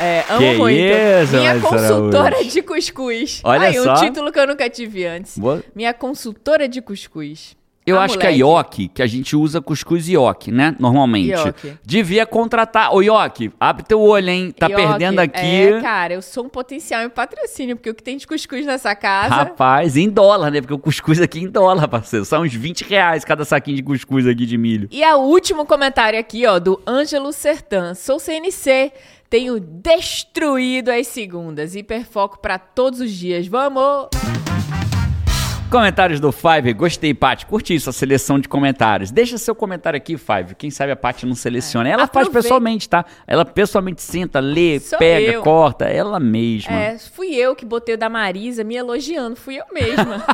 É, 0.00 0.24
amo 0.28 0.38
Que 0.38 0.54
muito. 0.58 0.78
isso, 0.78 1.36
Minha 1.38 1.60
consultora 1.60 2.26
Araújo. 2.36 2.50
de 2.50 2.62
cuscuz. 2.62 3.40
Olha 3.42 3.68
Aí, 3.68 3.74
só. 3.74 3.92
um 3.92 3.94
título 3.96 4.30
que 4.30 4.38
eu 4.38 4.46
nunca 4.46 4.68
tive 4.70 5.04
antes. 5.06 5.36
Boa. 5.36 5.64
Minha 5.74 5.92
consultora 5.94 6.68
de 6.68 6.80
cuscuz. 6.80 7.56
Eu 7.88 7.98
Ah, 7.98 8.04
acho 8.04 8.18
que 8.18 8.26
a 8.26 8.30
moleque. 8.30 8.40
Ioki, 8.42 8.88
que 8.88 9.02
a 9.02 9.06
gente 9.06 9.34
usa 9.36 9.60
cuscuz 9.60 10.08
Ioki, 10.08 10.50
né? 10.52 10.76
Normalmente. 10.78 11.30
Ioki. 11.30 11.74
Devia 11.84 12.26
contratar. 12.26 12.94
Ô, 12.94 13.02
Ioki, 13.02 13.50
abre 13.58 13.82
teu 13.84 14.00
olho, 14.00 14.28
hein? 14.28 14.54
Tá 14.56 14.68
perdendo 14.68 15.18
aqui. 15.20 15.38
É, 15.38 15.80
cara, 15.80 16.14
eu 16.14 16.22
sou 16.22 16.44
um 16.44 16.48
potencial 16.48 17.02
em 17.02 17.08
patrocínio, 17.08 17.76
porque 17.76 17.90
o 17.90 17.94
que 17.94 18.02
tem 18.02 18.16
de 18.16 18.26
cuscuz 18.26 18.66
nessa 18.66 18.94
casa. 18.94 19.34
Rapaz, 19.34 19.96
em 19.96 20.08
dólar, 20.08 20.50
né? 20.50 20.60
Porque 20.60 20.74
o 20.74 20.78
cuscuz 20.78 21.20
aqui 21.20 21.38
é 21.38 21.42
em 21.42 21.48
dólar, 21.48 21.88
parceiro. 21.88 22.24
São 22.24 22.42
uns 22.42 22.54
20 22.54 22.82
reais 22.84 23.24
cada 23.24 23.44
saquinho 23.44 23.76
de 23.76 23.82
cuscuz 23.82 24.26
aqui 24.26 24.44
de 24.46 24.58
milho. 24.58 24.88
E 24.90 25.04
o 25.14 25.18
último 25.18 25.64
comentário 25.64 26.18
aqui, 26.18 26.46
ó, 26.46 26.58
do 26.58 26.80
Ângelo 26.86 27.32
Sertan. 27.32 27.94
Sou 27.94 28.18
CNC, 28.18 28.92
tenho 29.30 29.58
destruído 29.60 30.90
as 30.90 31.06
segundas. 31.06 31.74
Hiperfoco 31.74 32.38
pra 32.40 32.58
todos 32.58 33.00
os 33.00 33.10
dias. 33.10 33.46
Vamos! 33.46 34.37
Comentários 35.70 36.18
do 36.18 36.32
Five. 36.32 36.72
Gostei, 36.72 37.12
Paty. 37.12 37.44
Curti 37.44 37.74
isso, 37.74 37.90
a 37.90 37.92
seleção 37.92 38.38
de 38.38 38.48
comentários. 38.48 39.10
Deixa 39.10 39.36
seu 39.36 39.54
comentário 39.54 39.98
aqui, 39.98 40.16
Five. 40.16 40.54
Quem 40.54 40.70
sabe 40.70 40.92
a 40.92 40.96
Paty 40.96 41.26
não 41.26 41.34
seleciona. 41.34 41.86
Ela 41.86 42.06
faz 42.06 42.26
Aproveita. 42.26 42.42
pessoalmente, 42.42 42.88
tá? 42.88 43.04
Ela 43.26 43.44
pessoalmente 43.44 44.00
senta, 44.00 44.40
lê, 44.40 44.80
Sou 44.80 44.98
pega, 44.98 45.32
eu. 45.32 45.42
corta. 45.42 45.84
Ela 45.84 46.18
mesma. 46.18 46.72
É, 46.72 46.98
fui 46.98 47.34
eu 47.34 47.54
que 47.54 47.66
botei 47.66 47.96
o 47.96 47.98
da 47.98 48.08
Marisa 48.08 48.64
me 48.64 48.76
elogiando, 48.76 49.36
fui 49.36 49.56
eu 49.56 49.64
mesma. 49.70 50.24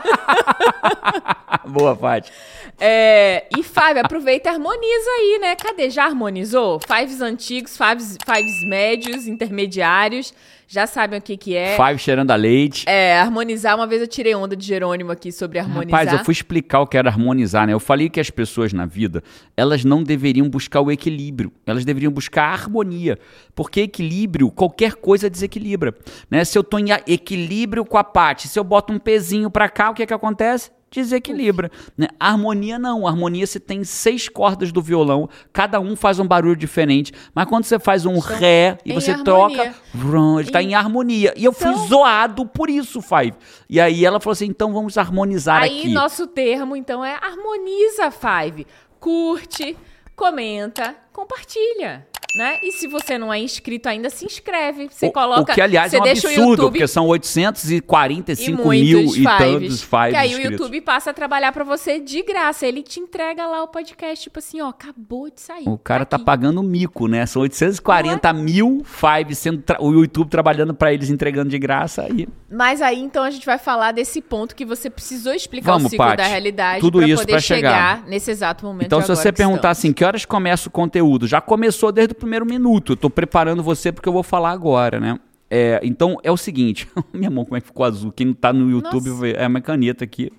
Boa, 1.66 1.96
Paty. 1.96 2.30
É, 2.78 3.46
e 3.58 3.62
Five, 3.64 3.98
aproveita 3.98 4.48
e 4.48 4.52
harmoniza 4.52 5.10
aí, 5.18 5.38
né? 5.40 5.56
Cadê? 5.56 5.90
Já 5.90 6.04
harmonizou? 6.04 6.78
Fives 6.78 7.20
antigos, 7.20 7.76
fives, 7.76 8.16
fives 8.24 8.68
médios, 8.68 9.26
intermediários. 9.26 10.32
Já 10.74 10.88
sabem 10.88 11.20
o 11.20 11.22
que 11.22 11.37
que 11.37 11.54
é. 11.54 11.76
Five 11.76 12.00
cheirando 12.00 12.32
a 12.32 12.34
leite. 12.34 12.84
É, 12.88 13.16
harmonizar. 13.16 13.76
Uma 13.76 13.87
vez 13.87 14.00
eu 14.00 14.08
tirei 14.08 14.34
onda 14.34 14.56
de 14.56 14.66
Jerônimo 14.66 15.12
aqui 15.12 15.30
sobre 15.30 15.60
harmonizar. 15.60 16.00
Rapaz, 16.00 16.18
eu 16.18 16.24
fui 16.24 16.32
explicar 16.32 16.80
o 16.80 16.87
que 16.88 16.98
era 16.98 17.08
harmonizar, 17.08 17.64
né? 17.64 17.72
Eu 17.72 17.78
falei 17.78 18.08
que 18.08 18.18
as 18.18 18.28
pessoas 18.28 18.72
na 18.72 18.84
vida, 18.84 19.22
elas 19.56 19.84
não 19.84 20.02
deveriam 20.02 20.48
buscar 20.48 20.80
o 20.80 20.90
equilíbrio, 20.90 21.52
elas 21.64 21.84
deveriam 21.84 22.10
buscar 22.10 22.46
a 22.46 22.52
harmonia. 22.54 23.16
Porque 23.54 23.82
equilíbrio, 23.82 24.50
qualquer 24.50 24.94
coisa 24.96 25.30
desequilibra, 25.30 25.94
né? 26.28 26.44
Se 26.44 26.58
eu 26.58 26.64
tô 26.64 26.76
em 26.76 26.87
equilíbrio 27.06 27.84
com 27.84 27.96
a 27.96 28.02
parte, 28.02 28.48
se 28.48 28.58
eu 28.58 28.64
boto 28.64 28.92
um 28.92 28.98
pezinho 28.98 29.48
pra 29.48 29.68
cá, 29.68 29.90
o 29.90 29.94
que 29.94 30.04
que 30.04 30.12
acontece? 30.12 30.72
Desequilibra. 30.94 31.70
Né? 31.98 32.09
Harmonia 32.18 32.78
não. 32.78 33.07
Harmonia 33.07 33.46
você 33.46 33.59
tem 33.61 33.83
seis 33.85 34.28
cordas 34.28 34.70
do 34.72 34.80
violão, 34.80 35.28
cada 35.52 35.80
um 35.80 35.96
faz 35.96 36.18
um 36.18 36.26
barulho 36.26 36.57
diferente. 36.57 37.12
Mas 37.35 37.46
quando 37.46 37.64
você 37.64 37.78
faz 37.78 38.07
um 38.07 38.14
Estão 38.18 38.37
ré 38.38 38.78
e 38.85 38.92
você 38.92 39.11
harmonia. 39.11 39.24
troca, 39.24 39.74
vrum, 39.92 40.38
ele 40.40 40.50
tá 40.50 40.62
Em- 40.62 40.68
em 40.70 40.74
harmonia. 40.74 41.35
E 41.37 41.44
eu 41.44 41.52
fui 41.52 41.70
Então- 41.70 41.87
zoado 41.87 42.46
por 42.46 42.70
isso, 42.70 43.00
Five. 43.02 43.35
E 43.68 43.80
aí 43.80 44.04
ela 44.04 44.20
falou 44.20 44.33
assim: 44.33 44.46
então 44.46 44.72
vamos 44.72 44.96
harmonizar 44.96 45.62
Aí, 45.62 45.80
aqui. 45.80 45.88
nosso 45.88 46.26
termo, 46.26 46.76
então, 46.76 47.04
é 47.04 47.14
harmoniza, 47.14 48.11
Five. 48.11 48.66
Curte, 49.00 49.76
comenta, 50.16 50.94
compartilha. 51.14 52.07
Né? 52.37 52.59
E 52.64 52.72
se 52.72 52.88
você 52.88 53.16
não 53.16 53.33
é 53.33 53.38
inscrito 53.38 53.88
ainda, 53.88 54.11
se 54.11 54.27
inscreve. 54.27 54.88
Você 54.90 55.07
O- 55.07 55.12
coloca. 55.12 55.53
o 55.53 55.55
que, 55.55 55.61
aliás, 55.61 55.92
você 55.92 55.98
é 55.98 56.00
um 56.00 56.03
deixa 56.03 56.27
o 56.27 56.31
absurdo, 56.31 56.50
YouTube 56.50 56.72
porque 56.72 56.88
são 56.88 57.07
845 57.07 58.50
e 58.74 58.83
mil 58.83 58.96
muitos 58.98 59.16
e 59.16 59.22
tantos 59.22 59.53
fives. 59.53 59.83
fives 59.83 60.11
Que 60.11 60.16
aí 60.16 60.29
o 60.29 60.31
inscritos. 60.33 60.50
YouTube 60.53 60.81
passa 60.81 61.11
a 61.11 61.14
trabalhar 61.14 61.53
pra 61.53 61.62
você 61.62 62.00
de 62.00 62.22
graça. 62.24 62.66
Ele 62.66 62.83
te 62.83 62.98
entrega 62.98 63.46
lá 63.46 63.62
o 63.62 63.68
podcast, 63.68 64.24
tipo 64.24 64.40
assim, 64.40 64.61
ó, 64.61 64.66
acabou 64.70 65.31
de 65.31 65.40
sair. 65.40 65.68
O 65.68 65.79
cara 65.79 66.05
tá 66.05 66.16
aqui. 66.16 66.24
pagando 66.24 66.61
mico, 66.61 67.07
né? 67.07 67.24
São 67.24 67.42
840 67.42 68.29
é? 68.29 68.33
mil 68.33 68.83
fives 68.85 69.38
sendo 69.38 69.62
o 69.79 69.92
YouTube 69.92 70.29
trabalhando 70.29 70.74
pra 70.74 70.92
eles, 70.92 71.11
entregando 71.11 71.50
de 71.50 71.59
graça. 71.61 72.03
Aí 72.03 72.27
Mas 72.50 72.83
aí, 72.83 72.98
então, 73.00 73.22
a 73.22 73.31
gente 73.31 73.46
vai 73.46 73.59
falar 73.59 73.92
desse 73.92 74.20
ponto 74.20 74.57
que 74.57 74.64
você 74.64 74.90
precisou 74.90 75.35
explicar 75.35 75.70
Vamos, 75.70 75.87
o 75.87 75.90
ciclo 75.90 76.16
da 76.16 76.27
realidade 76.27 76.79
isso 76.79 76.90
poder 76.90 77.27
pra 77.27 77.40
chegar. 77.40 77.96
chegar 77.98 78.09
nesse 78.09 78.31
exato 78.33 78.64
momento 78.66 78.87
Então, 78.87 79.00
se 79.00 79.07
você 79.09 79.31
perguntar 79.33 79.59
estamos. 79.72 79.79
assim, 79.79 79.92
que 79.92 80.05
horas 80.05 80.24
começa 80.24 80.68
o 80.68 80.70
conteúdo? 80.72 81.03
Já 81.26 81.40
começou 81.40 81.92
desde 81.92 82.12
o 82.12 82.16
primeiro 82.16 82.46
minuto. 82.46 82.92
Eu 82.92 82.96
tô 82.96 83.10
preparando 83.10 83.62
você 83.62 83.92
porque 83.92 84.08
eu 84.08 84.12
vou 84.12 84.22
falar 84.22 84.50
agora, 84.50 84.98
né? 84.98 85.18
É, 85.50 85.80
então, 85.82 86.18
é 86.22 86.32
o 86.32 86.36
seguinte. 86.36 86.88
Minha 87.12 87.30
mão, 87.30 87.44
como 87.44 87.56
é 87.56 87.60
que 87.60 87.66
ficou 87.66 87.84
azul? 87.84 88.12
Quem 88.12 88.28
não 88.28 88.34
tá 88.34 88.52
no 88.52 88.70
YouTube, 88.70 89.10
Nossa. 89.10 89.26
é 89.28 89.46
uma 89.46 89.60
caneta 89.60 90.04
aqui. 90.04 90.32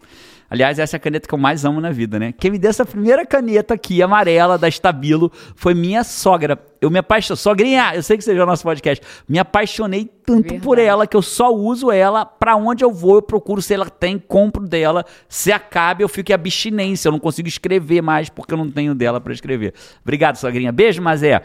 Aliás, 0.50 0.78
essa 0.78 0.96
é 0.96 0.98
a 0.98 1.00
caneta 1.00 1.28
que 1.28 1.34
eu 1.34 1.40
mais 1.40 1.66
amo 1.66 1.82
na 1.82 1.90
vida, 1.90 2.20
né? 2.20 2.32
Quem 2.32 2.52
me 2.52 2.60
deu 2.60 2.70
essa 2.70 2.86
primeira 2.86 3.26
caneta 3.26 3.74
aqui, 3.74 4.02
amarela, 4.02 4.58
da 4.58 4.68
Stabilo, 4.68 5.32
foi 5.56 5.74
minha 5.74 6.04
sogra. 6.04 6.60
Eu 6.80 6.92
me 6.92 7.00
apaixonei. 7.00 7.38
Sogrinha, 7.38 7.96
eu 7.96 8.04
sei 8.04 8.16
que 8.16 8.24
você 8.24 8.34
viu 8.34 8.44
o 8.44 8.46
nosso 8.46 8.64
podcast. 8.64 9.04
Me 9.28 9.40
apaixonei 9.40 10.06
tanto 10.06 10.54
por 10.60 10.76
Verdade. 10.78 10.82
ela 10.88 11.08
que 11.08 11.18
eu 11.18 11.22
só 11.22 11.54
uso 11.54 11.92
ela 11.92 12.26
pra 12.26 12.56
onde 12.56 12.84
eu 12.84 12.92
vou. 12.92 13.16
Eu 13.16 13.22
procuro 13.24 13.62
se 13.62 13.74
ela 13.74 13.90
tem, 13.90 14.20
compro 14.20 14.68
dela. 14.68 15.04
Se 15.28 15.52
acaba, 15.52 16.04
eu 16.04 16.10
fico 16.10 16.32
em 16.32 16.36
abstinência. 16.36 17.08
Eu 17.08 17.14
não 17.14 17.20
consigo 17.20 17.48
escrever 17.48 18.02
mais 18.02 18.30
porque 18.30 18.54
eu 18.54 18.58
não 18.58 18.70
tenho 18.70 18.94
dela 18.94 19.20
pra 19.20 19.34
escrever. 19.34 19.74
Obrigado, 20.04 20.36
sogrinha. 20.36 20.72
Beijo, 20.72 21.02
Mazé. 21.02 21.42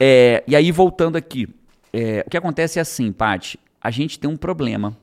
É, 0.00 0.42
e 0.48 0.56
aí, 0.56 0.72
voltando 0.72 1.16
aqui. 1.16 1.48
É, 1.92 2.24
o 2.26 2.30
que 2.30 2.36
acontece 2.36 2.78
é 2.78 2.82
assim, 2.82 3.12
Paty. 3.12 3.58
A 3.80 3.90
gente 3.90 4.18
tem 4.18 4.28
um 4.28 4.36
problema. 4.36 4.96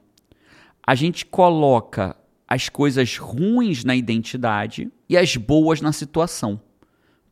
A 0.86 0.93
gente 0.95 1.25
coloca 1.25 2.15
as 2.50 2.68
coisas 2.68 3.18
ruins 3.18 3.84
na 3.84 3.96
identidade 3.96 4.92
e 5.08 5.16
as 5.16 5.36
boas 5.36 5.82
na 5.82 5.94
situação. 5.94 6.60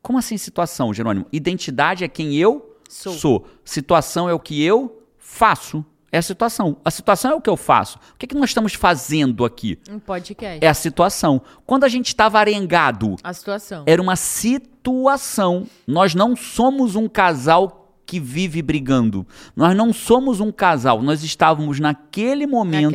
Como 0.00 0.18
assim 0.18 0.38
situação, 0.38 0.94
Jerônimo? 0.94 1.26
Identidade 1.32 2.04
é 2.04 2.08
quem 2.08 2.36
eu 2.36 2.76
Sou. 2.88 3.46
Situação 3.64 4.28
é 4.30 4.32
o 4.32 4.40
que 4.40 4.62
eu 4.62 5.02
faço. 5.18 5.84
É 6.10 6.16
a 6.16 6.22
situação. 6.22 6.78
A 6.82 6.90
situação 6.90 7.32
é 7.32 7.34
o 7.34 7.40
que 7.40 7.50
eu 7.50 7.56
faço. 7.56 7.98
O 8.14 8.16
que, 8.16 8.24
é 8.24 8.28
que 8.28 8.34
nós 8.34 8.48
estamos 8.48 8.72
fazendo 8.72 9.44
aqui? 9.44 9.78
Um 9.90 9.98
podcast. 9.98 10.64
É 10.64 10.68
a 10.68 10.72
situação. 10.72 11.42
Quando 11.66 11.84
a 11.84 11.88
gente 11.88 12.06
estava 12.06 12.38
arengado, 12.38 13.16
A 13.22 13.34
situação. 13.34 13.84
era 13.86 14.00
uma 14.00 14.16
situação. 14.16 15.66
Nós 15.86 16.14
não 16.14 16.34
somos 16.34 16.96
um 16.96 17.06
casal 17.08 17.77
que 18.08 18.18
vive 18.18 18.62
brigando. 18.62 19.26
Nós 19.54 19.76
não 19.76 19.92
somos 19.92 20.40
um 20.40 20.50
casal. 20.50 21.02
Nós 21.02 21.22
estávamos 21.22 21.78
naquele 21.78 22.46
momento 22.46 22.90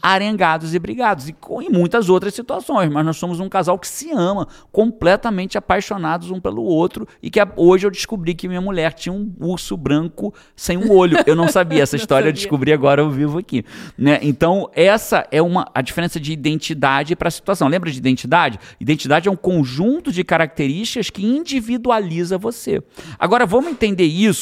arengados 0.00 0.72
e 0.72 0.78
brigados. 0.78 1.28
E 1.28 1.32
com, 1.32 1.60
em 1.60 1.68
muitas 1.68 2.08
outras 2.08 2.32
situações. 2.32 2.88
Mas 2.88 3.04
nós 3.04 3.16
somos 3.16 3.40
um 3.40 3.48
casal 3.48 3.76
que 3.76 3.88
se 3.88 4.12
ama, 4.12 4.46
completamente 4.70 5.58
apaixonados 5.58 6.30
um 6.30 6.38
pelo 6.40 6.62
outro. 6.62 7.08
E 7.20 7.28
que 7.28 7.40
a- 7.40 7.52
hoje 7.56 7.88
eu 7.88 7.90
descobri 7.90 8.36
que 8.36 8.46
minha 8.46 8.60
mulher 8.60 8.92
tinha 8.94 9.12
um 9.12 9.34
urso 9.40 9.76
branco 9.76 10.32
sem 10.54 10.76
um 10.78 10.92
olho. 10.92 11.16
Eu 11.26 11.34
não 11.34 11.48
sabia 11.48 11.82
essa 11.82 11.96
história, 11.98 12.28
eu 12.28 12.32
descobri 12.32 12.72
agora 12.72 13.02
ao 13.02 13.10
vivo 13.10 13.38
aqui. 13.38 13.64
Né? 13.98 14.20
Então, 14.22 14.70
essa 14.74 15.26
é 15.32 15.42
uma 15.42 15.68
a 15.74 15.82
diferença 15.82 16.20
de 16.20 16.32
identidade 16.32 17.16
para 17.16 17.32
situação. 17.32 17.66
Lembra 17.66 17.90
de 17.90 17.98
identidade? 17.98 18.60
Identidade 18.78 19.28
é 19.28 19.32
um 19.32 19.34
conjunto 19.36 20.12
de 20.12 20.22
características 20.22 21.10
que 21.10 21.26
individualiza 21.26 22.38
você. 22.38 22.80
Agora, 23.18 23.44
vamos 23.44 23.72
entender 23.72 24.04
isso 24.04 24.35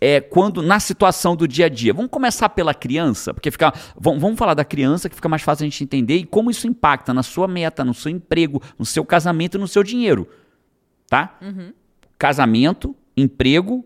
é, 0.00 0.20
quando 0.20 0.62
na 0.62 0.78
situação 0.80 1.34
do 1.34 1.46
dia 1.46 1.66
a 1.66 1.68
dia. 1.68 1.92
Vamos 1.92 2.10
começar 2.10 2.48
pela 2.50 2.72
criança, 2.72 3.34
porque 3.34 3.50
fica, 3.50 3.72
vamos, 3.98 4.20
vamos 4.20 4.38
falar 4.38 4.54
da 4.54 4.64
criança 4.64 5.08
que 5.08 5.14
fica 5.14 5.28
mais 5.28 5.42
fácil 5.42 5.64
a 5.64 5.68
gente 5.68 5.82
entender 5.82 6.16
e 6.16 6.24
como 6.24 6.50
isso 6.50 6.66
impacta 6.66 7.12
na 7.12 7.22
sua 7.22 7.48
meta, 7.48 7.84
no 7.84 7.94
seu 7.94 8.10
emprego, 8.10 8.62
no 8.78 8.86
seu 8.86 9.04
casamento 9.04 9.56
e 9.56 9.60
no 9.60 9.68
seu 9.68 9.82
dinheiro. 9.82 10.28
Tá? 11.08 11.38
Casamento, 12.18 12.94
emprego, 13.16 13.84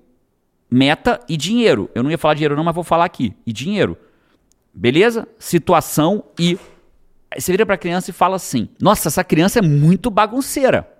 meta 0.71 1.21
e 1.29 1.37
dinheiro. 1.37 1.91
Eu 1.95 2.03
não 2.03 2.11
ia 2.11 2.19
falar 2.19 2.35
dinheiro 2.35 2.57
não, 2.57 2.65
mas 2.65 2.75
vou 2.75 2.85
falar 2.85 3.05
aqui. 3.05 3.35
E 3.47 3.53
dinheiro. 3.53 3.97
Beleza? 4.75 5.29
Situação 5.39 6.25
e 6.39 6.59
Aí 7.35 7.41
você 7.41 7.51
vira 7.51 7.65
pra 7.65 7.79
criança 7.79 8.11
e 8.11 8.13
fala 8.13 8.37
assim: 8.37 8.69
"Nossa, 8.79 9.09
essa 9.09 9.25
criança 9.25 9.59
é 9.59 9.63
muito 9.63 10.11
bagunceira". 10.11 10.92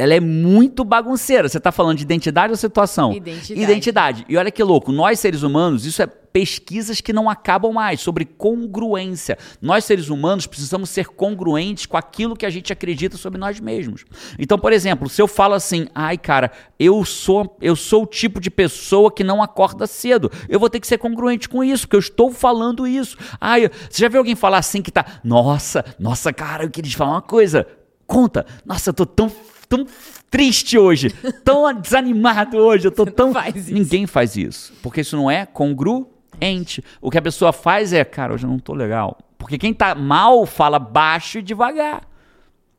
Ela 0.00 0.14
é 0.14 0.20
muito 0.20 0.82
bagunceira. 0.82 1.46
Você 1.46 1.60
tá 1.60 1.70
falando 1.70 1.98
de 1.98 2.04
identidade 2.04 2.50
ou 2.50 2.56
situação? 2.56 3.12
Identidade. 3.12 3.60
Identidade. 3.60 4.24
E 4.30 4.36
olha 4.38 4.50
que 4.50 4.62
louco, 4.62 4.90
nós 4.90 5.20
seres 5.20 5.42
humanos, 5.42 5.84
isso 5.84 6.02
é 6.02 6.06
pesquisas 6.06 7.02
que 7.02 7.12
não 7.12 7.28
acabam 7.28 7.70
mais 7.70 8.00
sobre 8.00 8.24
congruência. 8.24 9.36
Nós 9.60 9.84
seres 9.84 10.08
humanos 10.08 10.46
precisamos 10.46 10.88
ser 10.88 11.08
congruentes 11.08 11.84
com 11.84 11.98
aquilo 11.98 12.34
que 12.34 12.46
a 12.46 12.50
gente 12.50 12.72
acredita 12.72 13.18
sobre 13.18 13.38
nós 13.38 13.60
mesmos. 13.60 14.06
Então, 14.38 14.58
por 14.58 14.72
exemplo, 14.72 15.06
se 15.06 15.20
eu 15.20 15.28
falo 15.28 15.52
assim: 15.52 15.86
"Ai, 15.94 16.16
cara, 16.16 16.50
eu 16.78 17.04
sou 17.04 17.58
eu 17.60 17.76
sou 17.76 18.04
o 18.04 18.06
tipo 18.06 18.40
de 18.40 18.50
pessoa 18.50 19.12
que 19.12 19.22
não 19.22 19.42
acorda 19.42 19.86
cedo". 19.86 20.32
Eu 20.48 20.58
vou 20.58 20.70
ter 20.70 20.80
que 20.80 20.86
ser 20.86 20.96
congruente 20.96 21.46
com 21.46 21.62
isso, 21.62 21.86
porque 21.86 21.96
eu 21.96 22.00
estou 22.00 22.32
falando 22.32 22.86
isso. 22.86 23.18
Ai, 23.38 23.68
você 23.90 24.00
já 24.00 24.08
viu 24.08 24.20
alguém 24.20 24.34
falar 24.34 24.58
assim 24.58 24.80
que 24.80 24.90
tá: 24.90 25.04
"Nossa, 25.22 25.84
nossa, 25.98 26.32
cara, 26.32 26.64
eu 26.64 26.70
queria 26.70 26.90
te 26.90 26.96
falar 26.96 27.12
uma 27.12 27.22
coisa". 27.22 27.66
Conta. 28.06 28.46
Nossa, 28.64 28.90
eu 28.90 28.94
tô 28.94 29.04
tão 29.06 29.30
tão 29.70 29.86
triste 30.28 30.76
hoje, 30.76 31.10
tão 31.44 31.72
desanimado 31.80 32.58
hoje, 32.58 32.88
eu 32.88 32.90
tô 32.90 33.04
Você 33.04 33.12
tão 33.12 33.32
faz. 33.32 33.68
Ninguém 33.68 34.06
faz 34.06 34.36
isso, 34.36 34.74
porque 34.82 35.00
isso 35.00 35.16
não 35.16 35.30
é 35.30 35.46
congruente. 35.46 36.08
ente. 36.40 36.84
O 37.00 37.10
que 37.10 37.16
a 37.16 37.22
pessoa 37.22 37.52
faz 37.52 37.92
é, 37.92 38.04
cara, 38.04 38.34
hoje 38.34 38.44
eu 38.44 38.50
não 38.50 38.58
tô 38.58 38.74
legal. 38.74 39.16
Porque 39.38 39.56
quem 39.56 39.72
tá 39.72 39.94
mal 39.94 40.44
fala 40.44 40.78
baixo 40.78 41.38
e 41.38 41.42
devagar. 41.42 42.02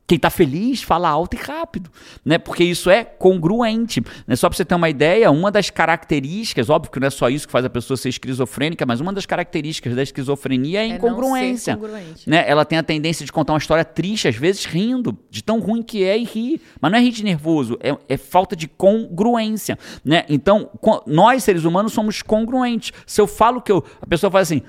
Quem 0.06 0.16
está 0.16 0.28
feliz 0.30 0.82
fala 0.82 1.08
alto 1.08 1.36
e 1.36 1.38
rápido, 1.38 1.88
né? 2.24 2.36
Porque 2.36 2.64
isso 2.64 2.90
é 2.90 3.04
congruente. 3.04 4.02
Né? 4.26 4.36
Só 4.36 4.48
para 4.48 4.56
você 4.56 4.64
ter 4.64 4.74
uma 4.74 4.90
ideia, 4.90 5.30
uma 5.30 5.50
das 5.50 5.70
características, 5.70 6.68
óbvio 6.68 6.90
que 6.90 7.00
não 7.00 7.06
é 7.06 7.10
só 7.10 7.30
isso 7.30 7.46
que 7.46 7.52
faz 7.52 7.64
a 7.64 7.70
pessoa 7.70 7.96
ser 7.96 8.08
esquizofrênica, 8.08 8.84
mas 8.84 9.00
uma 9.00 9.12
das 9.12 9.26
características 9.26 9.94
da 9.94 10.02
esquizofrenia 10.02 10.80
é 10.80 10.82
a 10.82 10.86
incongruência. 10.96 11.78
É 12.26 12.30
né? 12.30 12.44
Ela 12.46 12.64
tem 12.64 12.78
a 12.78 12.82
tendência 12.82 13.24
de 13.24 13.32
contar 13.32 13.52
uma 13.52 13.58
história 13.58 13.84
triste, 13.84 14.28
às 14.28 14.36
vezes 14.36 14.64
rindo, 14.64 15.16
de 15.30 15.42
tão 15.42 15.60
ruim 15.60 15.82
que 15.82 16.04
é 16.04 16.18
e 16.18 16.24
rir. 16.24 16.60
Mas 16.80 16.90
não 16.90 16.98
é 16.98 17.02
rir 17.02 17.12
de 17.12 17.24
nervoso, 17.24 17.78
é, 17.80 17.96
é 18.08 18.16
falta 18.16 18.56
de 18.56 18.66
congruência. 18.68 19.78
Né? 20.04 20.24
Então, 20.28 20.68
nós, 21.06 21.44
seres 21.44 21.64
humanos, 21.64 21.92
somos 21.92 22.22
congruentes. 22.22 22.92
Se 23.06 23.20
eu 23.20 23.26
falo 23.26 23.62
que 23.62 23.70
eu. 23.70 23.84
A 24.00 24.06
pessoa 24.06 24.30
faz 24.30 24.48
assim. 24.48 24.62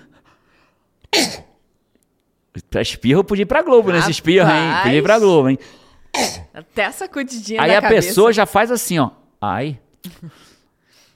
Pra 2.69 2.81
espirro 2.81 3.19
eu 3.19 3.23
podia 3.23 3.43
ir 3.43 3.47
pra 3.47 3.61
Globo 3.61 3.87
Rapaz. 3.87 4.05
nesse 4.05 4.11
espirro, 4.11 4.49
hein? 4.49 4.73
Podia 4.83 4.97
ir 4.97 5.01
pra 5.01 5.19
Globo, 5.19 5.49
hein? 5.49 5.57
Até 6.53 6.91
sacudidinha 6.91 7.61
Aí 7.61 7.75
a 7.75 7.81
cabeça. 7.81 8.07
pessoa 8.07 8.31
já 8.31 8.45
faz 8.45 8.69
assim, 8.69 8.99
ó. 8.99 9.09
Ai. 9.41 9.79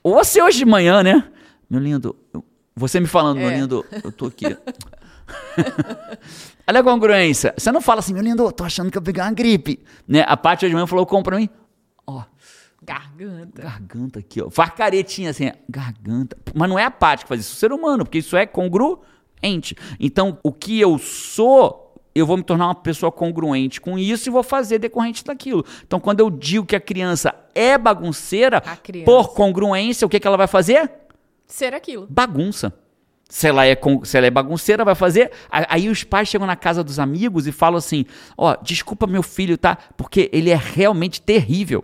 Ou 0.01 0.15
você 0.15 0.41
hoje 0.41 0.57
de 0.59 0.65
manhã, 0.65 1.03
né? 1.03 1.23
Meu 1.69 1.79
lindo, 1.79 2.15
você 2.75 2.99
me 2.99 3.07
falando, 3.07 3.39
é. 3.39 3.41
meu 3.41 3.51
lindo, 3.51 3.85
eu 4.03 4.11
tô 4.11 4.25
aqui. 4.25 4.45
Olha 6.67 6.79
a 6.79 6.83
congruência. 6.83 7.53
Você 7.57 7.71
não 7.71 7.81
fala 7.81 7.99
assim, 7.99 8.13
meu 8.13 8.23
lindo, 8.23 8.43
eu 8.43 8.51
tô 8.51 8.63
achando 8.63 8.89
que 8.91 8.97
eu 8.97 9.01
peguei 9.01 9.21
uma 9.21 9.31
gripe. 9.31 9.79
Né? 10.07 10.23
A 10.27 10.35
parte 10.35 10.65
hoje 10.65 10.71
de 10.71 10.75
manhã 10.75 10.88
falou, 10.88 11.05
compra 11.05 11.31
pra 11.31 11.39
mim. 11.39 11.49
Ó. 12.05 12.23
Garganta. 12.81 13.61
Garganta 13.61 14.19
aqui, 14.19 14.41
ó. 14.41 14.49
Faz 14.49 14.71
caretinha 14.71 15.29
assim, 15.29 15.51
garganta. 15.69 16.38
Mas 16.53 16.69
não 16.69 16.79
é 16.79 16.85
a 16.85 16.91
parte 16.91 17.23
que 17.23 17.29
faz 17.29 17.41
isso, 17.41 17.53
o 17.53 17.57
ser 17.57 17.71
humano, 17.71 18.03
porque 18.05 18.19
isso 18.19 18.35
é 18.35 18.45
congruente 18.45 19.01
ente. 19.41 19.75
Então, 19.99 20.38
o 20.43 20.51
que 20.51 20.79
eu 20.79 20.97
sou, 20.97 21.95
eu 22.13 22.25
vou 22.25 22.38
me 22.38 22.43
tornar 22.43 22.67
uma 22.67 22.75
pessoa 22.75 23.11
congruente 23.11 23.79
com 23.79 23.97
isso 23.97 24.29
e 24.29 24.31
vou 24.31 24.43
fazer 24.43 24.79
decorrente 24.79 25.23
daquilo. 25.23 25.65
Então, 25.85 25.99
quando 25.99 26.19
eu 26.19 26.29
digo 26.29 26.65
que 26.65 26.75
a 26.75 26.79
criança 26.79 27.33
é 27.53 27.77
bagunceira, 27.77 28.61
criança. 28.61 29.05
por 29.05 29.33
congruência, 29.33 30.05
o 30.05 30.09
que, 30.09 30.19
que 30.19 30.27
ela 30.27 30.38
vai 30.38 30.47
fazer? 30.47 30.91
Ser 31.45 31.73
aquilo. 31.73 32.07
Bagunça. 32.09 32.73
Se 33.29 33.47
ela, 33.47 33.65
é, 33.65 33.77
se 34.03 34.17
ela 34.17 34.27
é 34.27 34.31
bagunceira, 34.31 34.85
vai 34.85 34.95
fazer. 34.95 35.31
Aí 35.49 35.89
os 35.89 36.03
pais 36.03 36.29
chegam 36.29 36.47
na 36.47 36.55
casa 36.55 36.81
dos 36.81 36.97
amigos 36.97 37.45
e 37.45 37.51
falam 37.51 37.77
assim: 37.77 38.05
Ó, 38.38 38.53
oh, 38.53 38.63
desculpa 38.63 39.05
meu 39.05 39.21
filho, 39.21 39.57
tá? 39.57 39.77
Porque 39.97 40.29
ele 40.31 40.49
é 40.49 40.55
realmente 40.55 41.21
terrível. 41.21 41.83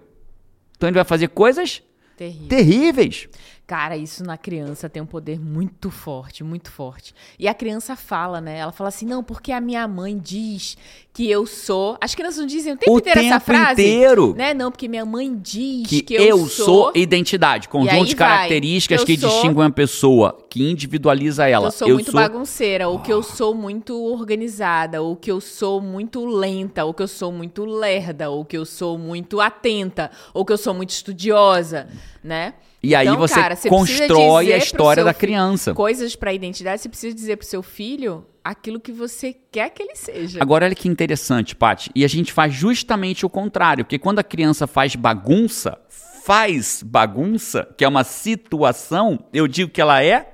Então 0.77 0.87
ele 0.87 0.95
vai 0.95 1.03
fazer 1.03 1.29
coisas 1.29 1.83
Terrível. 2.15 2.47
terríveis. 2.47 3.27
Cara, 3.65 3.95
isso 3.95 4.25
na 4.25 4.37
criança 4.37 4.89
tem 4.89 5.01
um 5.01 5.05
poder 5.05 5.39
muito 5.39 5.89
forte, 5.89 6.43
muito 6.43 6.69
forte. 6.69 7.15
E 7.39 7.47
a 7.47 7.53
criança 7.53 7.95
fala, 7.95 8.41
né? 8.41 8.57
Ela 8.57 8.73
fala 8.73 8.89
assim: 8.89 9.05
não, 9.05 9.23
porque 9.23 9.53
a 9.53 9.61
minha 9.61 9.87
mãe 9.87 10.19
diz 10.19 10.77
que 11.13 11.31
eu 11.31 11.45
sou. 11.45 11.97
As 12.01 12.13
crianças 12.13 12.39
não 12.39 12.45
dizem 12.45 12.73
o 12.73 12.77
tempo 12.77 12.91
o 12.91 12.99
inteiro 12.99 13.21
tempo 13.21 13.33
essa 13.33 13.39
frase. 13.39 13.81
inteiro. 13.81 14.35
Né? 14.35 14.53
Não, 14.53 14.69
porque 14.69 14.89
minha 14.89 15.05
mãe 15.05 15.33
diz 15.33 15.87
que, 15.87 16.01
que 16.01 16.13
eu, 16.13 16.23
eu 16.23 16.37
sou... 16.49 16.65
sou. 16.65 16.91
identidade, 16.93 17.69
conjunto 17.69 18.05
de 18.05 18.17
características 18.17 19.05
que, 19.05 19.15
que 19.15 19.21
sou... 19.21 19.29
distinguem 19.29 19.65
a 19.65 19.69
pessoa, 19.69 20.45
que 20.49 20.69
individualiza 20.69 21.47
ela. 21.47 21.67
Eu 21.67 21.71
sou 21.71 21.87
eu 21.87 21.95
muito 21.95 22.11
sou... 22.11 22.19
bagunceira, 22.19 22.89
ou 22.89 22.99
que 22.99 23.13
eu 23.13 23.23
sou 23.23 23.55
muito 23.55 23.97
organizada, 23.97 25.01
ou 25.01 25.15
que 25.15 25.31
eu 25.31 25.39
sou 25.39 25.79
muito 25.79 26.25
lenta, 26.25 26.83
ou 26.83 26.93
que 26.93 27.01
eu 27.01 27.07
sou 27.07 27.31
muito 27.31 27.63
lerda, 27.63 28.29
ou 28.29 28.43
que 28.43 28.57
eu 28.57 28.65
sou 28.65 28.97
muito 28.97 29.39
atenta, 29.39 30.11
ou 30.33 30.43
que 30.43 30.51
eu 30.51 30.57
sou 30.57 30.73
muito 30.73 30.89
estudiosa, 30.89 31.87
né? 32.21 32.55
E 32.83 32.93
aí 32.93 33.07
então, 33.07 33.17
você, 33.17 33.35
cara, 33.35 33.55
constrói 33.55 34.51
a 34.51 34.57
história 34.57 35.05
da 35.05 35.13
criança. 35.13 35.73
Coisas 35.73 36.17
para 36.17 36.33
identidade, 36.33 36.81
você 36.81 36.89
precisa 36.89 37.15
dizer 37.15 37.37
pro 37.37 37.47
seu 37.47 37.63
filho 37.63 38.25
aquilo 38.43 38.77
que 38.77 38.91
você 38.91 39.33
quer 39.49 39.69
que 39.69 39.81
ele 39.81 39.95
seja. 39.95 40.39
Agora 40.41 40.65
olha 40.65 40.75
que 40.75 40.89
interessante, 40.89 41.55
Paty. 41.55 41.89
E 41.95 42.03
a 42.03 42.09
gente 42.09 42.33
faz 42.33 42.53
justamente 42.53 43.25
o 43.25 43.29
contrário, 43.29 43.85
porque 43.85 43.97
quando 43.97 44.19
a 44.19 44.23
criança 44.23 44.67
faz 44.67 44.97
bagunça, 44.97 45.79
faz 46.25 46.83
bagunça, 46.85 47.69
que 47.77 47.85
é 47.85 47.87
uma 47.87 48.03
situação, 48.03 49.25
eu 49.31 49.47
digo 49.47 49.71
que 49.71 49.79
ela 49.79 50.03
é 50.03 50.33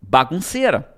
bagunceira. 0.00 0.90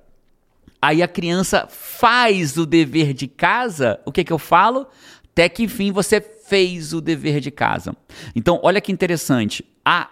Aí 0.80 1.02
a 1.02 1.09
criança 1.09 1.66
faz 1.68 2.57
o 2.57 2.64
dever 2.64 3.12
de 3.12 3.26
casa, 3.26 3.98
o 4.05 4.12
que 4.12 4.22
que 4.22 4.32
eu 4.32 4.38
falo? 4.38 4.86
Até 5.32 5.48
que 5.48 5.64
enfim 5.64 5.90
você 5.90 6.20
fez 6.20 6.92
o 6.92 7.00
dever 7.00 7.40
de 7.40 7.50
casa. 7.50 7.96
Então, 8.36 8.61
olha 8.62 8.80
que 8.80 8.92
interessante. 8.92 9.64
A 9.84 10.11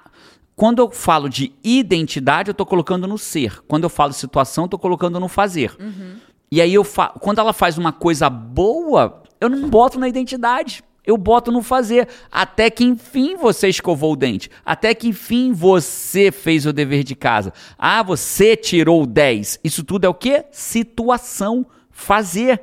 quando 0.54 0.80
eu 0.80 0.90
falo 0.90 1.28
de 1.28 1.52
identidade, 1.62 2.50
eu 2.50 2.52
estou 2.52 2.66
colocando 2.66 3.06
no 3.06 3.18
ser. 3.18 3.62
Quando 3.66 3.84
eu 3.84 3.90
falo 3.90 4.12
situação, 4.12 4.66
estou 4.66 4.78
colocando 4.78 5.18
no 5.18 5.28
fazer. 5.28 5.74
Uhum. 5.80 6.16
E 6.50 6.60
aí, 6.60 6.74
eu 6.74 6.84
fa... 6.84 7.08
quando 7.08 7.38
ela 7.38 7.52
faz 7.52 7.78
uma 7.78 7.92
coisa 7.92 8.28
boa, 8.28 9.22
eu 9.40 9.48
não 9.48 9.68
boto 9.68 9.98
na 9.98 10.08
identidade. 10.08 10.84
Eu 11.04 11.16
boto 11.16 11.50
no 11.50 11.62
fazer. 11.62 12.08
Até 12.30 12.70
que 12.70 12.84
enfim 12.84 13.36
você 13.36 13.68
escovou 13.68 14.12
o 14.12 14.16
dente. 14.16 14.48
Até 14.64 14.94
que 14.94 15.08
enfim 15.08 15.52
você 15.52 16.30
fez 16.30 16.64
o 16.64 16.72
dever 16.72 17.02
de 17.02 17.16
casa. 17.16 17.52
Ah, 17.76 18.02
você 18.02 18.56
tirou 18.56 19.04
10. 19.04 19.58
Isso 19.64 19.82
tudo 19.82 20.04
é 20.04 20.08
o 20.08 20.14
quê? 20.14 20.44
Situação. 20.52 21.66
Fazer. 21.90 22.62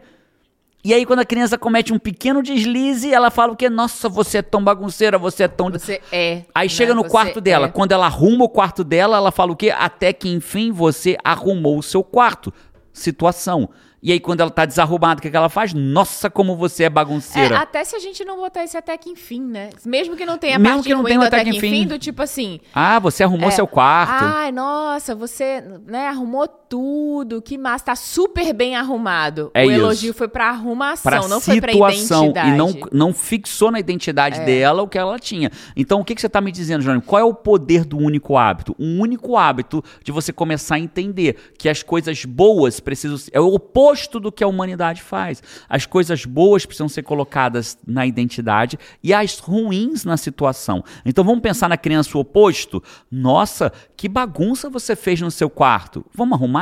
E 0.84 0.94
aí, 0.94 1.06
quando 1.06 1.20
a 1.20 1.26
criança 1.26 1.58
comete 1.58 1.92
um 1.92 2.00
pequeno 2.00 2.42
deslize, 2.42 3.14
ela 3.14 3.30
fala 3.30 3.52
o 3.52 3.56
quê? 3.56 3.70
Nossa, 3.70 4.08
você 4.08 4.38
é 4.38 4.42
tão 4.42 4.64
bagunceira, 4.64 5.18
você 5.18 5.44
é 5.44 5.48
tão. 5.48 5.70
Você 5.70 6.02
é. 6.12 6.44
Aí 6.56 6.68
né? 6.68 6.70
chega 6.70 6.94
no 6.94 7.04
você 7.04 7.10
quarto 7.10 7.42
dela. 7.42 7.68
É. 7.68 7.70
Quando 7.70 7.92
ela 7.92 8.06
arruma 8.06 8.46
o 8.46 8.50
quarto 8.50 8.84
dela, 8.84 9.18
ela 9.18 9.32
fala 9.32 9.52
o 9.52 9.56
quê? 9.58 9.72
Até 9.72 10.14
que 10.14 10.30
enfim 10.30 10.72
você 10.72 11.18
arrumou 11.24 11.78
o 11.78 11.84
seu 11.84 12.02
quarto. 12.02 12.54
Situação. 12.94 13.70
E 14.02 14.14
aí, 14.14 14.20
quando 14.20 14.40
ela 14.40 14.50
tá 14.50 14.66
desarrumada, 14.66 15.20
o 15.20 15.22
que, 15.22 15.30
que 15.30 15.36
ela 15.36 15.50
faz? 15.50 15.74
Nossa, 15.74 16.30
como 16.30 16.56
você 16.56 16.86
é 16.86 16.90
bagunceira. 16.90 17.56
É, 17.56 17.58
até 17.58 17.84
se 17.84 17.98
a 17.98 18.00
gente 18.00 18.24
não 18.24 18.38
botar 18.38 18.64
esse 18.64 18.78
até 18.78 18.98
que 18.98 19.10
enfim, 19.10 19.42
né? 19.42 19.72
Mesmo 19.86 20.16
que 20.16 20.26
não 20.26 20.38
tenha 20.38 20.58
Mesmo 20.58 20.76
parte 20.76 20.88
que 20.88 20.96
não 20.96 21.04
tenha 21.04 21.22
até 21.22 21.44
que 21.44 21.50
enfim, 21.50 21.86
do 21.86 22.00
tipo 22.00 22.22
assim. 22.22 22.62
Ah, 22.74 22.98
você 23.00 23.24
arrumou 23.24 23.50
é, 23.50 23.52
seu 23.52 23.68
quarto. 23.68 24.24
Ai, 24.24 24.54
nossa, 24.54 25.14
você 25.14 25.62
né, 25.86 26.08
arrumou 26.08 26.48
tudo, 26.70 27.42
que 27.42 27.58
massa, 27.58 27.86
tá 27.86 27.96
super 27.96 28.54
bem 28.54 28.76
arrumado. 28.76 29.52
É 29.54 29.66
o 29.66 29.72
isso. 29.72 29.80
elogio 29.82 30.14
foi 30.14 30.28
pra 30.28 30.50
arrumação, 30.50 31.12
pra 31.12 31.28
não 31.28 31.42
foi 31.42 31.60
pra 31.60 31.74
identidade. 31.74 32.50
E 32.50 32.52
não, 32.56 32.74
não 32.92 33.14
fixou 33.14 33.72
na 33.72 33.80
identidade 33.80 34.40
é. 34.40 34.46
dela 34.46 34.84
o 34.84 34.88
que 34.88 34.98
ela 34.98 35.18
tinha. 35.18 35.52
Então, 35.76 36.00
o 36.00 36.06
que, 36.06 36.16
que 36.16 36.22
você 36.22 36.30
tá 36.30 36.40
me 36.40 36.52
dizendo, 36.52 36.82
Jônio? 36.82 37.02
Qual 37.02 37.20
é 37.20 37.24
o 37.24 37.34
poder 37.34 37.84
do 37.84 37.98
único 37.98 38.38
hábito? 38.38 38.76
Um 38.80 39.02
único 39.02 39.36
hábito 39.36 39.84
de 40.04 40.12
você 40.12 40.32
começar 40.32 40.76
a 40.76 40.80
entender 40.80 41.54
que 41.58 41.68
as 41.68 41.82
coisas 41.82 42.24
boas 42.24 42.80
precisam. 42.80 43.18
É 43.32 43.40
o 43.40 43.54
oposto 43.54 43.90
oposto 43.90 44.20
do 44.20 44.32
que 44.32 44.44
a 44.44 44.48
humanidade 44.48 45.02
faz. 45.02 45.42
As 45.68 45.86
coisas 45.86 46.26
boas 46.26 46.66
precisam 46.66 46.90
ser 46.90 47.04
colocadas 47.04 47.78
na 47.88 48.06
identidade 48.06 48.78
e 49.04 49.14
as 49.14 49.40
ruins 49.40 50.04
na 50.04 50.18
situação. 50.18 50.84
Então 51.06 51.24
vamos 51.24 51.42
pensar 51.42 51.70
na 51.70 51.78
criança 51.78 52.18
o 52.18 52.22
oposto? 52.22 52.84
Nossa, 53.12 53.72
que 53.96 54.08
bagunça 54.08 54.70
você 54.70 54.96
fez 54.96 55.22
no 55.22 55.32
seu 55.32 55.50
quarto. 55.50 56.06
Vamos 56.14 56.38
arrumar? 56.38 56.59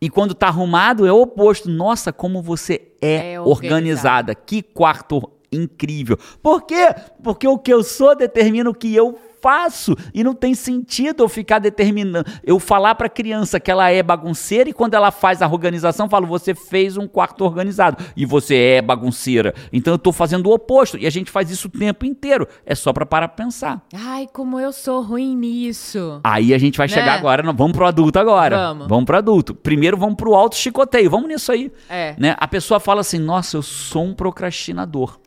E 0.00 0.10
quando 0.10 0.32
está 0.32 0.48
arrumado 0.48 1.06
é 1.06 1.12
o 1.12 1.22
oposto. 1.22 1.68
Nossa, 1.70 2.12
como 2.12 2.42
você 2.42 2.92
é, 3.00 3.34
é 3.34 3.40
organizada. 3.40 4.34
Que 4.34 4.62
quarto 4.62 5.30
incrível. 5.50 6.18
Por 6.42 6.62
quê? 6.62 6.94
Porque 7.22 7.46
o 7.46 7.58
que 7.58 7.72
eu 7.72 7.82
sou 7.82 8.14
determina 8.14 8.68
o 8.68 8.74
que 8.74 8.94
eu 8.94 9.18
faço 9.46 9.94
e 10.12 10.24
não 10.24 10.34
tem 10.34 10.54
sentido 10.54 11.22
eu 11.22 11.28
ficar 11.28 11.60
determinando, 11.60 12.28
eu 12.42 12.58
falar 12.58 12.96
para 12.96 13.06
a 13.06 13.10
criança 13.10 13.60
que 13.60 13.70
ela 13.70 13.88
é 13.88 14.02
bagunceira 14.02 14.68
e 14.68 14.72
quando 14.72 14.94
ela 14.94 15.12
faz 15.12 15.40
a 15.40 15.46
organização, 15.46 16.08
falo, 16.08 16.26
você 16.26 16.52
fez 16.52 16.96
um 16.96 17.06
quarto 17.06 17.44
organizado 17.44 18.02
e 18.16 18.26
você 18.26 18.56
é 18.56 18.82
bagunceira. 18.82 19.54
Então 19.72 19.92
eu 19.92 19.96
estou 19.96 20.12
fazendo 20.12 20.48
o 20.48 20.52
oposto 20.52 20.98
e 20.98 21.06
a 21.06 21.10
gente 21.10 21.30
faz 21.30 21.48
isso 21.48 21.68
o 21.68 21.70
tempo 21.70 22.04
inteiro. 22.04 22.48
É 22.64 22.74
só 22.74 22.92
para 22.92 23.06
parar 23.06 23.28
pra 23.28 23.44
pensar. 23.44 23.86
Ai, 23.94 24.26
como 24.32 24.58
eu 24.58 24.72
sou 24.72 25.00
ruim 25.00 25.36
nisso. 25.36 26.20
Aí 26.24 26.52
a 26.52 26.58
gente 26.58 26.76
vai 26.76 26.88
né? 26.88 26.94
chegar 26.94 27.14
agora, 27.14 27.40
não, 27.44 27.54
vamos 27.54 27.76
pro 27.76 27.86
adulto 27.86 28.18
agora. 28.18 28.56
Vamos. 28.56 28.88
Vamos 28.88 29.04
pro 29.04 29.16
adulto. 29.16 29.54
Primeiro 29.54 29.96
vamos 29.96 30.16
pro 30.16 30.34
alto 30.34 30.56
chicoteio. 30.56 31.08
Vamos 31.08 31.28
nisso 31.28 31.52
aí. 31.52 31.70
É. 31.88 32.16
Né? 32.18 32.34
A 32.36 32.48
pessoa 32.48 32.80
fala 32.80 33.02
assim: 33.02 33.20
"Nossa, 33.20 33.56
eu 33.56 33.62
sou 33.62 34.06
um 34.06 34.12
procrastinador". 34.12 35.20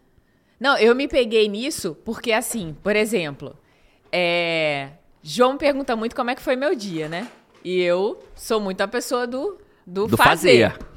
Não, 0.59 0.77
eu 0.77 0.93
me 0.93 1.07
peguei 1.07 1.47
nisso 1.47 1.95
porque 2.03 2.33
assim, 2.33 2.75
por 2.83 2.97
exemplo, 2.97 3.55
é, 4.11 4.89
João 5.21 5.57
pergunta 5.57 5.95
muito 5.95 6.15
como 6.15 6.29
é 6.29 6.35
que 6.35 6.41
foi 6.41 6.55
meu 6.55 6.75
dia, 6.75 7.07
né? 7.07 7.27
E 7.63 7.81
eu 7.81 8.19
sou 8.35 8.59
muito 8.59 8.81
a 8.81 8.87
pessoa 8.87 9.27
do, 9.27 9.57
do, 9.85 10.07
do 10.07 10.17
fazer. 10.17 10.71
fazer. 10.71 10.89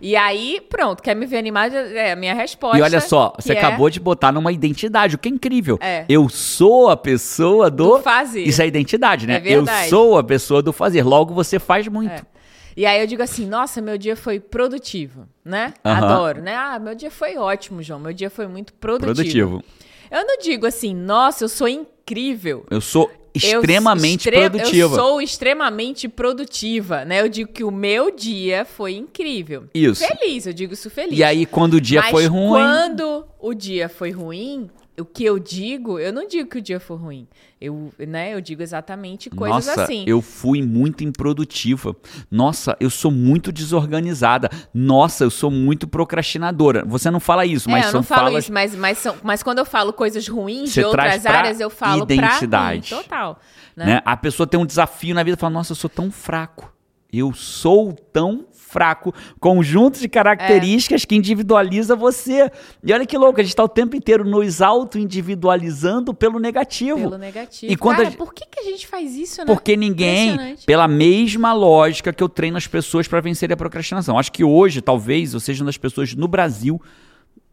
E 0.00 0.14
aí, 0.14 0.60
pronto, 0.68 1.02
quer 1.02 1.14
me 1.14 1.24
ver 1.26 1.38
animado? 1.38 1.74
É 1.74 2.12
a 2.12 2.16
minha 2.16 2.34
resposta. 2.34 2.78
E 2.78 2.82
olha 2.82 3.00
só, 3.00 3.32
você 3.38 3.54
é... 3.54 3.58
acabou 3.58 3.88
de 3.88 3.98
botar 3.98 4.30
numa 4.30 4.52
identidade, 4.52 5.14
o 5.14 5.18
que 5.18 5.28
é 5.28 5.32
incrível. 5.32 5.78
É. 5.80 6.04
Eu 6.08 6.28
sou 6.28 6.90
a 6.90 6.96
pessoa 6.96 7.70
do... 7.70 7.96
do 7.96 8.02
fazer. 8.02 8.42
Isso 8.42 8.60
é 8.60 8.66
identidade, 8.66 9.26
né? 9.26 9.42
É 9.44 9.52
eu 9.52 9.64
sou 9.88 10.18
a 10.18 10.24
pessoa 10.24 10.62
do 10.62 10.72
fazer. 10.72 11.02
Logo, 11.02 11.32
você 11.32 11.58
faz 11.58 11.88
muito. 11.88 12.12
É. 12.12 12.22
E 12.76 12.84
aí 12.84 13.00
eu 13.00 13.06
digo 13.06 13.22
assim, 13.22 13.46
nossa, 13.46 13.80
meu 13.80 13.96
dia 13.96 14.14
foi 14.14 14.38
produtivo, 14.38 15.26
né? 15.42 15.72
Uhum. 15.82 15.92
Adoro, 15.92 16.42
né? 16.42 16.54
Ah, 16.54 16.78
meu 16.78 16.94
dia 16.94 17.10
foi 17.10 17.38
ótimo, 17.38 17.82
João. 17.82 17.98
Meu 17.98 18.12
dia 18.12 18.28
foi 18.28 18.46
muito 18.46 18.74
produtivo. 18.74 19.14
Produtivo. 19.14 19.64
Eu 20.10 20.24
não 20.26 20.38
digo 20.38 20.66
assim, 20.66 20.94
nossa, 20.94 21.44
eu 21.44 21.48
sou 21.48 21.68
incrível. 21.68 22.64
Eu 22.70 22.80
sou 22.80 23.10
extremamente 23.34 24.28
extre- 24.28 24.48
produtiva. 24.50 24.94
Eu 24.94 24.98
sou 24.98 25.20
extremamente 25.20 26.08
produtiva, 26.08 27.04
né? 27.04 27.20
Eu 27.20 27.28
digo 27.28 27.52
que 27.52 27.64
o 27.64 27.70
meu 27.70 28.10
dia 28.14 28.64
foi 28.64 28.94
incrível. 28.94 29.64
Isso. 29.74 30.04
Feliz, 30.06 30.46
eu 30.46 30.52
digo 30.52 30.72
isso 30.72 30.88
feliz. 30.90 31.18
E 31.18 31.22
aí, 31.22 31.44
quando 31.46 31.74
o 31.74 31.80
dia 31.80 32.00
Mas 32.00 32.10
foi 32.10 32.26
ruim. 32.26 32.48
quando 32.48 33.26
o 33.38 33.52
dia 33.54 33.88
foi 33.88 34.10
ruim, 34.10 34.70
o 34.98 35.04
que 35.04 35.24
eu 35.24 35.38
digo, 35.38 35.98
eu 35.98 36.12
não 36.12 36.26
digo 36.26 36.48
que 36.48 36.58
o 36.58 36.62
dia 36.62 36.80
foi 36.80 36.96
ruim. 36.96 37.28
Eu, 37.58 37.90
né, 37.98 38.34
eu 38.34 38.40
digo 38.40 38.62
exatamente 38.62 39.30
coisas 39.30 39.66
Nossa, 39.66 39.84
assim. 39.84 40.04
eu 40.06 40.20
fui 40.20 40.62
muito 40.62 41.02
improdutiva. 41.02 41.96
Nossa, 42.30 42.76
eu 42.78 42.90
sou 42.90 43.10
muito 43.10 43.50
desorganizada. 43.50 44.50
Nossa, 44.74 45.24
eu 45.24 45.30
sou 45.30 45.50
muito 45.50 45.88
procrastinadora. 45.88 46.84
Você 46.84 47.10
não 47.10 47.18
fala 47.18 47.46
isso, 47.46 47.70
mas 47.70 47.84
é, 47.84 47.88
eu 47.88 47.92
são 47.92 48.00
não 48.00 48.04
falo 48.04 48.26
falas 48.26 48.44
isso, 48.44 48.52
mas, 48.52 48.74
mas, 48.74 48.98
são, 48.98 49.16
mas 49.22 49.42
quando 49.42 49.58
eu 49.58 49.64
falo 49.64 49.90
coisas 49.94 50.28
ruins 50.28 50.70
Você 50.70 50.80
de 50.80 50.86
outras 50.86 51.24
áreas, 51.24 51.58
eu 51.58 51.70
falo 51.70 52.02
identidade. 52.02 52.88
pra 52.88 52.96
mim, 52.98 53.02
total. 53.02 53.40
Né? 53.74 53.86
né? 53.86 54.02
A 54.04 54.16
pessoa 54.18 54.46
tem 54.46 54.60
um 54.60 54.66
desafio 54.66 55.14
na 55.14 55.22
vida 55.22 55.38
e 55.38 55.40
fala: 55.40 55.54
Nossa, 55.54 55.72
eu 55.72 55.76
sou 55.76 55.88
tão 55.88 56.10
fraco. 56.10 56.70
Eu 57.10 57.32
sou 57.32 57.94
tão 57.94 58.44
fraco. 58.68 59.14
Conjunto 59.38 59.98
de 59.98 60.08
características 60.08 61.04
que 61.04 61.14
individualiza 61.14 61.94
você. 61.94 62.50
E 62.82 62.92
olha 62.92 63.06
que 63.06 63.16
louco, 63.16 63.40
a 63.40 63.42
gente 63.42 63.52
está 63.52 63.62
o 63.64 63.68
tempo 63.68 63.96
inteiro 63.96 64.24
nos 64.24 64.60
auto-individualizando 64.60 66.12
pelo 66.12 66.38
negativo. 66.38 66.98
Pelo 66.98 67.18
negativo. 67.18 67.72
E 67.72 67.76
quando 67.76 67.96
Cara, 67.96 68.08
gente- 68.10 68.18
por 68.18 68.34
que, 68.34 68.44
que 68.46 68.60
a 68.60 68.64
gente 68.64 68.86
faz 68.86 69.14
isso, 69.14 69.40
né? 69.40 69.46
Porque 69.46 69.76
ninguém, 69.76 70.56
pela 70.66 70.88
mesma 70.88 71.52
lógica 71.52 72.12
que 72.12 72.22
eu 72.22 72.28
treino 72.28 72.56
as 72.56 72.66
pessoas 72.66 73.06
para 73.08 73.20
vencer 73.20 73.50
a 73.52 73.56
procrastinação. 73.56 74.18
Acho 74.18 74.32
que 74.32 74.44
hoje, 74.44 74.80
talvez, 74.80 75.32
eu 75.34 75.40
seja 75.40 75.62
uma 75.62 75.66
das 75.66 75.78
pessoas 75.78 76.14
no 76.14 76.28
Brasil, 76.28 76.80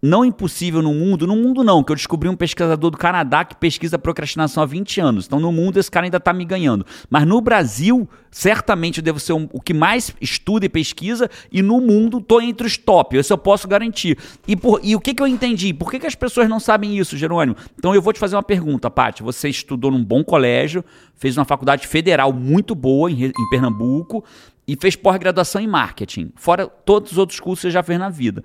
não 0.05 0.25
impossível 0.25 0.81
no 0.81 0.93
mundo, 0.93 1.25
no 1.25 1.33
mundo 1.37 1.63
não, 1.63 1.81
que 1.81 1.89
eu 1.89 1.95
descobri 1.95 2.27
um 2.27 2.35
pesquisador 2.35 2.91
do 2.91 2.97
Canadá 2.97 3.45
que 3.45 3.55
pesquisa 3.55 3.97
procrastinação 3.97 4.61
há 4.61 4.65
20 4.65 4.99
anos. 4.99 5.25
Então, 5.25 5.39
no 5.39 5.49
mundo, 5.49 5.79
esse 5.79 5.89
cara 5.89 6.05
ainda 6.05 6.17
está 6.17 6.33
me 6.33 6.43
ganhando. 6.43 6.85
Mas 7.09 7.25
no 7.25 7.39
Brasil, 7.39 8.05
certamente 8.29 8.97
eu 8.97 9.03
devo 9.03 9.17
ser 9.17 9.31
um- 9.31 9.47
o 9.53 9.61
que 9.61 9.73
mais 9.73 10.13
estuda 10.19 10.65
e 10.65 10.69
pesquisa, 10.69 11.29
e 11.49 11.61
no 11.61 11.79
mundo 11.79 12.19
tô 12.19 12.41
entre 12.41 12.67
os 12.67 12.77
top. 12.77 13.17
Isso 13.17 13.31
eu 13.31 13.37
posso 13.37 13.65
garantir. 13.65 14.17
E, 14.45 14.57
por- 14.57 14.81
e 14.83 14.93
o 14.93 14.99
que, 14.99 15.13
que 15.13 15.23
eu 15.23 15.27
entendi? 15.27 15.73
Por 15.73 15.89
que, 15.89 15.97
que 15.99 16.07
as 16.07 16.15
pessoas 16.15 16.49
não 16.49 16.59
sabem 16.59 16.97
isso, 16.97 17.15
Jerônimo? 17.15 17.55
Então 17.79 17.95
eu 17.95 18.01
vou 18.01 18.11
te 18.11 18.19
fazer 18.19 18.35
uma 18.35 18.43
pergunta, 18.43 18.91
Paty. 18.91 19.23
Você 19.23 19.47
estudou 19.47 19.89
num 19.89 20.03
bom 20.03 20.21
colégio, 20.21 20.83
fez 21.15 21.37
uma 21.37 21.45
faculdade 21.45 21.87
federal 21.87 22.33
muito 22.33 22.75
boa 22.75 23.09
em, 23.09 23.23
em 23.27 23.49
Pernambuco 23.49 24.23
e 24.67 24.75
fez 24.79 24.95
pós-graduação 24.97 25.61
em 25.61 25.67
marketing. 25.67 26.31
Fora 26.35 26.67
todos 26.67 27.13
os 27.13 27.17
outros 27.17 27.39
cursos 27.39 27.61
que 27.61 27.67
você 27.67 27.71
já 27.71 27.83
fez 27.83 27.97
na 27.97 28.09
vida. 28.09 28.43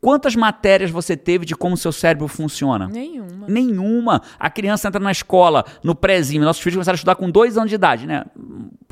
Quantas 0.00 0.36
matérias 0.36 0.90
você 0.90 1.16
teve 1.16 1.44
de 1.44 1.56
como 1.56 1.76
seu 1.76 1.90
cérebro 1.90 2.28
funciona? 2.28 2.86
Nenhuma. 2.86 3.46
Nenhuma. 3.48 4.22
A 4.38 4.50
criança 4.50 4.88
entra 4.88 5.00
na 5.00 5.10
escola, 5.10 5.64
no 5.82 5.94
prézinho. 5.94 6.44
Nossos 6.44 6.62
filhos 6.62 6.76
começaram 6.76 6.94
a 6.94 6.96
estudar 6.96 7.14
com 7.16 7.30
dois 7.30 7.56
anos 7.56 7.70
de 7.70 7.74
idade, 7.74 8.06
né? 8.06 8.24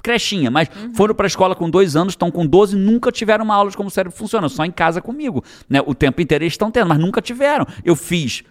Crechinha, 0.03 0.51
mas 0.51 0.69
foram 0.95 1.15
para 1.15 1.25
a 1.25 1.29
escola 1.29 1.55
com 1.55 1.71
dois 1.71 1.97
anos, 1.97 2.13
estão 2.13 2.31
com 2.31 2.47
12, 2.47 2.77
nunca 2.77 3.11
tiveram 3.11 3.43
uma 3.45 3.55
aula 3.55 3.71
de 3.71 3.77
como 3.77 3.89
o 3.89 3.91
cérebro 3.91 4.17
funciona, 4.17 4.51
só 4.51 4.63
em 4.65 4.71
casa 4.71 5.01
comigo. 5.01 5.43
Né? 5.67 5.81
O 5.87 5.95
tempo 5.95 6.21
inteiro 6.21 6.45
eles 6.45 6.53
estão 6.53 6.71
tendo, 6.71 6.89
mas 6.89 6.99
nunca 6.99 7.23
tiveram. 7.23 7.67
Eu 7.83 7.97
fiz, 7.97 8.45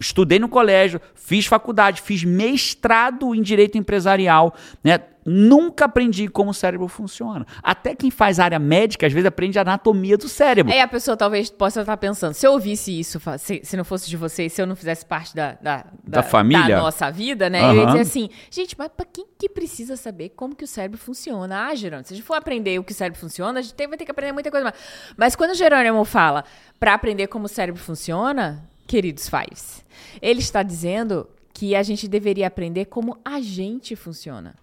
estudei 0.00 0.38
no 0.38 0.48
colégio, 0.48 0.98
fiz 1.14 1.44
faculdade, 1.44 2.00
fiz 2.00 2.24
mestrado 2.24 3.34
em 3.34 3.42
direito 3.42 3.76
empresarial, 3.76 4.54
né? 4.82 5.00
Nunca 5.28 5.86
aprendi 5.86 6.28
como 6.28 6.50
o 6.50 6.54
cérebro 6.54 6.86
funciona. 6.86 7.44
Até 7.60 7.96
quem 7.96 8.12
faz 8.12 8.38
área 8.38 8.60
médica, 8.60 9.06
às 9.06 9.12
vezes, 9.12 9.26
aprende 9.26 9.58
a 9.58 9.62
anatomia 9.62 10.16
do 10.16 10.28
cérebro. 10.28 10.72
Aí 10.72 10.80
a 10.80 10.86
pessoa 10.86 11.16
talvez 11.16 11.50
possa 11.50 11.80
estar 11.80 11.96
pensando, 11.96 12.32
se 12.32 12.46
eu 12.46 12.52
ouvisse 12.52 12.96
isso, 12.98 13.20
se, 13.38 13.60
se 13.64 13.76
não 13.76 13.84
fosse 13.84 14.08
de 14.08 14.16
vocês, 14.16 14.52
se 14.52 14.62
eu 14.62 14.66
não 14.66 14.76
fizesse 14.76 15.04
parte 15.04 15.34
da, 15.34 15.58
da, 15.60 15.84
Da 16.04 16.22
família? 16.22 16.76
da 16.76 16.82
nossa 16.82 17.10
vida, 17.10 17.50
né? 17.50 17.60
Eu 17.62 17.74
ia 17.74 17.86
dizer 17.86 18.00
assim, 18.00 18.30
gente, 18.50 18.76
mas 18.78 18.88
pra 18.96 19.04
quem 19.04 19.26
que 19.36 19.48
precisa 19.48 19.96
saber 19.96 20.28
como 20.30 20.54
que 20.54 20.62
o 20.64 20.66
cérebro 20.66 20.98
funciona? 20.98 21.66
Ah, 21.66 21.74
Jerônimo, 21.74 22.06
se 22.06 22.14
a 22.14 22.16
gente 22.16 22.24
for 22.24 22.34
aprender 22.34 22.78
o 22.78 22.84
que 22.84 22.92
o 22.92 22.94
cérebro 22.94 23.18
funciona, 23.18 23.58
a 23.58 23.62
gente 23.62 23.74
vai 23.76 23.98
ter 23.98 24.04
que 24.04 24.10
aprender 24.10 24.32
muita 24.32 24.50
coisa 24.50 24.64
mais. 24.64 24.76
Mas 25.16 25.34
quando 25.34 25.50
o 25.50 25.54
Jerônimo 25.54 26.04
fala 26.04 26.44
pra 26.78 26.94
aprender 26.94 27.26
como 27.26 27.46
o 27.46 27.48
cérebro 27.48 27.80
funciona, 27.82 28.62
queridos 28.86 29.28
Fives, 29.28 29.84
ele 30.22 30.40
está 30.40 30.62
dizendo 30.62 31.28
que 31.52 31.74
a 31.74 31.82
gente 31.82 32.06
deveria 32.06 32.46
aprender 32.46 32.84
como 32.84 33.18
a 33.24 33.40
gente 33.40 33.96
funciona. 33.96 34.54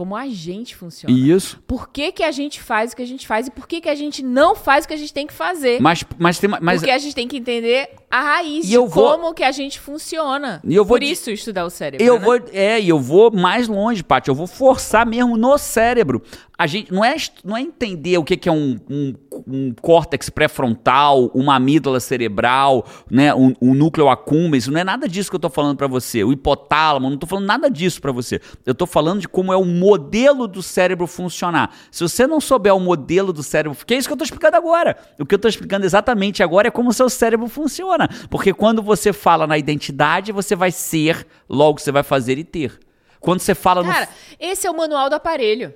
Como 0.00 0.16
a 0.16 0.26
gente 0.28 0.74
funciona. 0.74 1.14
Isso. 1.14 1.62
Por 1.66 1.90
que, 1.90 2.10
que 2.10 2.22
a 2.22 2.30
gente 2.30 2.58
faz 2.58 2.92
o 2.92 2.96
que 2.96 3.02
a 3.02 3.06
gente 3.06 3.26
faz 3.26 3.48
e 3.48 3.50
por 3.50 3.68
que, 3.68 3.82
que 3.82 3.88
a 3.90 3.94
gente 3.94 4.22
não 4.22 4.56
faz 4.56 4.86
o 4.86 4.88
que 4.88 4.94
a 4.94 4.96
gente 4.96 5.12
tem 5.12 5.26
que 5.26 5.34
fazer? 5.34 5.78
Mas, 5.78 6.02
mas 6.18 6.38
tem 6.38 6.48
mas 6.48 6.80
Porque 6.80 6.90
a 6.90 6.96
gente 6.96 7.14
tem 7.14 7.28
que 7.28 7.36
entender 7.36 7.90
a 8.10 8.22
raiz 8.22 8.64
E 8.64 8.68
de 8.68 8.74
eu 8.74 8.88
vou- 8.88 9.10
como 9.12 9.34
que 9.34 9.44
a 9.44 9.52
gente 9.52 9.78
funciona. 9.78 10.62
E 10.64 10.74
eu 10.74 10.86
vou 10.86 10.96
Por 10.96 11.02
isso 11.02 11.30
estudar 11.30 11.66
o 11.66 11.70
cérebro. 11.70 12.04
Eu 12.04 12.18
né? 12.18 12.24
vou, 12.24 12.40
é, 12.50 12.80
e 12.80 12.88
eu 12.88 12.98
vou 12.98 13.30
mais 13.30 13.68
longe, 13.68 14.02
Paty. 14.02 14.30
Eu 14.30 14.34
vou 14.34 14.46
forçar 14.46 15.04
mesmo 15.04 15.36
no 15.36 15.58
cérebro. 15.58 16.22
A 16.58 16.66
gente 16.66 16.92
não 16.92 17.02
é, 17.02 17.14
não 17.42 17.56
é 17.56 17.62
entender 17.62 18.18
o 18.18 18.24
que, 18.24 18.36
que 18.36 18.46
é 18.48 18.52
um, 18.52 18.76
um, 18.90 19.14
um 19.46 19.74
córtex 19.80 20.28
pré-frontal, 20.28 21.30
uma 21.32 21.54
amígdala 21.54 22.00
cerebral, 22.00 22.84
né, 23.10 23.34
um, 23.34 23.54
um 23.62 23.72
núcleo 23.72 24.10
accumbens. 24.10 24.66
Não 24.66 24.78
é 24.78 24.84
nada 24.84 25.08
disso 25.08 25.30
que 25.30 25.36
eu 25.36 25.40
tô 25.40 25.48
falando 25.48 25.76
pra 25.76 25.86
você. 25.86 26.22
O 26.22 26.32
hipotálamo, 26.32 27.08
não 27.08 27.16
tô 27.16 27.26
falando 27.26 27.46
nada 27.46 27.70
disso 27.70 28.00
pra 28.02 28.12
você. 28.12 28.40
Eu 28.66 28.74
tô 28.74 28.86
falando 28.86 29.20
de 29.20 29.28
como 29.28 29.52
é 29.54 29.56
o 29.56 29.64
modelo 29.90 30.46
do 30.46 30.62
cérebro 30.62 31.06
funcionar. 31.06 31.74
Se 31.90 32.02
você 32.02 32.26
não 32.26 32.40
souber 32.40 32.74
o 32.74 32.80
modelo 32.80 33.32
do 33.32 33.42
cérebro, 33.42 33.76
que 33.84 33.94
é 33.94 33.96
isso 33.96 34.08
que 34.08 34.12
eu 34.12 34.16
tô 34.16 34.24
explicando 34.24 34.56
agora. 34.56 34.96
O 35.18 35.26
que 35.26 35.34
eu 35.34 35.38
tô 35.38 35.48
explicando 35.48 35.84
exatamente 35.84 36.42
agora 36.42 36.68
é 36.68 36.70
como 36.70 36.90
o 36.90 36.92
seu 36.92 37.10
cérebro 37.10 37.48
funciona. 37.48 38.08
Porque 38.28 38.52
quando 38.52 38.82
você 38.82 39.12
fala 39.12 39.46
na 39.46 39.58
identidade, 39.58 40.32
você 40.32 40.54
vai 40.54 40.70
ser, 40.70 41.26
logo 41.48 41.80
você 41.80 41.90
vai 41.90 42.02
fazer 42.02 42.38
e 42.38 42.44
ter. 42.44 42.78
Quando 43.18 43.40
você 43.40 43.54
fala 43.54 43.84
Cara, 43.84 44.06
no. 44.06 44.12
esse 44.38 44.66
é 44.66 44.70
o 44.70 44.76
manual 44.76 45.10
do 45.10 45.16
aparelho. 45.16 45.74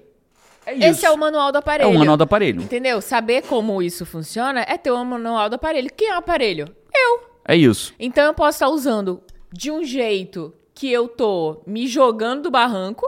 É 0.66 0.88
Esse 0.88 1.04
é 1.04 1.10
o 1.10 1.18
manual 1.18 1.52
do 1.52 1.58
aparelho. 1.58 1.90
É 1.90 1.94
o 1.94 1.98
manual 1.98 2.16
do 2.16 2.24
aparelho. 2.24 2.62
Entendeu? 2.62 2.98
Saber 3.02 3.42
como 3.42 3.82
isso 3.82 4.06
funciona 4.06 4.64
é 4.66 4.78
ter 4.78 4.90
o 4.90 5.04
manual 5.04 5.50
do 5.50 5.56
aparelho. 5.56 5.90
Quem 5.94 6.08
é 6.08 6.14
o 6.14 6.18
aparelho? 6.18 6.74
Eu. 6.94 7.20
É 7.46 7.54
isso. 7.54 7.92
Então 7.98 8.24
eu 8.24 8.32
posso 8.32 8.56
estar 8.56 8.68
usando 8.68 9.20
de 9.52 9.70
um 9.70 9.84
jeito 9.84 10.54
que 10.74 10.90
eu 10.90 11.06
tô 11.06 11.62
me 11.66 11.86
jogando 11.86 12.44
do 12.44 12.50
barranco, 12.50 13.06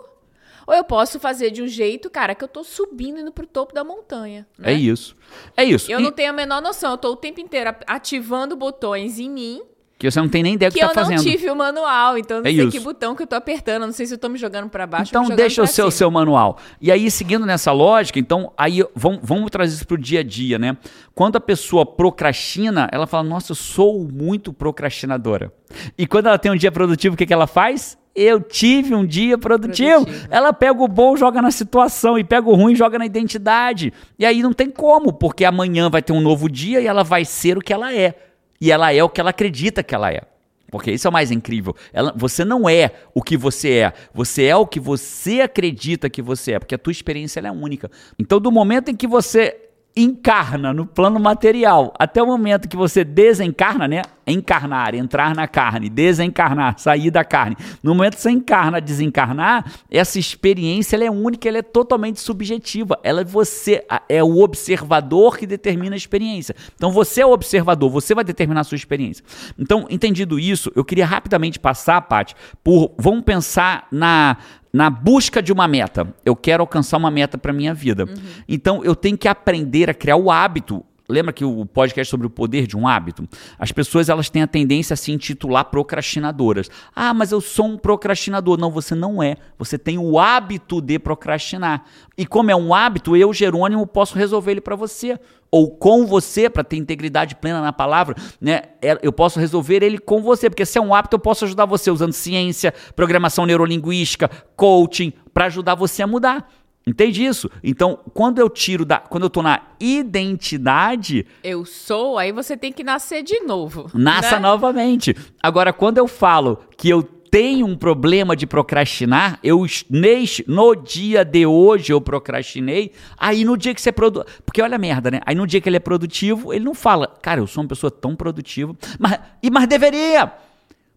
ou 0.66 0.74
eu 0.74 0.82
posso 0.84 1.20
fazer 1.20 1.50
de 1.50 1.62
um 1.62 1.68
jeito, 1.68 2.10
cara, 2.10 2.34
que 2.34 2.42
eu 2.42 2.48
tô 2.48 2.64
subindo 2.64 3.20
indo 3.20 3.30
pro 3.32 3.46
topo 3.46 3.72
da 3.74 3.84
montanha. 3.84 4.46
né? 4.58 4.72
É 4.72 4.74
isso. 4.74 5.14
É 5.56 5.64
isso. 5.64 5.90
Eu 5.90 6.00
E 6.00 6.02
não 6.02 6.10
tenho 6.12 6.30
a 6.30 6.32
menor 6.32 6.60
noção. 6.60 6.90
Eu 6.92 6.98
tô 6.98 7.12
o 7.12 7.16
tempo 7.16 7.40
inteiro 7.40 7.74
ativando 7.86 8.56
botões 8.56 9.18
em 9.18 9.30
mim 9.30 9.62
Que 9.98 10.10
você 10.10 10.20
não 10.20 10.28
tem 10.28 10.42
nem 10.42 10.54
ideia 10.54 10.68
do 10.70 10.74
que 10.74 10.78
que 10.80 10.84
eu 10.84 10.88
tá 10.92 11.00
não 11.00 11.08
fazendo. 11.10 11.22
tive 11.22 11.48
o 11.50 11.56
manual. 11.56 12.18
Então 12.18 12.38
eu 12.38 12.42
não 12.42 12.50
É 12.50 12.54
sei 12.54 12.64
isso. 12.64 12.70
que 12.72 12.80
botão 12.80 13.14
que 13.16 13.22
eu 13.22 13.26
tô 13.26 13.34
apertando. 13.36 13.82
eu 13.82 13.86
Não 13.86 13.94
sei 13.94 14.04
se 14.06 14.12
eu 14.14 14.18
tô 14.18 14.28
me 14.28 14.36
jogando 14.38 14.68
pra 14.68 14.86
baixo 14.86 15.10
ou 15.16 15.22
Então 15.24 15.34
deixa 15.36 15.62
o 15.62 15.66
seu, 15.66 15.90
seu 15.90 16.10
manual. 16.10 16.58
E 16.80 16.90
aí, 16.92 17.10
seguindo 17.10 17.46
nessa 17.46 17.72
lógica, 17.72 18.18
então, 18.18 18.52
aí 18.58 18.84
vamos, 18.94 19.20
vamos 19.22 19.50
trazer 19.50 19.74
isso 19.74 19.86
pro 19.86 19.96
dia 19.96 20.20
a 20.20 20.22
dia, 20.22 20.58
né? 20.58 20.76
Quando 21.14 21.36
a 21.36 21.40
pessoa 21.40 21.86
procrastina, 21.86 22.88
ela 22.92 23.06
fala, 23.06 23.22
nossa, 23.24 23.52
eu 23.52 23.56
sou 23.56 24.06
muito 24.06 24.52
procrastinadora. 24.52 25.52
E 25.96 26.06
quando 26.06 26.26
ela 26.26 26.38
tem 26.38 26.50
um 26.52 26.56
dia 26.56 26.70
produtivo, 26.72 27.14
o 27.14 27.16
que, 27.18 27.24
que 27.26 27.32
ela 27.32 27.46
faz? 27.46 27.96
Eu 28.16 28.40
tive 28.40 28.94
um 28.94 29.04
dia 29.04 29.36
produtivo. 29.36 30.04
Produtivo. 30.06 30.28
Ela 30.30 30.52
pega 30.52 30.82
o 30.82 30.88
bom, 30.88 31.16
joga 31.16 31.42
na 31.42 31.50
situação, 31.50 32.18
e 32.18 32.24
pega 32.24 32.48
o 32.48 32.54
ruim, 32.54 32.74
joga 32.74 32.98
na 32.98 33.04
identidade. 33.04 33.92
E 34.18 34.24
aí 34.24 34.42
não 34.42 34.54
tem 34.54 34.70
como, 34.70 35.12
porque 35.12 35.44
amanhã 35.44 35.90
vai 35.90 36.00
ter 36.02 36.14
um 36.14 36.20
novo 36.20 36.48
dia 36.48 36.80
e 36.80 36.86
ela 36.86 37.04
vai 37.04 37.24
ser 37.26 37.58
o 37.58 37.60
que 37.60 37.72
ela 37.72 37.94
é. 37.94 38.14
E 38.58 38.72
ela 38.72 38.90
é 38.92 39.04
o 39.04 39.08
que 39.10 39.20
ela 39.20 39.30
acredita 39.30 39.82
que 39.82 39.94
ela 39.94 40.10
é. 40.10 40.22
Porque 40.70 40.90
isso 40.90 41.06
é 41.06 41.10
o 41.10 41.12
mais 41.12 41.30
incrível. 41.30 41.76
Ela- 41.92 42.12
você 42.16 42.44
não 42.44 42.68
é 42.68 42.90
o 43.14 43.22
que 43.22 43.36
você 43.36 43.70
é. 43.70 43.92
Você 44.14 44.44
é 44.44 44.56
o 44.56 44.66
que 44.66 44.80
você 44.80 45.42
acredita 45.42 46.08
que 46.10 46.22
você 46.22 46.52
é. 46.52 46.58
Porque 46.58 46.74
a 46.74 46.78
tua 46.78 46.90
experiência 46.90 47.38
é 47.40 47.50
única. 47.52 47.90
Então, 48.18 48.40
do 48.40 48.50
momento 48.50 48.90
em 48.90 48.96
que 48.96 49.06
você 49.06 49.56
encarna 49.96 50.74
no 50.74 50.84
plano 50.84 51.18
material, 51.18 51.94
até 51.98 52.22
o 52.22 52.26
momento 52.26 52.68
que 52.68 52.76
você 52.76 53.02
desencarna, 53.02 53.88
né? 53.88 54.02
Encarnar, 54.26 54.94
entrar 54.94 55.34
na 55.34 55.48
carne, 55.48 55.88
desencarnar, 55.88 56.78
sair 56.78 57.10
da 57.10 57.24
carne. 57.24 57.56
No 57.82 57.94
momento 57.94 58.16
que 58.16 58.20
você 58.20 58.30
encarna, 58.30 58.80
desencarnar, 58.80 59.64
essa 59.90 60.18
experiência 60.18 60.96
ela 60.96 61.04
é 61.04 61.10
única, 61.10 61.48
ela 61.48 61.58
é 61.58 61.62
totalmente 61.62 62.20
subjetiva. 62.20 62.98
Ela 63.02 63.22
é 63.22 63.24
você, 63.24 63.86
é 64.08 64.22
o 64.22 64.40
observador 64.40 65.38
que 65.38 65.46
determina 65.46 65.94
a 65.94 65.96
experiência. 65.96 66.54
Então 66.74 66.90
você 66.90 67.22
é 67.22 67.26
o 67.26 67.30
observador, 67.30 67.88
você 67.88 68.14
vai 68.14 68.24
determinar 68.24 68.62
a 68.62 68.64
sua 68.64 68.76
experiência. 68.76 69.24
Então, 69.56 69.86
entendido 69.88 70.38
isso, 70.38 70.70
eu 70.74 70.84
queria 70.84 71.06
rapidamente 71.06 71.58
passar, 71.58 72.02
Paty, 72.02 72.34
por 72.62 72.92
vamos 72.98 73.24
pensar 73.24 73.86
na 73.90 74.36
na 74.76 74.90
busca 74.90 75.42
de 75.42 75.54
uma 75.54 75.66
meta. 75.66 76.06
Eu 76.22 76.36
quero 76.36 76.62
alcançar 76.62 76.98
uma 76.98 77.10
meta 77.10 77.38
para 77.38 77.50
minha 77.50 77.72
vida. 77.72 78.04
Então 78.46 78.84
eu 78.84 78.94
tenho 78.94 79.16
que 79.16 79.26
aprender 79.26 79.88
a 79.88 79.94
criar 79.94 80.16
o 80.16 80.30
hábito 80.30 80.84
lembra 81.08 81.32
que 81.32 81.44
o 81.44 81.64
podcast 81.64 82.10
sobre 82.10 82.26
o 82.26 82.30
poder 82.30 82.66
de 82.66 82.76
um 82.76 82.86
hábito? 82.86 83.28
As 83.58 83.72
pessoas 83.72 84.08
elas 84.08 84.30
têm 84.30 84.42
a 84.42 84.46
tendência 84.46 84.94
a 84.94 84.96
se 84.96 85.12
intitular 85.12 85.64
procrastinadoras. 85.66 86.70
Ah, 86.94 87.14
mas 87.14 87.32
eu 87.32 87.40
sou 87.40 87.66
um 87.66 87.78
procrastinador. 87.78 88.58
Não, 88.58 88.70
você 88.70 88.94
não 88.94 89.22
é. 89.22 89.36
Você 89.58 89.78
tem 89.78 89.98
o 89.98 90.18
hábito 90.18 90.80
de 90.80 90.98
procrastinar. 90.98 91.84
E 92.16 92.26
como 92.26 92.50
é 92.50 92.56
um 92.56 92.74
hábito, 92.74 93.16
eu, 93.16 93.32
Jerônimo, 93.32 93.86
posso 93.86 94.16
resolver 94.16 94.52
ele 94.52 94.60
para 94.60 94.76
você 94.76 95.18
ou 95.50 95.70
com 95.70 96.06
você, 96.06 96.50
para 96.50 96.64
ter 96.64 96.76
integridade 96.76 97.36
plena 97.36 97.62
na 97.62 97.72
palavra, 97.72 98.16
né? 98.40 98.62
É, 98.82 98.98
eu 99.02 99.12
posso 99.12 99.38
resolver 99.38 99.82
ele 99.82 99.98
com 99.98 100.20
você, 100.20 100.50
porque 100.50 100.66
se 100.66 100.76
é 100.76 100.80
um 100.80 100.94
hábito, 100.94 101.16
eu 101.16 101.20
posso 101.20 101.44
ajudar 101.44 101.64
você 101.66 101.90
usando 101.90 102.12
ciência, 102.12 102.74
programação 102.94 103.46
neurolinguística, 103.46 104.28
coaching, 104.56 105.12
para 105.32 105.46
ajudar 105.46 105.74
você 105.74 106.02
a 106.02 106.06
mudar. 106.06 106.50
Entende 106.88 107.24
isso? 107.24 107.50
Então, 107.64 107.98
quando 108.14 108.38
eu 108.38 108.48
tiro 108.48 108.84
da. 108.84 108.98
Quando 108.98 109.24
eu 109.24 109.30
tô 109.30 109.42
na 109.42 109.60
identidade. 109.80 111.26
Eu 111.42 111.64
sou, 111.64 112.16
aí 112.16 112.30
você 112.30 112.56
tem 112.56 112.72
que 112.72 112.84
nascer 112.84 113.24
de 113.24 113.40
novo. 113.40 113.90
Nasça 113.92 114.36
né? 114.36 114.42
novamente. 114.42 115.16
Agora, 115.42 115.72
quando 115.72 115.98
eu 115.98 116.06
falo 116.06 116.60
que 116.76 116.88
eu 116.88 117.02
tenho 117.02 117.66
um 117.66 117.76
problema 117.76 118.36
de 118.36 118.46
procrastinar, 118.46 119.40
eu 119.42 119.66
neste, 119.90 120.44
no 120.48 120.76
dia 120.76 121.24
de 121.24 121.44
hoje 121.44 121.92
eu 121.92 122.00
procrastinei, 122.00 122.92
aí 123.18 123.44
no 123.44 123.56
dia 123.56 123.74
que 123.74 123.80
você 123.80 123.88
é 123.88 123.92
produtivo. 123.92 124.40
Porque 124.44 124.62
olha 124.62 124.76
a 124.76 124.78
merda, 124.78 125.10
né? 125.10 125.20
Aí 125.26 125.34
no 125.34 125.44
dia 125.44 125.60
que 125.60 125.68
ele 125.68 125.78
é 125.78 125.80
produtivo, 125.80 126.54
ele 126.54 126.64
não 126.64 126.72
fala, 126.72 127.08
cara, 127.20 127.40
eu 127.40 127.48
sou 127.48 127.64
uma 127.64 127.68
pessoa 127.68 127.90
tão 127.90 128.14
produtiva, 128.14 128.76
mas, 128.96 129.18
e, 129.42 129.50
mas 129.50 129.66
deveria. 129.66 130.32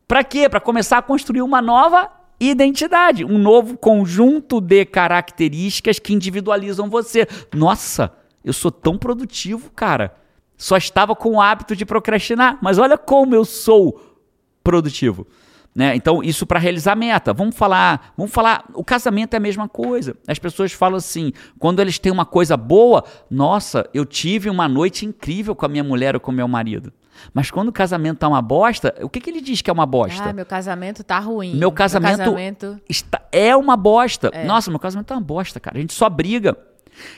Pra 0.08 0.24
quê? 0.24 0.48
Pra 0.48 0.60
começar 0.60 1.00
a 1.00 1.02
construir 1.02 1.42
uma 1.42 1.64
nova 1.64 2.19
identidade, 2.40 3.26
um 3.26 3.38
novo 3.38 3.78
conjunto 3.78 4.62
de 4.62 4.86
características 4.86 6.00
que 6.00 6.14
individualizam 6.14 6.90
você. 6.90 7.28
Nossa, 7.54 8.14
eu 8.44 8.54
sou 8.54 8.72
tão 8.72 8.98
produtivo, 8.98 9.72
cara. 9.72 10.16
Só 10.58 10.78
estava 10.78 11.16
com 11.16 11.32
o 11.32 11.42
hábito 11.42 11.76
de 11.76 11.86
procrastinar, 11.86 12.58
mas 12.62 12.78
olha 12.78 12.98
como 12.98 13.36
eu 13.36 13.46
sou 13.46 14.18
produtivo. 14.64 15.28
Né? 15.74 15.96
Então, 15.96 16.22
isso 16.24 16.46
para 16.46 16.60
realizar 16.60 16.96
meta. 16.96 17.34
Vamos 17.34 17.56
falar, 17.56 18.14
vamos 18.18 18.34
falar, 18.34 18.66
o 18.74 18.84
casamento 18.84 19.34
é 19.34 19.38
a 19.38 19.40
mesma 19.40 19.70
coisa. 19.70 20.16
As 20.28 20.40
pessoas 20.40 20.74
falam 20.74 20.98
assim, 20.98 21.32
quando 21.58 21.80
eles 21.80 22.00
têm 22.00 22.12
uma 22.12 22.26
coisa 22.26 22.58
boa, 22.58 23.04
nossa, 23.30 23.90
eu 23.94 24.06
tive 24.06 24.50
uma 24.50 24.68
noite 24.68 25.06
incrível 25.06 25.56
com 25.56 25.66
a 25.66 25.70
minha 25.70 25.84
mulher 25.84 26.16
ou 26.16 26.22
com 26.22 26.32
o 26.32 26.36
meu 26.36 26.48
marido. 26.48 26.92
Mas 27.34 27.52
quando 27.52 27.70
o 27.70 27.72
casamento 27.72 28.20
tá 28.20 28.28
uma 28.28 28.42
bosta, 28.42 28.94
o 29.02 29.10
que, 29.10 29.20
que 29.20 29.30
ele 29.30 29.42
diz 29.42 29.62
que 29.62 29.70
é 29.70 29.74
uma 29.74 29.86
bosta? 29.86 30.30
Ah, 30.30 30.34
meu 30.34 30.46
casamento 30.46 31.04
tá 31.04 31.20
ruim. 31.20 31.56
Meu 31.56 31.72
casamento, 31.72 32.18
meu 32.18 32.26
casamento... 32.26 32.82
Está, 32.88 33.22
é 33.32 33.56
uma 33.56 33.76
bosta. 33.76 34.30
É. 34.34 34.46
Nossa, 34.46 34.70
meu 34.70 34.80
casamento 34.80 35.08
tá 35.08 35.16
uma 35.16 35.22
bosta, 35.22 35.60
cara. 35.60 35.78
A 35.78 35.82
gente 35.82 35.94
só 35.94 36.10
briga. 36.10 36.58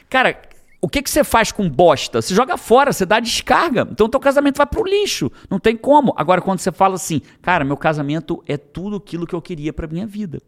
Cara, 0.09 0.37
o 0.81 0.89
que, 0.89 1.01
que 1.01 1.09
você 1.09 1.23
faz 1.23 1.51
com 1.51 1.69
bosta? 1.69 2.21
Você 2.21 2.33
joga 2.33 2.57
fora, 2.57 2.91
você 2.91 3.05
dá 3.05 3.19
descarga. 3.19 3.87
Então 3.91 4.09
teu 4.09 4.19
casamento 4.19 4.57
vai 4.57 4.65
pro 4.65 4.83
lixo. 4.83 5.31
Não 5.49 5.59
tem 5.59 5.77
como. 5.77 6.13
Agora, 6.17 6.41
quando 6.41 6.59
você 6.59 6.71
fala 6.71 6.95
assim, 6.95 7.21
cara, 7.41 7.63
meu 7.63 7.77
casamento 7.77 8.43
é 8.47 8.57
tudo 8.57 8.95
aquilo 8.95 9.27
que 9.27 9.35
eu 9.35 9.41
queria 9.41 9.71
pra 9.71 9.87
minha 9.87 10.07
vida. 10.07 10.39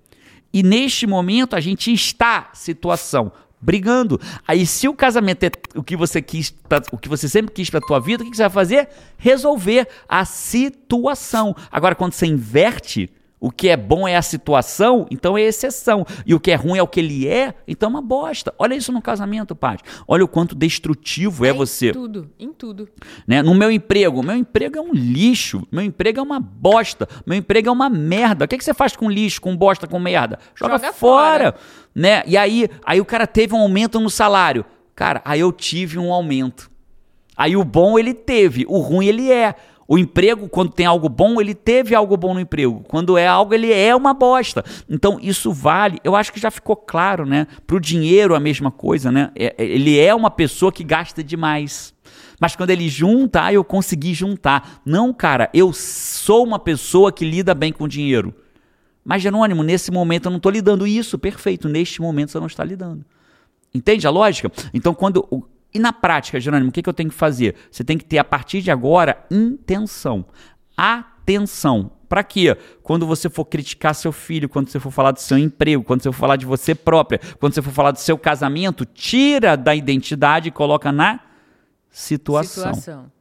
E 0.52 0.64
neste 0.64 1.06
momento 1.08 1.56
a 1.56 1.60
gente 1.60 1.92
está 1.92 2.50
situação 2.54 3.32
brigando. 3.64 4.20
Aí, 4.48 4.66
se 4.66 4.88
o 4.88 4.94
casamento 4.94 5.44
é 5.44 5.52
o 5.76 5.84
que 5.84 5.96
você 5.96 6.22
quis, 6.22 6.52
pra, 6.52 6.82
o 6.92 6.98
que 6.98 7.08
você 7.08 7.30
sempre 7.30 7.54
quis 7.54 7.70
para 7.70 7.80
tua 7.80 8.00
vida, 8.00 8.22
o 8.22 8.26
que, 8.26 8.32
que 8.32 8.38
você 8.38 8.44
vai 8.44 8.52
fazer? 8.52 8.90
Resolver 9.18 9.88
a 10.08 10.26
situação. 10.26 11.56
Agora, 11.72 11.96
quando 11.96 12.14
você 12.14 12.26
inverte, 12.26 13.10
o 13.44 13.52
que 13.52 13.68
é 13.68 13.76
bom 13.76 14.08
é 14.08 14.16
a 14.16 14.22
situação, 14.22 15.06
então 15.12 15.38
é 15.38 15.42
exceção. 15.42 16.06
E 16.26 16.34
o 16.34 16.40
que 16.40 16.50
é 16.50 16.56
ruim 16.56 16.78
é 16.80 16.82
o 16.82 16.88
que 16.88 17.02
ele 17.02 17.28
é, 17.28 17.54
então 17.68 17.88
é 17.88 17.90
uma 17.90 18.02
bosta. 18.02 18.54
Olha 18.58 18.74
isso 18.74 18.90
no 18.94 19.02
casamento, 19.02 19.54
Paty. 19.54 19.84
Olha 20.08 20.24
o 20.24 20.30
quanto 20.30 20.56
destrutivo 20.56 21.46
é, 21.46 21.50
é 21.50 21.54
você. 21.54 21.90
Em 21.90 21.92
tudo, 21.92 22.30
em 22.40 22.54
tudo. 22.54 22.88
Né? 23.28 23.44
No 23.44 23.54
meu 23.54 23.70
emprego, 23.70 24.24
meu 24.24 24.38
emprego 24.38 24.78
é 24.78 24.82
um 24.82 24.94
lixo, 24.94 25.68
meu 25.70 25.84
emprego 25.84 26.22
é 26.22 26.24
uma 26.24 26.40
bosta, 26.40 27.06
meu 27.26 27.38
emprego 27.38 27.68
é 27.68 27.72
uma 27.74 27.90
merda. 27.90 28.46
O 28.46 28.48
que, 28.48 28.56
é 28.56 28.58
que 28.58 28.64
você 28.64 28.74
faz 28.74 28.96
com 28.96 29.12
lixo, 29.12 29.42
com 29.42 29.58
bosta, 29.58 29.88
com 29.88 30.00
merda? 30.00 30.40
Joga, 30.56 30.78
Joga 30.78 30.94
fora. 30.94 31.52
fora. 31.52 31.56
Né? 31.94 32.24
E 32.26 32.38
aí, 32.38 32.70
aí 32.86 33.02
o 33.02 33.06
cara 33.06 33.28
teve 33.28 33.54
um 33.54 33.60
aumento 33.60 34.00
no 34.00 34.10
salário. 34.10 34.64
Cara, 34.96 35.22
aí 35.26 35.42
eu 35.42 35.52
tive 35.52 36.00
um 36.00 36.14
aumento. 36.14 36.72
Aí 37.36 37.58
o 37.58 37.64
bom 37.66 38.00
ele 38.00 38.14
teve, 38.14 38.64
o 38.70 38.78
ruim 38.78 39.08
ele 39.08 39.32
é. 39.32 39.56
O 39.88 39.98
emprego, 39.98 40.48
quando 40.48 40.72
tem 40.72 40.86
algo 40.86 41.10
bom, 41.10 41.42
ele 41.42 41.54
teve 41.54 41.94
algo 41.94 42.16
bom 42.16 42.34
no 42.34 42.40
emprego. 42.40 42.84
Quando 42.88 43.18
é 43.18 43.28
algo, 43.28 43.54
ele 43.54 43.72
é 43.72 43.96
uma 43.96 44.14
bosta. 44.14 44.64
Então, 44.90 45.20
isso 45.22 45.52
vale. 45.52 46.00
Eu 46.04 46.16
acho 46.16 46.32
que 46.32 46.40
já 46.40 46.50
ficou 46.50 46.76
claro, 46.76 47.26
né? 47.26 47.48
Para 47.68 47.76
o 47.76 47.80
dinheiro, 47.80 48.36
a 48.36 48.40
mesma 48.40 48.72
coisa, 48.72 49.12
né? 49.12 49.32
É, 49.36 49.56
é, 49.58 49.66
ele 49.66 50.00
é 50.00 50.16
uma 50.16 50.32
pessoa 50.32 50.72
que 50.72 50.84
gasta 50.84 51.24
demais. 51.24 51.94
Mas 52.40 52.56
quando 52.56 52.70
ele 52.70 52.88
junta, 52.88 53.44
ah, 53.44 53.54
eu 53.54 53.64
consegui 53.64 54.14
juntar. 54.14 54.82
Não, 54.86 55.14
cara, 55.14 55.50
eu 55.54 55.74
sou 55.74 56.44
uma 56.44 56.60
pessoa 56.60 57.12
que 57.12 57.26
lida 57.26 57.54
bem 57.54 57.72
com 57.72 57.88
dinheiro. 57.88 58.34
Mas, 59.04 59.22
Jerônimo, 59.22 59.64
nesse 59.64 59.92
momento 59.92 60.26
eu 60.26 60.32
não 60.32 60.38
estou 60.38 60.52
lidando. 60.52 60.88
Isso, 60.88 61.20
perfeito. 61.20 61.68
Neste 61.68 62.02
momento 62.02 62.32
você 62.32 62.40
não 62.40 62.48
está 62.48 62.64
lidando. 62.64 63.06
Entende 63.74 64.08
a 64.08 64.10
lógica? 64.10 64.52
Então, 64.74 64.94
quando 64.94 65.28
e 65.74 65.80
na 65.80 65.92
prática, 65.92 66.40
Jerônimo, 66.40 66.70
o 66.70 66.72
que, 66.72 66.84
que 66.84 66.90
eu 66.90 66.94
tenho 66.94 67.10
que 67.10 67.16
fazer? 67.16 67.56
Você 67.72 67.84
tem 67.84 67.98
que 67.98 68.06
ter, 68.06 68.18
a 68.18 68.24
partir 68.24 68.62
de 68.62 68.70
agora, 68.70 69.26
intenção. 69.32 70.26
Atenção. 70.78 71.92
Para 72.08 72.24
quê? 72.24 72.56
Quando 72.84 73.08
você 73.08 73.28
for 73.28 73.44
criticar 73.44 73.96
seu 73.96 74.12
filho, 74.12 74.48
quando 74.48 74.70
você 74.70 74.80
for 74.80 74.92
falar 74.92 75.12
do 75.12 75.20
seu 75.20 75.38
emprego, 75.38 75.84
quando 75.84 76.04
você 76.04 76.12
for 76.12 76.20
falar 76.20 76.36
de 76.36 76.46
você 76.46 76.76
própria, 76.76 77.20
quando 77.40 77.56
você 77.56 77.62
for 77.62 77.72
falar 77.72 77.90
do 77.90 78.00
seu 78.00 78.18
casamento, 78.20 78.86
tira 78.86 79.58
da 79.58 79.74
identidade 79.74 80.50
e 80.50 80.52
coloca 80.52 80.92
na 80.92 81.20
situação. 81.90 82.74
situação. 82.74 83.12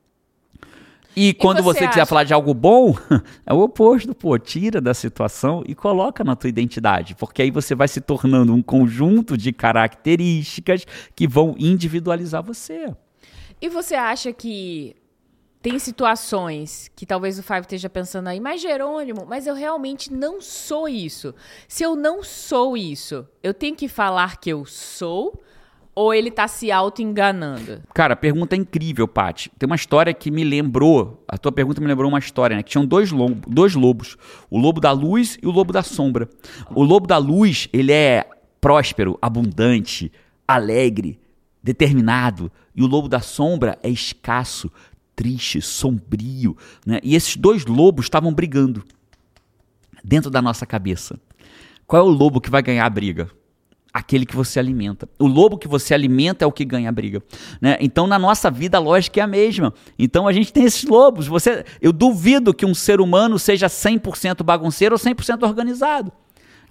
E 1.15 1.35
quando 1.35 1.59
e 1.59 1.63
você, 1.63 1.81
você 1.81 1.89
quiser 1.89 2.07
falar 2.07 2.25
de 2.25 2.33
algo 2.33 2.55
bom, 2.55 2.97
é 3.47 3.53
o 3.53 3.61
oposto, 3.61 4.15
pô, 4.15 4.39
tira 4.39 4.81
da 4.81 4.95
situação 4.95 5.63
e 5.67 5.75
coloca 5.75 6.25
na 6.25 6.35
tua 6.35 6.49
identidade, 6.49 7.15
porque 7.15 7.43
aí 7.43 7.51
você 7.51 7.75
vai 7.75 7.89
se 7.89 8.01
tornando 8.01 8.55
um 8.55 8.63
conjunto 8.63 9.37
de 9.37 9.53
características 9.53 10.87
que 11.15 11.29
vão 11.29 11.55
individualizar 11.59 12.43
você. 12.43 12.95
E 13.61 13.69
você 13.69 13.95
acha 13.95 14.33
que 14.33 14.97
tem 15.63 15.79
situações 15.79 16.91
que 16.97 17.07
talvez 17.07 17.39
o 17.39 17.43
Five 17.43 17.61
esteja 17.61 17.89
pensando 17.89 18.27
aí, 18.27 18.41
mas 18.41 18.61
Jerônimo, 18.61 19.25
mas 19.25 19.47
eu 19.47 19.55
realmente 19.55 20.13
não 20.13 20.41
sou 20.41 20.89
isso. 20.89 21.33
Se 21.69 21.85
eu 21.85 21.95
não 21.95 22.25
sou 22.25 22.77
isso, 22.77 23.29
eu 23.43 23.55
tenho 23.55 23.77
que 23.77 23.87
falar 23.87 24.39
que 24.39 24.51
eu 24.51 24.65
sou 24.65 25.41
ou 25.95 26.15
ele 26.15 26.31
tá 26.31 26.49
se 26.49 26.71
auto-enganando? 26.71 27.83
Cara, 27.95 28.17
pergunta 28.17 28.57
é 28.57 28.59
incrível, 28.59 29.07
Paty. 29.07 29.51
Tem 29.59 29.67
uma 29.67 29.77
história 29.77 30.15
que 30.15 30.31
me 30.31 30.43
lembrou. 30.43 31.23
A 31.29 31.37
tua 31.37 31.53
pergunta 31.53 31.81
me 31.81 31.87
lembrou 31.87 32.09
uma 32.09 32.19
história, 32.19 32.57
né? 32.57 32.63
Que 32.63 32.71
tinham 32.71 32.87
dois, 32.87 33.11
lobo, 33.11 33.43
dois 33.49 33.75
lobos: 33.75 34.17
o 34.51 34.59
lobo 34.59 34.81
da 34.81 34.91
luz 34.91 35.39
e 35.43 35.47
o 35.47 35.51
lobo 35.51 35.73
da 35.73 35.83
sombra. 35.83 36.29
O 36.75 36.83
lobo 36.83 37.07
da 37.07 37.19
luz, 37.19 37.69
ele 37.73 37.93
é 37.93 38.27
próspero, 38.61 39.19
abundante, 39.21 40.11
alegre, 40.49 41.19
determinado. 41.63 42.51
E 42.75 42.83
o 42.83 42.87
lobo 42.87 43.09
da 43.09 43.21
sombra 43.21 43.79
é 43.83 43.91
escasso, 43.91 44.71
triste, 45.15 45.61
sombrio. 45.61 46.57
Né? 46.87 47.01
E 47.03 47.15
esses 47.15 47.37
dois 47.37 47.67
lobos 47.67 48.07
estavam 48.07 48.33
brigando 48.33 48.83
dentro 50.03 50.31
da 50.31 50.41
nossa 50.41 50.65
cabeça. 50.65 51.21
Qual 51.87 52.01
é 52.01 52.05
o 52.05 52.09
lobo 52.09 52.41
que 52.41 52.51
vai 52.51 52.63
ganhar 52.63 52.87
a 52.87 52.91
briga? 52.91 53.29
Aquele 53.93 54.25
que 54.25 54.35
você 54.35 54.59
alimenta. 54.59 55.09
O 55.19 55.27
lobo 55.27 55.59
que 55.59 55.69
você 55.69 55.93
alimenta 55.93 56.45
é 56.45 56.49
o 56.49 56.53
que 56.53 56.65
ganha 56.65 56.89
a 56.89 56.93
briga. 56.93 57.23
Né? 57.61 57.77
Então, 57.81 58.07
na 58.07 58.19
nossa 58.19 58.51
vida, 58.51 58.79
a 58.79 58.81
lógica 58.81 59.21
é 59.21 59.23
a 59.23 59.27
mesma. 59.27 59.75
Então, 59.99 60.27
a 60.27 60.33
gente 60.33 60.53
tem 60.53 60.65
esses 60.65 60.85
lobos. 60.85 61.27
Você, 61.27 61.65
eu 61.81 61.93
duvido 61.93 62.55
que 62.55 62.65
um 62.65 62.75
ser 62.75 63.01
humano 63.01 63.39
seja 63.39 63.67
100% 63.67 64.43
bagunceiro 64.43 64.95
ou 64.95 64.99
100% 64.99 65.43
organizado. 65.43 66.11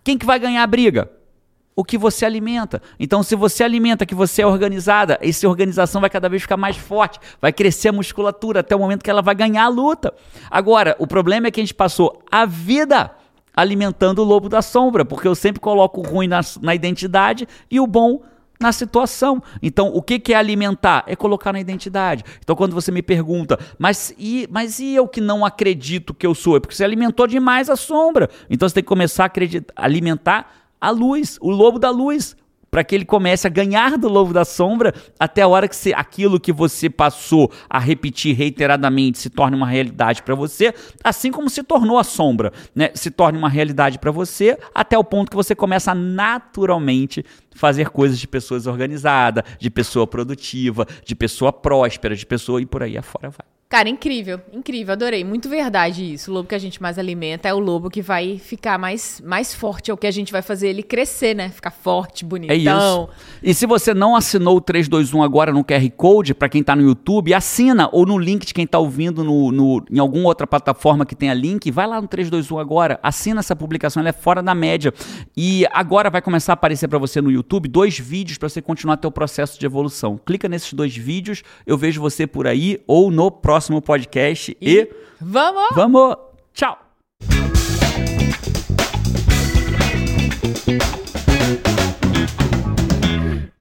Quem 0.04 0.18
que 0.18 0.26
vai 0.26 0.40
ganhar 0.40 0.64
a 0.64 0.68
briga? 0.68 1.12
O 1.76 1.84
que 1.84 1.98
você 1.98 2.26
alimenta. 2.26 2.82
Então, 3.00 3.22
se 3.22 3.36
você 3.36 3.64
alimenta 3.64 4.06
que 4.06 4.16
você 4.16 4.42
é 4.42 4.48
organizada, 4.48 5.20
essa 5.22 5.48
organização 5.48 6.02
vai 6.02 6.10
cada 6.10 6.28
vez 6.28 6.42
ficar 6.42 6.58
mais 6.58 6.76
forte, 6.76 7.20
vai 7.40 7.54
crescer 7.54 7.90
a 7.90 7.94
musculatura 7.94 8.62
até 8.62 8.76
o 8.76 8.80
momento 8.80 9.04
que 9.04 9.10
ela 9.10 9.22
vai 9.22 9.36
ganhar 9.36 9.66
a 9.66 9.70
luta. 9.70 10.14
Agora, 10.50 10.96
o 11.00 11.06
problema 11.06 11.48
é 11.48 11.52
que 11.52 11.60
a 11.60 11.64
gente 11.64 11.74
passou 11.74 12.24
a 12.32 12.46
vida 12.46 13.12
alimentando 13.56 14.20
o 14.20 14.26
lobo 14.26 14.50
da 14.50 14.62
sombra, 14.62 15.04
porque 15.04 15.28
eu 15.28 15.36
sempre 15.36 15.60
coloco 15.60 16.02
o 16.02 16.04
ruim 16.04 16.28
na, 16.28 16.42
na 16.62 16.74
identidade 16.76 17.48
e 17.70 17.80
o 17.80 17.88
bom 17.88 18.22
na 18.62 18.72
situação. 18.72 19.42
Então, 19.62 19.88
o 19.88 20.02
que, 20.02 20.20
que 20.20 20.34
é 20.34 20.38
alimentar? 20.38 21.04
É 21.08 21.16
colocar 21.16 21.52
na 21.52 21.60
identidade. 21.60 22.24
Então, 22.40 22.56
quando 22.56 22.74
você 22.74 22.92
me 22.92 23.02
pergunta, 23.02 23.60
mas 23.78 24.14
e, 24.18 24.48
mas 24.52 24.80
e 24.80 24.94
eu 24.94 25.08
que 25.08 25.20
não 25.20 25.44
acredito 25.44 26.14
que 26.14 26.26
eu 26.26 26.36
sou? 26.36 26.56
É 26.56 26.60
porque 26.60 26.76
você 26.76 26.84
alimentou 26.84 27.26
demais 27.26 27.70
a 27.70 27.76
sombra. 27.76 28.30
Então, 28.50 28.70
você 28.70 28.76
tem 28.76 28.84
que 28.84 28.88
começar 28.88 29.24
a 29.24 29.26
acreditar, 29.26 29.74
alimentar 29.76 30.54
a 30.80 30.92
luz, 30.92 31.38
o 31.42 31.50
lobo 31.50 31.80
da 31.80 31.90
luz. 31.90 32.36
Para 32.72 32.86
que 32.86 32.96
ele 32.96 33.04
comece 33.04 33.46
a 33.46 33.50
ganhar 33.50 33.98
do 33.98 34.08
lobo 34.08 34.34
da 34.34 34.46
sombra 34.46 34.94
até 35.20 35.42
a 35.42 35.48
hora 35.48 35.68
que 35.68 35.76
você, 35.76 35.94
aquilo 35.94 36.40
que 36.40 36.54
você 36.54 36.90
passou 36.90 37.52
a 37.70 37.78
repetir 37.78 38.36
reiteradamente 38.36 39.20
se 39.20 39.30
torne 39.30 39.58
uma 39.58 39.68
realidade 39.68 40.24
para 40.24 40.34
você, 40.34 40.74
assim 41.04 41.32
como 41.32 41.50
se 41.50 41.62
tornou 41.64 42.00
a 42.00 42.04
sombra, 42.04 42.54
né? 42.74 42.92
Se 42.96 43.12
torne 43.12 43.38
uma 43.38 43.50
realidade 43.50 44.00
para 44.00 44.10
você 44.10 44.58
até 44.74 44.98
o 44.98 45.04
ponto 45.04 45.30
que 45.30 45.36
você 45.36 45.54
começa 45.54 45.92
a 45.92 45.96
naturalmente 45.96 47.26
fazer 47.54 47.90
coisas 47.90 48.18
de 48.18 48.28
pessoas 48.28 48.66
organizadas, 48.66 49.44
de 49.60 49.70
pessoa 49.70 50.08
produtiva, 50.08 50.88
de 51.06 51.14
pessoa 51.14 51.52
próspera, 51.52 52.16
de 52.16 52.26
pessoa 52.26 52.62
e 52.62 52.66
por 52.66 52.82
aí 52.82 52.98
afora 52.98 53.30
vai. 53.30 53.61
Cara, 53.72 53.88
incrível, 53.88 54.42
incrível, 54.52 54.92
adorei. 54.92 55.24
Muito 55.24 55.48
verdade 55.48 56.14
isso. 56.14 56.30
O 56.30 56.34
lobo 56.34 56.50
que 56.50 56.54
a 56.54 56.60
gente 56.60 56.82
mais 56.82 57.00
alimenta 57.00 57.48
é 57.48 57.54
o 57.54 57.58
lobo 57.58 57.90
que 57.90 58.02
vai 58.02 58.38
ficar 58.38 58.78
mais, 58.78 59.22
mais 59.26 59.56
forte, 59.56 59.90
é 59.90 59.94
o 59.94 59.98
que 59.98 60.06
a 60.06 60.12
gente 60.12 60.30
vai 60.30 60.42
fazer 60.42 60.68
ele 60.68 60.84
crescer, 60.84 61.34
né? 61.34 61.48
Ficar 61.48 61.72
forte, 61.72 62.26
bonitão. 62.26 62.54
É 62.54 62.58
isso. 62.58 63.10
E 63.42 63.54
se 63.54 63.66
você 63.66 63.94
não 63.94 64.14
assinou 64.14 64.58
o 64.58 64.62
321 64.62 65.24
agora 65.24 65.54
no 65.54 65.64
QR 65.64 65.90
Code, 65.96 66.34
para 66.34 66.50
quem 66.50 66.62
tá 66.62 66.76
no 66.76 66.82
YouTube, 66.82 67.34
assina 67.34 67.88
ou 67.94 68.06
no 68.06 68.18
link 68.18 68.46
de 68.46 68.54
quem 68.54 68.68
tá 68.68 68.78
ouvindo 68.78 69.24
no, 69.24 69.54
no, 69.54 69.86
em 69.90 70.00
alguma 70.00 70.28
outra 70.28 70.46
plataforma 70.46 71.06
que 71.06 71.16
tenha 71.16 71.34
link, 71.34 71.72
vai 71.72 71.88
lá 71.88 72.02
no 72.02 72.10
321 72.10 72.60
agora, 72.60 73.00
assina 73.02 73.40
essa 73.40 73.56
publicação, 73.56 74.02
ela 74.02 74.10
é 74.10 74.14
fora 74.14 74.44
da 74.44 74.54
média. 74.54 74.94
E 75.38 75.66
agora 75.72 76.10
vai 76.10 76.22
começar 76.22 76.52
a 76.52 76.56
aparecer 76.56 76.90
para 76.90 77.00
você 77.00 77.22
no 77.22 77.32
YouTube 77.32 77.70
dois 77.70 77.98
vídeos 77.98 78.38
para 78.38 78.50
você 78.50 78.62
continuar 78.62 78.98
teu 78.98 79.10
processo 79.10 79.58
de 79.58 79.66
evolução. 79.66 80.20
Clica 80.26 80.50
nesses 80.50 80.74
dois 80.74 80.94
vídeos, 80.94 81.42
eu 81.66 81.78
vejo 81.78 82.02
você 82.02 82.28
por 82.28 82.48
aí 82.48 82.78
ou 82.86 83.10
no 83.10 83.32
próximo 83.32 83.61
próximo 83.62 83.82
podcast 83.82 84.58
e, 84.60 84.80
e... 84.80 84.90
vamos! 85.20 85.76
Vamos! 85.76 86.16
Tchau! 86.52 86.91